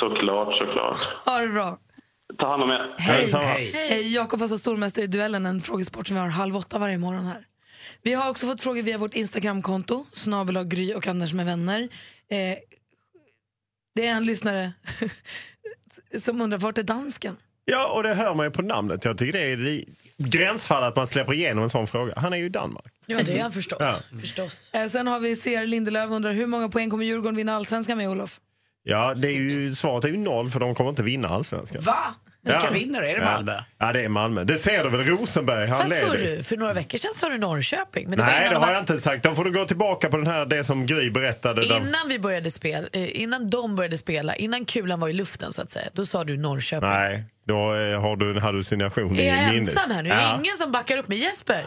Såklart, 0.01 0.59
såklart. 0.59 0.99
Ha 1.25 1.39
det 1.39 1.49
bra. 1.49 1.79
Ta 2.39 2.47
hand 2.51 2.63
om 2.63 2.71
er. 2.71 2.95
Hej! 2.99 3.31
Hej. 3.75 4.15
Jakob 4.15 4.41
var 4.41 4.49
så 4.49 4.59
stormästare 4.59 5.05
i 5.05 5.09
duellen, 5.09 5.47
en 5.47 5.61
frågesport 5.61 6.07
som 6.07 6.17
vi 6.17 6.21
har 6.23 6.29
halv 6.29 6.57
åtta 6.57 6.79
varje 6.79 6.99
morgon 6.99 7.25
här. 7.25 7.47
Vi 8.03 8.13
har 8.13 8.31
också 8.31 8.47
fått 8.47 8.63
frågor 8.63 8.83
via 8.83 8.99
vårt 8.99 9.15
Instagramkonto, 9.15 10.07
snabel 10.13 10.65
Gry 10.65 10.95
och 10.95 11.07
Anders 11.07 11.33
med 11.33 11.47
vänner. 11.47 11.89
Eh, 12.29 12.59
det 13.95 14.07
är 14.07 14.17
en 14.17 14.27
lyssnare 14.27 14.73
som 16.19 16.41
undrar 16.41 16.59
vart 16.59 16.79
är 16.79 16.83
dansken? 16.83 17.37
Ja, 17.65 17.93
och 17.93 18.03
det 18.03 18.15
hör 18.15 18.35
man 18.35 18.47
ju 18.47 18.51
på 18.51 18.63
namnet. 18.63 19.05
Jag 19.05 19.19
tycker 19.19 19.33
det 19.33 19.41
är 19.53 19.85
gränsfall 20.19 20.83
att 20.83 20.97
man 20.97 21.07
släpper 21.07 21.33
igenom 21.33 21.65
en 21.65 21.71
sån 21.71 21.87
fråga. 21.87 22.15
Han 22.17 22.33
är 22.33 22.37
ju 22.37 22.45
i 22.45 22.49
Danmark. 22.49 22.93
Ja, 23.07 23.19
det 23.25 23.39
är 23.39 23.43
han 23.43 23.53
förstås. 23.53 23.79
Ja. 23.81 24.19
förstås. 24.21 24.71
Eh, 24.73 24.87
sen 24.89 25.07
har 25.07 25.21
vi 25.21 25.37
CR 25.37 25.67
Lindelöf 25.67 26.11
undrar 26.11 26.33
hur 26.33 26.47
många 26.47 26.69
poäng 26.69 26.91
kommer 26.91 27.05
Djurgården 27.05 27.37
vinna 27.37 27.57
allsvenskan 27.57 27.99
med 27.99 28.09
Olof? 28.09 28.41
Ja, 28.85 29.15
det 29.15 29.29
är 29.29 29.33
ju, 29.33 29.75
svaret 29.75 30.05
är 30.05 30.09
ju 30.09 30.17
noll 30.17 30.51
för 30.51 30.61
de 30.61 30.75
kommer 30.75 30.91
inte 30.91 31.03
vinna 31.03 31.29
allsvenskan. 31.29 31.83
Va? 31.83 32.15
Vilka 32.45 32.71
vinner? 32.71 33.03
Är 33.03 33.19
det 33.19 33.25
Malmö? 33.25 33.53
Ja. 33.53 33.65
ja, 33.87 33.93
det 33.93 34.01
är 34.01 34.09
Malmö. 34.09 34.45
Det 34.45 34.59
ser 34.59 34.85
du 34.85 34.91
väl? 34.91 35.07
Rosenberg, 35.07 35.69
han 35.69 35.79
Fast 35.79 35.95
hörru, 35.95 36.43
för 36.43 36.57
några 36.57 36.73
veckor 36.73 36.99
sedan 36.99 37.11
sa 37.15 37.29
du 37.29 37.39
Norrköping. 37.39 38.09
Men 38.09 38.19
det 38.19 38.25
Nej, 38.25 38.41
det 38.49 38.55
de 38.55 38.57
har 38.57 38.67
här- 38.67 38.73
jag 38.73 38.83
inte 38.83 39.01
sagt. 39.01 39.25
Då 39.25 39.35
får 39.35 39.45
du 39.45 39.53
gå 39.53 39.65
tillbaka 39.65 40.09
på 40.11 40.17
den 40.17 40.27
här, 40.27 40.47
det 40.47 40.65
som 40.65 40.87
Gry 40.87 41.11
berättade. 41.11 41.67
Innan 41.67 42.09
vi 42.09 42.19
började 42.19 42.51
spela, 42.51 42.87
eh, 42.93 43.21
innan 43.23 43.51
de 43.51 43.77
började 43.77 43.99
spela, 43.99 44.37
innan 44.37 44.65
kulan 44.65 45.01
var 45.01 45.09
i 45.09 45.13
luften 45.13 45.53
så 45.53 45.63
att 45.63 45.71
säga, 45.71 45.89
då 45.93 46.07
sa 46.07 46.25
du 46.25 46.37
Norrköping. 46.37 46.89
Nej, 46.89 47.25
då 47.45 47.55
eh, 47.75 48.01
har 48.01 48.17
du 48.17 48.31
en 48.31 48.43
hallucination 48.43 49.17
Är 49.19 49.23
i 49.23 49.27
jag 49.27 49.53
minnet. 49.53 49.69
ensam 49.69 49.91
här 49.91 50.03
nu? 50.03 50.11
Är 50.11 50.17
det 50.17 50.23
Ja. 50.23 50.39
ingen 50.45 50.57
som 50.57 50.73
backar 50.73 50.97
upp 50.97 51.09
mig? 51.09 51.19
Jesper? 51.19 51.65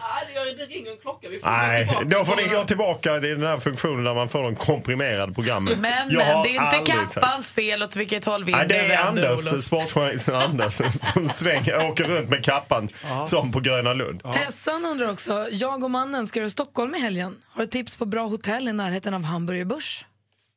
Det 0.57 0.65
ringer 0.65 0.91
en 0.91 0.97
klocka. 0.97 1.29
Vi 1.29 1.39
Nej, 1.43 1.89
då 2.05 2.25
får 2.25 2.35
ni 2.35 2.43
gå 2.47 2.63
tillbaka 2.63 3.19
till 3.19 3.29
den 3.29 3.43
här 3.43 3.57
funktionen 3.57 4.03
där 4.03 4.13
man 4.13 4.29
får 4.29 4.43
de 4.43 4.55
komprimerade 4.55 5.33
programmen. 5.33 5.79
Men, 5.81 5.91
Jag 6.09 6.17
men 6.27 6.43
det 6.43 6.49
är 6.57 6.75
inte 6.81 6.91
kappans 6.91 7.51
fel 7.51 7.83
åt 7.83 7.95
vilket 7.95 8.25
håll 8.25 8.43
vinden 8.43 8.67
Nej, 8.69 8.77
det 8.87 8.93
är 8.93 9.05
vänder, 9.05 9.29
Anders, 9.31 9.65
sportjournalisten 9.65 10.35
Anders, 10.35 10.73
som 11.13 11.29
svänger, 11.29 11.89
åker 11.91 12.03
runt 12.03 12.29
med 12.29 12.43
kappan 12.45 12.89
som 13.27 13.51
på 13.51 13.59
Gröna 13.59 13.93
Lund. 13.93 14.21
Tessan 14.33 14.85
undrar 14.85 15.11
också, 15.11 15.47
jag 15.51 15.83
och 15.83 15.91
mannen 15.91 16.27
ska 16.27 16.39
göra 16.39 16.49
Stockholm 16.49 16.95
i 16.95 16.99
helgen. 16.99 17.35
Har 17.53 17.61
du 17.61 17.67
tips 17.67 17.97
på 17.97 18.05
bra 18.05 18.27
hotell 18.27 18.67
i 18.67 18.73
närheten 18.73 19.13
av 19.13 19.23
Hamburger 19.23 19.65
Börs? 19.65 20.05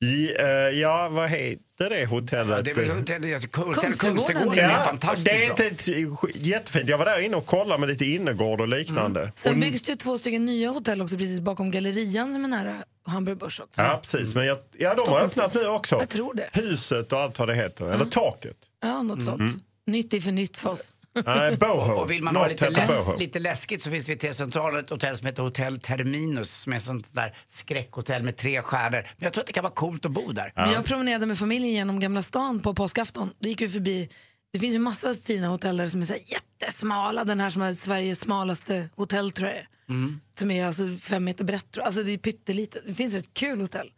I, 0.04 0.34
eh, 0.40 0.46
ja, 0.80 1.08
vad 1.08 1.28
heter 1.30 1.90
det 1.90 2.06
hotellet? 2.06 2.64
Det 2.64 2.70
är 2.70 2.74
väl 2.74 2.90
hotell, 2.90 3.22
hotell 3.24 3.40
Kungsträdgården 3.50 3.92
Kungsträdgården 3.98 4.58
är 4.64 4.70
Ja, 4.70 4.82
fantastiskt 4.84 5.24
det 5.24 5.44
är 5.44 5.54
bra. 5.54 5.66
ett, 5.66 6.36
jättefint. 6.46 6.88
Jag 6.88 6.98
var 6.98 7.04
där 7.04 7.20
inne 7.20 7.36
och 7.36 7.46
kollade 7.46 7.80
med 7.80 7.88
lite 7.88 8.04
innergård 8.04 8.60
och 8.60 8.68
liknande. 8.68 9.32
Sen 9.34 9.52
och, 9.54 9.58
byggs 9.60 9.82
det 9.82 9.92
ju 9.92 9.96
två 9.96 10.18
stycken 10.18 10.44
nya 10.44 10.70
hotell 10.70 11.02
också 11.02 11.16
precis 11.18 11.40
bakom 11.40 11.70
Gallerian 11.70 12.32
som 12.34 12.44
är 12.44 12.48
nära 12.48 12.74
Hamburger 13.06 13.36
Börs 13.40 13.60
också. 13.60 13.82
ja, 13.82 14.00
precis. 14.02 14.34
Men 14.34 14.46
jag, 14.46 14.58
ja, 14.78 14.94
de 14.94 15.10
har 15.12 15.20
öppnat 15.20 15.54
nu 15.54 15.66
också. 15.66 15.96
Jag 15.96 16.08
tror 16.08 16.34
det. 16.34 16.48
Huset 16.52 17.12
och 17.12 17.18
allt 17.20 17.38
vad 17.38 17.48
det 17.48 17.54
heter. 17.54 17.90
Eller 17.92 18.04
taket. 18.04 18.56
Ja, 18.82 19.02
något 19.02 19.22
sånt. 19.22 19.40
Mm. 19.40 19.60
Nytt 19.86 20.14
är 20.14 20.20
för 20.20 20.30
nytt 20.32 20.56
för 20.56 20.70
oss. 20.70 20.94
Nej, 21.26 21.56
Boho. 21.56 21.92
Och 21.92 22.10
vill 22.10 22.22
man 22.22 22.36
ha 22.36 22.48
lite, 22.48 22.70
läs, 22.70 23.06
Boho. 23.06 23.18
lite 23.18 23.38
läskigt 23.38 23.82
så 23.82 23.90
finns 23.90 24.06
det 24.06 24.12
vid 24.12 24.20
T-centralen 24.20 24.84
ett 24.84 24.90
hotell 24.90 25.16
som 25.16 25.26
heter 25.26 25.42
Hotell 25.42 25.80
Terminus 25.80 26.50
som 26.60 26.72
är 26.72 26.78
sånt 26.78 27.14
där 27.14 27.36
skräckhotell 27.48 28.22
med 28.22 28.36
tre 28.36 28.62
stjärnor. 28.62 29.02
Men 29.02 29.24
jag 29.24 29.32
tror 29.32 29.42
att 29.42 29.46
det 29.46 29.52
kan 29.52 29.62
vara 29.64 29.74
coolt 29.74 30.06
att 30.06 30.12
bo 30.12 30.32
där. 30.32 30.52
Men 30.56 30.72
Jag 30.72 30.84
promenerade 30.84 31.26
med 31.26 31.38
familjen 31.38 31.72
genom 31.72 32.00
Gamla 32.00 32.22
stan 32.22 32.60
på 32.60 32.74
påskafton. 32.74 33.30
Då 33.38 33.48
gick 33.48 33.60
vi 33.60 33.68
förbi, 33.68 34.08
det 34.52 34.58
finns 34.58 34.74
ju 34.74 34.78
massa 34.78 35.14
fina 35.14 35.48
hotell 35.48 35.76
där 35.76 35.88
som 35.88 36.00
är 36.00 36.04
så 36.04 36.12
här 36.12 36.22
jättesmala. 36.26 37.24
Den 37.24 37.40
här 37.40 37.50
som 37.50 37.62
är 37.62 37.74
Sveriges 37.74 38.20
smalaste 38.20 38.88
hotell 38.96 39.30
tror 39.30 39.48
jag 39.48 39.58
är. 39.58 39.68
Mm. 39.88 40.20
Som 40.38 40.50
är 40.50 40.66
alltså 40.66 40.82
fem 41.02 41.24
meter 41.24 41.44
brett. 41.44 41.78
Alltså 41.78 42.02
det 42.02 42.12
är 42.12 42.18
pyttelitet. 42.18 42.82
Det 42.86 42.94
finns 42.94 43.14
ett 43.14 43.34
kul 43.34 43.60
hotell. 43.60 43.90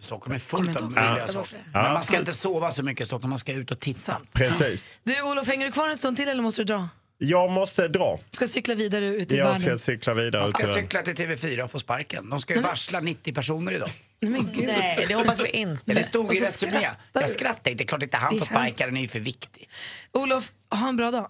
Stockholm 0.00 0.34
är 0.34 0.38
fullt 0.38 0.76
av 0.76 0.92
Ja. 0.96 1.28
saker. 1.28 1.64
Ja. 1.72 1.82
Men 1.82 1.92
man 1.92 2.04
ska 2.04 2.18
inte 2.18 2.32
sova 2.32 2.70
så 2.70 2.82
mycket 2.82 3.02
i 3.04 3.06
Stockholm, 3.06 3.30
man 3.30 3.38
ska 3.38 3.52
ut 3.52 3.70
och 3.70 3.80
titta. 3.80 4.20
Precis. 4.32 4.96
Du 5.04 5.22
Olof, 5.22 5.48
hänger 5.48 5.66
du 5.66 5.72
kvar 5.72 5.88
en 5.88 5.96
stund 5.96 6.16
till 6.16 6.28
eller 6.28 6.42
måste 6.42 6.60
du 6.60 6.64
dra? 6.64 6.88
Jag 7.18 7.50
måste 7.50 7.88
dra. 7.88 8.18
Ska 8.30 8.48
cykla 8.48 8.74
vidare 8.74 9.06
ut 9.06 9.32
i 9.32 9.36
Jag 9.36 9.44
världen? 9.44 9.60
ska 9.60 9.78
cykla 9.78 10.14
vidare. 10.14 10.42
Man 10.42 10.48
ska 10.50 10.62
ut 10.62 10.68
i 10.68 10.72
världen. 10.72 10.84
cykla 10.84 11.02
till 11.02 11.14
TV4 11.26 11.62
och 11.62 11.70
få 11.70 11.78
sparken. 11.78 12.30
De 12.30 12.40
ska 12.40 12.54
ju 12.54 12.60
varsla 12.60 13.00
90 13.00 13.32
personer 13.34 13.72
idag. 13.72 13.90
Nej, 14.20 14.30
men 14.30 14.52
gud. 14.54 14.66
Nej, 14.66 15.04
det 15.08 15.14
hoppas 15.14 15.40
vi 15.40 15.48
inte. 15.48 15.82
Det 15.94 16.02
stod 16.02 16.26
Och 16.26 16.32
i 16.34 16.36
så 16.36 16.44
Resumé. 16.44 16.70
skrattar 16.72 16.96
Jag 17.12 17.24
du. 17.24 17.28
skrattar 17.28 17.70
inte, 17.70 17.84
det 17.84 17.84
är 17.84 17.88
klart 17.88 18.02
inte 18.02 18.16
han 18.16 18.30
Det 18.32 18.36
är 18.36 18.38
får 18.38 18.46
sparken, 18.46 18.64
hemskt. 18.66 18.78
den 18.86 18.96
är 18.96 19.00
ju 19.00 19.08
för 19.08 19.20
viktig. 19.20 19.68
Olof, 20.12 20.52
ha 20.70 20.88
en 20.88 20.96
bra 20.96 21.10
dag. 21.10 21.28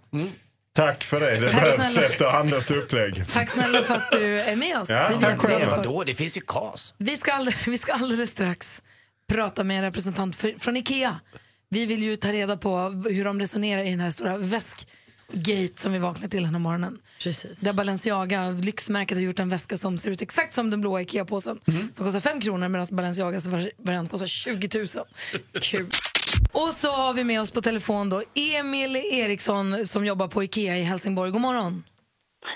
Tack 0.74 1.04
för 1.04 1.20
det. 1.20 1.40
Det 1.40 1.50
Tack 1.50 1.62
behövs 1.62 1.92
snälla. 1.92 2.08
efter 2.08 2.24
Anders 2.24 2.70
upplägg. 2.70 3.24
Tack 3.32 3.50
snälla 3.50 3.82
för 3.82 3.94
att 3.94 4.12
du 4.12 4.40
är 4.40 4.56
med 4.56 4.78
oss. 4.78 4.90
Ja, 4.90 4.94
det 5.08 5.14
är 5.14 5.18
vi 5.18 5.24
tack 5.24 5.38
själv. 5.38 5.68
Vadå, 5.70 6.04
det 6.04 6.14
finns 6.14 6.36
ju 6.36 6.40
KAS. 6.40 6.94
Vi 6.98 7.16
ska, 7.16 7.32
all, 7.32 7.54
vi 7.66 7.78
ska 7.78 7.92
alldeles 7.92 8.30
strax 8.30 8.82
prata 9.28 9.64
med 9.64 9.76
en 9.76 9.82
representant 9.82 10.36
för, 10.36 10.54
från 10.58 10.76
Ikea. 10.76 11.20
Vi 11.68 11.86
vill 11.86 12.02
ju 12.02 12.16
ta 12.16 12.32
reda 12.32 12.56
på 12.56 12.78
hur 13.10 13.24
de 13.24 13.40
resonerar 13.40 13.84
i 13.84 13.90
den 13.90 14.00
här 14.00 14.10
stora 14.10 14.38
väskgate 14.38 15.72
som 15.76 15.92
vi 15.92 15.98
vaknar 15.98 16.28
till 16.28 16.42
den 16.42 16.54
här 16.54 16.60
morgonen. 16.60 16.98
Precis. 17.22 17.58
Där 17.58 17.72
Balenciaga, 17.72 18.50
lyxmärket, 18.50 19.16
har 19.16 19.22
gjort 19.22 19.38
en 19.38 19.48
väska 19.48 19.76
som 19.76 19.98
ser 19.98 20.10
ut 20.10 20.22
exakt 20.22 20.54
som 20.54 20.70
den 20.70 20.80
blåa 20.80 21.00
Ikea-påsen. 21.00 21.58
Som 21.92 22.04
kostar 22.06 22.20
5 22.20 22.40
kronor 22.40 22.68
medan 22.68 22.86
Balenciagas 22.90 23.46
variant 23.78 24.10
kostar 24.10 24.26
20 24.26 24.78
000. 24.78 24.86
Kul. 25.60 25.86
Och 26.52 26.68
så 26.74 26.88
har 26.92 27.14
vi 27.14 27.24
med 27.24 27.40
oss 27.40 27.50
på 27.50 27.60
telefon 27.60 28.10
då 28.10 28.22
Emil 28.58 28.96
Eriksson 28.96 29.86
som 29.86 30.06
jobbar 30.06 30.28
på 30.28 30.42
Ikea 30.44 30.76
i 30.76 30.82
Helsingborg. 30.82 31.30
God 31.30 31.40
morgon. 31.40 31.84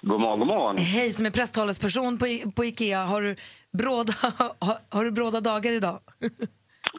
God 0.02 0.20
morgon, 0.20 0.38
god 0.38 0.48
morgon. 0.48 0.76
Hej, 0.78 1.12
som 1.12 1.26
är 1.26 1.30
presstalesperson 1.30 2.18
på, 2.18 2.26
I- 2.26 2.44
på 2.56 2.64
Ikea. 2.64 3.04
Har 3.04 3.22
du 3.22 3.36
bråda, 3.78 4.12
har, 4.58 4.76
har 4.96 5.04
du 5.04 5.10
bråda 5.12 5.40
dagar 5.40 5.72
idag? 5.72 6.00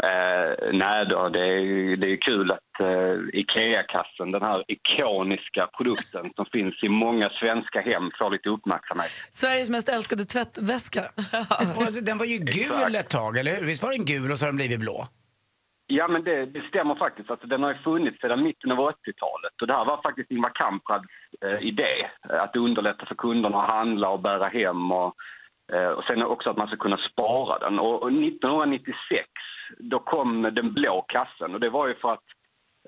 Eh, 0.03 0.73
nej 0.73 1.05
då, 1.09 1.29
det 1.29 1.39
är 1.39 1.59
ju 1.59 1.95
det 1.95 2.07
är 2.13 2.17
kul 2.21 2.51
att 2.51 2.79
eh, 2.79 3.39
Ikea-kassen, 3.39 4.31
den 4.31 4.41
här 4.41 4.63
ikoniska 4.67 5.67
produkten 5.77 6.25
som 6.35 6.45
finns 6.51 6.83
i 6.83 6.89
många 6.89 7.29
svenska 7.29 7.81
hem, 7.81 8.03
får 8.19 8.31
lite 8.31 8.49
uppmärksamhet. 8.49 9.11
Sveriges 9.31 9.69
mest 9.69 9.89
älskade 9.89 10.25
tvättväska. 10.25 11.03
Den 12.01 12.17
var 12.17 12.25
ju 12.25 12.37
gul 12.37 12.95
ett 12.95 13.09
tag, 13.09 13.37
eller 13.37 13.55
hur? 13.55 13.65
Visst 13.65 13.83
var 13.83 13.91
den 13.91 14.05
gul 14.05 14.31
och 14.31 14.39
så 14.39 14.45
har 14.45 14.49
den 14.49 14.55
blivit 14.55 14.79
blå? 14.79 15.07
Ja, 15.89 16.07
men 16.07 16.23
det, 16.23 16.45
det 16.45 16.61
stämmer 16.61 16.95
faktiskt. 16.95 17.31
Alltså, 17.31 17.47
den 17.47 17.63
har 17.63 17.73
ju 17.73 17.77
funnits 17.77 18.21
sedan 18.21 18.43
mitten 18.43 18.71
av 18.71 18.77
80-talet. 18.77 19.61
Och 19.61 19.67
det 19.67 19.73
här 19.73 19.85
var 19.85 20.01
faktiskt 20.01 20.31
Ingvar 20.31 20.51
Kamprads 20.55 21.05
eh, 21.41 21.67
idé. 21.67 22.09
Eh, 22.29 22.41
att 22.41 22.55
underlätta 22.55 23.05
för 23.05 23.15
kunderna 23.15 23.61
att 23.61 23.69
handla 23.69 24.09
och 24.09 24.19
bära 24.19 24.47
hem. 24.47 24.91
Och, 24.91 25.15
eh, 25.73 25.89
och 25.89 26.03
sen 26.03 26.23
också 26.23 26.49
att 26.49 26.57
man 26.57 26.67
ska 26.67 26.77
kunna 26.77 26.97
spara 26.97 27.59
den. 27.59 27.79
Och, 27.79 28.03
och 28.03 28.11
1996, 28.11 29.27
då 29.77 29.99
kom 29.99 30.41
den 30.41 30.73
blå 30.73 31.05
kassen. 31.07 31.53
Och 31.53 31.59
det 31.59 31.69
var 31.69 31.87
ju 31.87 31.95
för 31.95 32.13
att 32.13 32.25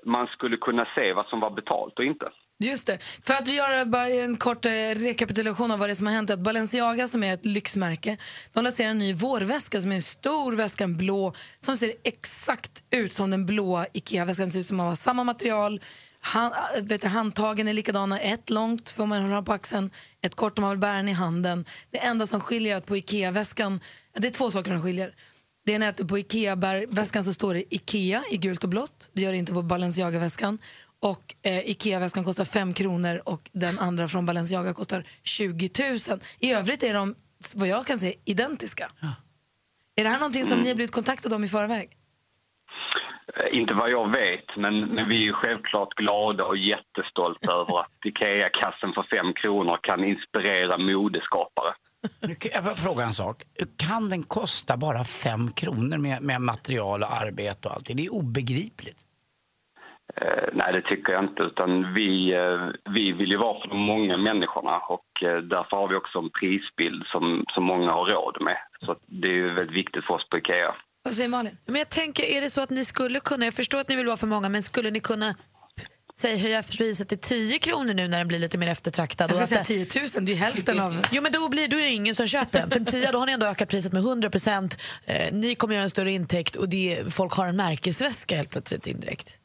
man 0.04 0.26
skulle 0.26 0.56
kunna 0.56 0.86
se 0.94 1.12
vad 1.12 1.26
som 1.26 1.40
var 1.40 1.50
betalt 1.50 1.98
och 1.98 2.04
inte. 2.04 2.30
Just 2.62 2.86
det. 2.86 2.98
För 3.22 3.34
att 3.34 3.48
göra 3.48 3.86
bara 3.86 4.08
en 4.08 4.36
kort 4.36 4.66
eh, 4.66 4.70
rekapitulation 4.96 5.70
av 5.70 5.78
vad 5.78 5.88
det 5.88 5.94
som 5.96 6.06
har 6.06 6.14
hänt. 6.14 6.30
Att 6.30 6.40
Balenciaga 6.40 7.08
som 7.08 7.24
är 7.24 7.34
ett 7.34 7.44
lyxmärke, 7.44 8.16
de 8.52 8.64
lanserar 8.64 8.90
en 8.90 8.98
ny 8.98 9.12
vårväska 9.14 9.80
som 9.80 9.92
är 9.92 9.96
en 9.96 10.02
stor 10.02 10.52
väska, 10.52 10.84
en 10.84 10.96
blå, 10.96 11.32
som 11.58 11.76
ser 11.76 11.92
exakt 12.04 12.82
ut 12.90 13.14
som 13.14 13.30
den 13.30 13.46
blåa 13.46 13.86
Ikea-väskan. 13.92 14.44
Den 14.44 14.52
ser 14.52 14.60
ut 14.60 14.66
som 14.66 14.80
att 14.80 14.86
ha 14.86 14.96
samma 14.96 15.24
material. 15.24 15.80
Han, 16.20 16.52
eh, 16.52 16.82
vet 16.82 17.00
du, 17.00 17.08
handtagen 17.08 17.68
är 17.68 17.72
likadana, 17.72 18.20
ett 18.20 18.50
långt 18.50 18.90
får 18.90 19.06
man 19.06 19.32
ha 19.32 19.42
på 19.42 19.52
axeln, 19.52 19.90
ett 20.22 20.34
kort 20.34 20.58
om 20.58 20.62
man 20.62 20.70
vill 20.70 20.80
bära 20.80 20.96
den 20.96 21.08
i 21.08 21.12
handen. 21.12 21.64
Det 21.90 21.98
enda 21.98 22.26
som 22.26 22.40
skiljer 22.40 22.72
är 22.72 22.76
att 22.76 22.86
på 22.86 22.96
Ikea-väskan, 22.96 23.80
det 24.18 24.26
är 24.26 24.32
två 24.32 24.50
saker 24.50 24.70
som 24.70 24.82
skiljer. 24.82 25.14
Det 25.66 25.72
ena 25.72 25.86
är 25.86 25.90
att 25.90 26.08
på 26.08 26.18
Ikea-väskan 26.18 27.24
så 27.24 27.32
står 27.32 27.54
det 27.54 27.74
Ikea 27.74 28.22
i 28.30 28.36
gult 28.36 28.64
och 28.64 28.70
blått. 28.70 29.10
Det 29.12 29.22
gör 29.22 29.32
det 29.32 29.38
inte 29.38 29.52
på 29.52 29.62
Balenciaga-väskan. 29.62 30.58
Och 31.02 31.34
eh, 31.42 31.58
Ikea-väskan 31.70 32.24
kostar 32.24 32.44
5 32.44 32.72
kronor 32.72 33.22
och 33.24 33.40
den 33.52 33.78
andra 33.78 34.08
från 34.08 34.26
Balenciaga 34.26 34.74
kostar 34.74 35.04
20 35.22 35.70
000. 36.10 36.20
I 36.38 36.52
övrigt 36.52 36.82
är 36.82 36.94
de, 36.94 37.14
vad 37.56 37.68
jag 37.68 37.86
kan 37.86 37.98
säga, 37.98 38.12
identiska. 38.24 38.88
Är 39.96 40.04
det 40.04 40.10
här 40.10 40.18
någonting 40.18 40.44
som 40.44 40.58
ni 40.58 40.68
har 40.68 40.74
blivit 40.74 40.94
kontaktade 40.94 41.34
om 41.34 41.44
i 41.44 41.48
förväg? 41.48 41.96
Eh, 43.36 43.58
Inte 43.60 43.74
vad 43.74 43.90
jag 43.90 44.10
vet, 44.10 44.56
men, 44.56 44.80
men 44.80 45.08
vi 45.08 45.28
är 45.28 45.32
självklart 45.32 45.94
glada 45.94 46.44
och 46.44 46.56
jättestolta 46.56 47.52
över 47.60 47.80
att 47.80 48.04
IKEA-kassen 48.04 48.92
för 48.94 49.02
fem 49.02 49.32
kronor 49.42 49.78
kan 49.82 50.04
inspirera 50.04 50.78
modeskapare. 50.78 51.74
Nu 52.20 52.34
kan 52.34 52.50
Jag 52.54 52.64
får 52.64 52.74
fråga 52.74 53.04
en 53.04 53.14
sak. 53.14 53.42
Kan 53.76 54.10
den 54.10 54.22
kosta 54.22 54.76
bara 54.76 55.04
fem 55.04 55.52
kronor 55.52 55.98
med, 55.98 56.22
med 56.22 56.40
material 56.40 57.02
och 57.02 57.12
arbete 57.22 57.68
och 57.68 57.74
allt? 57.74 57.86
Det 57.86 58.06
är 58.06 58.12
obegripligt. 58.12 58.98
Eh, 60.16 60.48
nej, 60.52 60.72
det 60.72 60.82
tycker 60.82 61.12
jag 61.12 61.24
inte. 61.24 61.42
Utan 61.42 61.94
vi, 61.94 62.32
eh, 62.32 62.92
vi 62.94 63.12
vill 63.12 63.30
ju 63.30 63.36
vara 63.36 63.60
för 63.60 63.68
de 63.68 63.78
många 63.78 64.16
människorna 64.16 64.78
och 64.78 65.22
eh, 65.22 65.38
därför 65.38 65.76
har 65.76 65.88
vi 65.88 65.94
också 65.94 66.18
en 66.18 66.30
prisbild 66.30 67.02
som, 67.06 67.44
som 67.54 67.64
många 67.64 67.92
har 67.92 68.06
råd 68.06 68.36
med. 68.40 68.56
Så 68.84 68.96
det 69.06 69.28
är 69.28 69.32
ju 69.32 69.54
väldigt 69.54 69.76
viktigt 69.76 70.04
för 70.04 70.14
oss 70.14 70.28
på 70.28 70.38
IKEA. 70.38 70.74
Vad 71.02 71.14
säger 71.14 71.28
Malin? 71.28 71.56
Men 71.66 71.76
jag 71.76 71.88
tänker, 71.88 72.22
är 72.22 72.40
det 72.40 72.50
så 72.50 72.62
att 72.62 72.70
ni 72.70 72.84
skulle 72.84 73.20
kunna, 73.20 73.44
jag 73.44 73.54
förstår 73.54 73.80
att 73.80 73.88
ni 73.88 73.96
vill 73.96 74.06
vara 74.06 74.16
för 74.16 74.26
många, 74.26 74.48
men 74.48 74.62
skulle 74.62 74.90
ni 74.90 75.00
kunna 75.00 75.34
säg, 76.14 76.36
höja 76.36 76.62
priset 76.62 77.08
till 77.08 77.18
10 77.18 77.58
kronor 77.58 77.94
nu 77.94 78.08
när 78.08 78.18
den 78.18 78.28
blir 78.28 78.38
lite 78.38 78.58
mer 78.58 78.68
eftertraktad? 78.68 79.30
Jag 79.30 79.36
skulle 79.36 79.60
Och 79.60 79.66
säga 79.66 79.82
att 79.82 79.90
10 79.90 80.00
000, 80.16 80.24
det 80.26 80.32
är 80.32 80.36
hälften 80.36 80.80
av... 80.80 81.06
Jo 81.12 81.22
men 81.22 81.32
då 81.32 81.48
blir 81.48 81.68
då 81.68 81.76
är 81.76 81.82
det 81.82 81.88
ingen 81.88 82.14
som 82.14 82.26
köper 82.26 82.58
den. 82.58 82.70
För 82.70 82.78
en 82.78 82.84
10 82.84 83.12
då 83.12 83.18
har 83.18 83.26
ni 83.26 83.32
ändå 83.32 83.46
ökat 83.46 83.68
priset 83.68 83.92
med 83.92 84.00
100 84.02 84.30
procent. 84.30 84.76
Eh, 85.04 85.32
ni 85.32 85.54
kommer 85.54 85.74
göra 85.74 85.84
en 85.84 85.90
större 85.90 86.12
intäkt 86.12 86.56
och 86.56 86.68
det, 86.68 87.14
folk 87.14 87.32
har 87.32 87.46
en 87.46 87.56
märkesväska 87.56 88.36
helt 88.36 88.50
plötsligt 88.50 88.86
indirekt. 88.86 89.39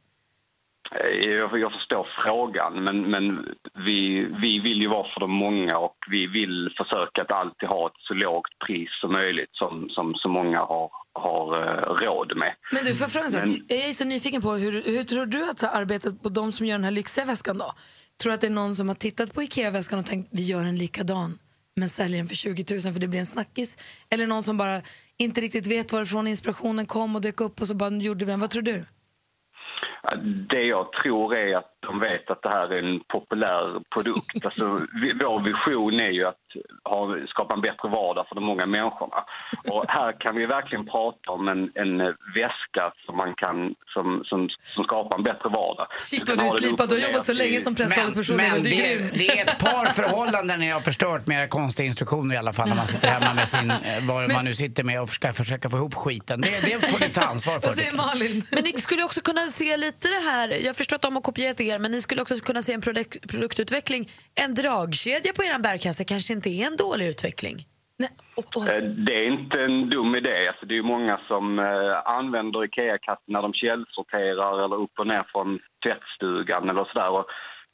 Eh, 0.91 1.29
Jag, 1.29 1.59
jag 1.59 1.71
förstår 1.71 2.07
frågan, 2.23 2.83
men, 2.83 3.11
men 3.11 3.23
vi, 3.85 4.25
vi 4.41 4.59
vill 4.59 4.81
ju 4.81 4.87
vara 4.87 5.07
för 5.13 5.19
de 5.19 5.31
många 5.31 5.77
och 5.77 5.97
vi 6.09 6.27
vill 6.27 6.69
försöka 6.77 7.21
att 7.21 7.31
alltid 7.31 7.69
ha 7.69 7.87
ett 7.87 7.99
så 8.07 8.13
lågt 8.13 8.59
pris 8.67 8.89
som 9.01 9.11
möjligt 9.11 9.49
som, 9.51 9.89
som 9.89 10.13
så 10.15 10.29
många 10.29 10.59
har, 10.59 10.89
har 11.13 11.47
eh, 11.67 12.05
råd 12.05 12.37
med. 12.37 12.53
Men 12.71 12.83
du, 12.83 12.95
får 12.95 13.03
jag 13.05 13.11
fråga 13.11 13.25
en 13.25 13.31
sak? 13.31 13.41
Men- 13.45 13.65
Jag 13.67 13.89
är 13.89 13.93
så 13.93 14.05
nyfiken 14.05 14.41
på 14.41 14.51
hur, 14.53 14.71
hur 14.83 15.03
tror 15.03 15.25
du 15.25 15.49
att 15.49 15.63
arbetet 15.63 16.23
på 16.23 16.29
de 16.29 16.51
som 16.51 16.65
gör 16.65 16.75
den 16.75 16.83
här 16.83 16.91
lyxiga 16.91 17.25
väskan 17.25 17.57
då? 17.57 17.73
Tror 18.21 18.29
du 18.29 18.33
att 18.35 18.41
det 18.41 18.47
är 18.47 18.51
någon 18.51 18.75
som 18.75 18.87
har 18.87 18.95
tittat 18.95 19.33
på 19.33 19.43
IKEA-väskan 19.43 19.99
och 19.99 20.05
tänkt 20.05 20.29
vi 20.31 20.43
gör 20.43 20.61
en 20.63 20.77
likadan 20.77 21.37
men 21.75 21.89
säljer 21.89 22.17
den 22.17 22.27
för 22.27 22.35
20 22.35 22.65
000 22.73 22.93
för 22.93 22.99
det 22.99 23.07
blir 23.07 23.19
en 23.19 23.25
snackis? 23.25 23.77
Eller 24.09 24.27
någon 24.27 24.43
som 24.43 24.57
bara 24.57 24.81
inte 25.17 25.41
riktigt 25.41 25.67
vet 25.67 25.93
varifrån 25.93 26.27
inspirationen 26.27 26.85
kom 26.85 27.15
och 27.15 27.21
dök 27.21 27.41
upp 27.41 27.61
och 27.61 27.67
så 27.67 27.75
bara 27.75 27.89
gjorde 27.89 28.25
vi 28.25 28.31
den. 28.31 28.39
Vad 28.39 28.49
tror 28.49 28.61
du? 28.61 28.85
Det 30.49 30.63
jag 30.63 30.93
tror 30.93 31.35
är 31.35 31.57
att 31.57 31.71
de 31.87 31.99
vet 31.99 32.29
att 32.29 32.41
det 32.41 32.49
här 32.49 32.73
är 32.73 32.83
en 32.83 32.99
populär 32.99 33.81
produkt. 33.93 34.45
Alltså, 34.45 34.65
vår 35.23 35.43
vision 35.43 35.99
är 35.99 36.09
ju 36.09 36.25
att 36.25 36.45
ha, 36.83 37.15
skapa 37.27 37.53
en 37.53 37.61
bättre 37.61 37.87
vardag 37.89 38.25
för 38.27 38.35
de 38.35 38.43
många 38.43 38.65
människorna. 38.65 39.19
Och 39.71 39.83
här 39.87 40.19
kan 40.19 40.35
vi 40.35 40.45
verkligen 40.45 40.85
prata 40.85 41.31
om 41.31 41.47
en, 41.47 41.61
en 41.75 41.97
väska 42.37 42.85
som, 43.05 43.17
man 43.17 43.35
kan, 43.35 43.75
som, 43.93 44.23
som, 44.25 44.49
som 44.75 44.83
skapar 44.83 45.15
en 45.17 45.23
bättre 45.23 45.49
vardag. 45.49 45.87
Shit 45.97 46.25
du 46.25 46.33
är 46.33 46.49
slipad, 46.49 46.89
du 46.89 46.95
har 46.95 47.07
jobbat 47.07 47.25
så 47.25 47.33
länge 47.33 47.59
som 47.61 47.75
presstalesperson. 47.75 48.37
Men, 48.37 48.51
men 48.51 48.63
det 48.63 48.93
är 48.93 48.97
det, 49.13 49.39
är 49.39 49.43
ett 49.45 49.59
par 49.59 49.85
förhållanden 50.01 50.59
ni 50.59 50.69
har 50.69 50.81
förstört 50.81 51.27
med 51.27 51.39
era 51.39 51.47
konstiga 51.47 51.87
instruktioner 51.87 52.35
i 52.35 52.37
alla 52.37 52.53
fall 52.53 52.69
när 52.69 52.75
man 52.75 52.87
sitter 52.87 53.07
hemma 53.07 53.33
med 53.33 53.47
sin, 53.47 53.71
eh, 53.71 53.77
vad 54.07 54.33
man 54.33 54.45
nu 54.45 54.55
sitter 54.55 54.83
med 54.83 55.01
och 55.01 55.09
ska 55.09 55.33
försöka 55.33 55.69
få 55.69 55.77
ihop 55.77 55.93
skiten. 55.93 56.41
Det, 56.41 56.47
det 56.47 56.87
får 56.87 56.99
ni 56.99 57.09
ta 57.09 57.21
ansvar 57.21 57.59
för. 57.59 57.97
Malin? 57.97 58.43
Men 58.51 58.63
ni 58.63 58.71
skulle 58.71 59.03
också 59.03 59.21
kunna 59.21 59.41
se 59.41 59.77
lite 59.77 59.94
det 60.01 60.29
här, 60.31 60.65
jag 60.65 60.75
förstår 60.75 60.95
att 60.95 61.01
de 61.01 61.13
har 61.15 61.21
kopierat 61.21 61.61
er, 61.61 61.79
men 61.79 61.91
ni 61.91 62.01
skulle 62.01 62.21
också 62.21 62.35
kunna 62.35 62.61
se 62.61 62.73
en 62.73 62.81
produk- 62.81 63.31
produktutveckling. 63.31 64.05
En 64.45 64.53
dragkedja 64.53 65.31
på 65.35 65.43
er 65.43 65.59
bärkasse 65.59 66.03
kanske 66.05 66.33
inte 66.33 66.49
är 66.49 66.67
en 66.67 66.75
dålig 66.77 67.07
utveckling. 67.07 67.57
Eh, 68.69 68.83
Det 69.07 69.13
är 69.13 69.27
inte 69.33 69.57
en 69.61 69.89
dum 69.89 70.15
idé. 70.15 70.47
Alltså, 70.47 70.65
det 70.65 70.73
är 70.73 70.81
ju 70.83 70.83
många 70.83 71.19
som 71.27 71.59
eh, 71.59 72.07
använder 72.19 72.65
IKEA-kassen 72.65 73.23
när 73.33 73.41
de 73.41 73.53
källsorterar 73.53 74.65
eller 74.65 74.75
upp 74.75 74.99
och 74.99 75.07
ner 75.07 75.25
från 75.31 75.59
tvättstugan 75.83 76.69
eller 76.69 76.85
sådär. 76.85 77.09
Och 77.09 77.25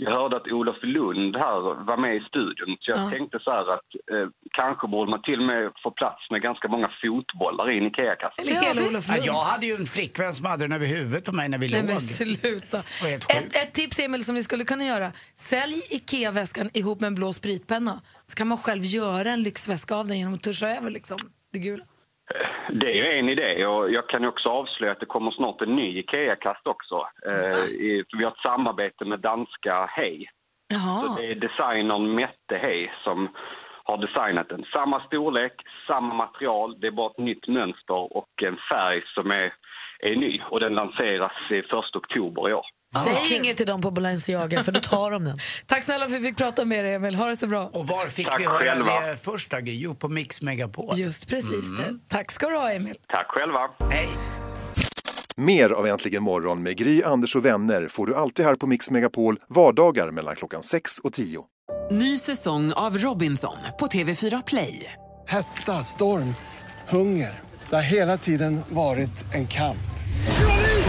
jag 0.05 0.11
hörde 0.19 0.35
att 0.37 0.47
Olof 0.51 0.75
Lund 0.83 1.35
här 1.35 1.59
var 1.89 1.97
med 1.97 2.15
i 2.15 2.19
studion 2.31 2.69
så 2.79 2.91
jag 2.91 2.99
Ja. 2.99 3.09
tänkte 3.09 3.39
så 3.45 3.51
här 3.51 3.73
att 3.73 3.89
eh, 4.13 4.27
kanske 4.51 4.87
borde 4.87 5.11
man 5.11 5.21
till 5.21 5.39
och 5.39 5.45
med 5.45 5.71
få 5.83 5.91
plats 5.91 6.21
med 6.31 6.41
ganska 6.41 6.67
många 6.67 6.89
fotbollar 7.01 7.71
i 7.71 7.77
en 7.77 7.85
IKEA-kasse. 7.91 8.35
Ja, 9.07 9.17
jag 9.25 9.33
hade 9.51 9.65
ju 9.65 9.75
en 9.75 9.85
flickvän 9.85 10.33
som 10.33 10.45
hade 10.45 10.63
den 10.63 10.71
över 10.71 10.85
huvudet 10.87 11.25
på 11.25 11.31
mig 11.31 11.49
när 11.49 11.57
vi 11.57 11.67
Nej 11.69 11.81
låg. 11.81 11.89
men 11.89 11.99
sluta. 11.99 12.77
Ett, 13.37 13.55
ett 13.63 13.73
tips 13.73 13.99
Emil 13.99 14.25
som 14.25 14.35
ni 14.35 14.43
skulle 14.43 14.63
kunna 14.65 14.83
göra. 14.85 15.11
Sälj 15.35 15.81
IKEA-väskan 15.91 16.69
ihop 16.73 16.99
med 17.01 17.07
en 17.07 17.15
blå 17.15 17.33
spritpenna. 17.33 18.01
Så 18.25 18.35
kan 18.35 18.47
man 18.47 18.57
själv 18.57 18.83
göra 18.85 19.29
en 19.29 19.43
lyxväska 19.43 19.95
av 19.95 20.07
den 20.07 20.17
genom 20.19 20.33
att 20.33 20.43
tuscha 20.43 20.67
över 20.67 20.89
liksom, 20.89 21.17
det 21.53 21.59
gula. 21.59 21.83
Det 22.69 22.91
är 22.91 22.95
ju 22.95 23.19
en 23.19 23.29
idé 23.29 23.65
och 23.65 23.91
jag 23.91 24.09
kan 24.09 24.25
också 24.25 24.49
avslöja 24.49 24.91
att 24.91 24.99
det 24.99 25.05
kommer 25.05 25.31
snart 25.31 25.61
en 25.61 25.75
ny 25.75 25.99
IKEA-kast 25.99 26.67
också. 26.67 27.07
För 27.23 28.17
vi 28.17 28.23
har 28.23 28.31
ett 28.31 28.37
samarbete 28.37 29.05
med 29.05 29.19
danska 29.19 29.85
Hej. 29.85 30.29
Så 31.01 31.21
det 31.21 31.31
är 31.31 31.35
designern 31.35 32.15
Mette 32.15 32.57
Hej 32.57 32.93
som 33.03 33.29
har 33.83 33.97
designat 33.97 34.49
den. 34.49 34.65
Samma 34.73 34.99
storlek, 34.99 35.53
samma 35.87 36.13
material, 36.13 36.79
det 36.79 36.87
är 36.87 36.91
bara 36.91 37.11
ett 37.11 37.17
nytt 37.17 37.47
mönster 37.47 38.17
och 38.17 38.43
en 38.43 38.57
färg 38.69 39.01
som 39.05 39.31
är, 39.31 39.53
är 39.99 40.15
ny. 40.15 40.41
Och 40.49 40.59
den 40.59 40.73
lanseras 40.75 41.31
i 41.49 41.57
1 41.59 41.65
oktober 41.95 42.49
i 42.49 42.53
år. 42.53 42.65
Säg 42.95 43.37
inget 43.37 43.57
till 43.57 43.65
dem 43.65 43.81
på 43.81 43.91
Balenciaga 43.91 44.63
för 44.63 44.71
då 44.71 44.79
tar 44.79 45.11
de 45.11 45.25
den. 45.25 45.37
Tack 45.65 45.83
snälla 45.83 46.07
för 46.07 46.15
att 46.15 46.21
vi 46.21 46.25
fick 46.27 46.37
prata 46.37 46.65
med 46.65 46.85
dig 46.85 46.93
Emil. 46.93 47.15
Ha 47.15 47.27
det 47.27 47.35
så 47.35 47.47
bra. 47.47 47.69
Och 47.73 47.87
var 47.87 48.05
fick 48.05 48.25
Tack 48.29 48.39
vi 48.39 48.45
höra 48.45 48.57
själva. 48.59 48.99
det 49.07 49.17
första 49.17 49.59
Jo, 49.59 49.95
på 49.95 50.09
Mix 50.09 50.41
Megapol. 50.41 50.99
Just 50.99 51.27
precis 51.27 51.69
Mm. 51.69 51.77
det. 51.83 52.15
Tack 52.15 52.31
ska 52.31 52.47
du 52.47 52.55
ha 52.55 52.71
Emil. 52.71 52.95
Tack 53.07 53.27
själva. 53.29 53.59
Hej. 53.91 54.09
Mer 55.37 55.69
av 55.69 55.87
Äntligen 55.87 56.23
morgon 56.23 56.63
med 56.63 56.77
Gry, 56.77 57.03
Anders 57.03 57.35
och 57.35 57.45
vänner 57.45 57.87
får 57.87 58.05
du 58.05 58.15
alltid 58.15 58.45
här 58.45 58.55
på 58.55 58.67
Mix 58.67 58.91
Megapol 58.91 59.39
vardagar 59.47 60.11
mellan 60.11 60.35
klockan 60.35 60.63
6 60.63 60.99
och 60.99 61.13
10. 61.13 61.43
Ny 61.91 62.19
säsong 62.19 62.73
av 62.73 62.97
Robinson 62.97 63.57
på 63.79 63.87
TV4 63.87 64.43
Play. 64.47 64.93
Hetta, 65.27 65.83
storm, 65.83 66.35
hunger. 66.89 67.39
Det 67.69 67.75
har 67.75 67.83
hela 67.83 68.17
tiden 68.17 68.61
varit 68.69 69.25
en 69.33 69.47
kamp. 69.47 69.77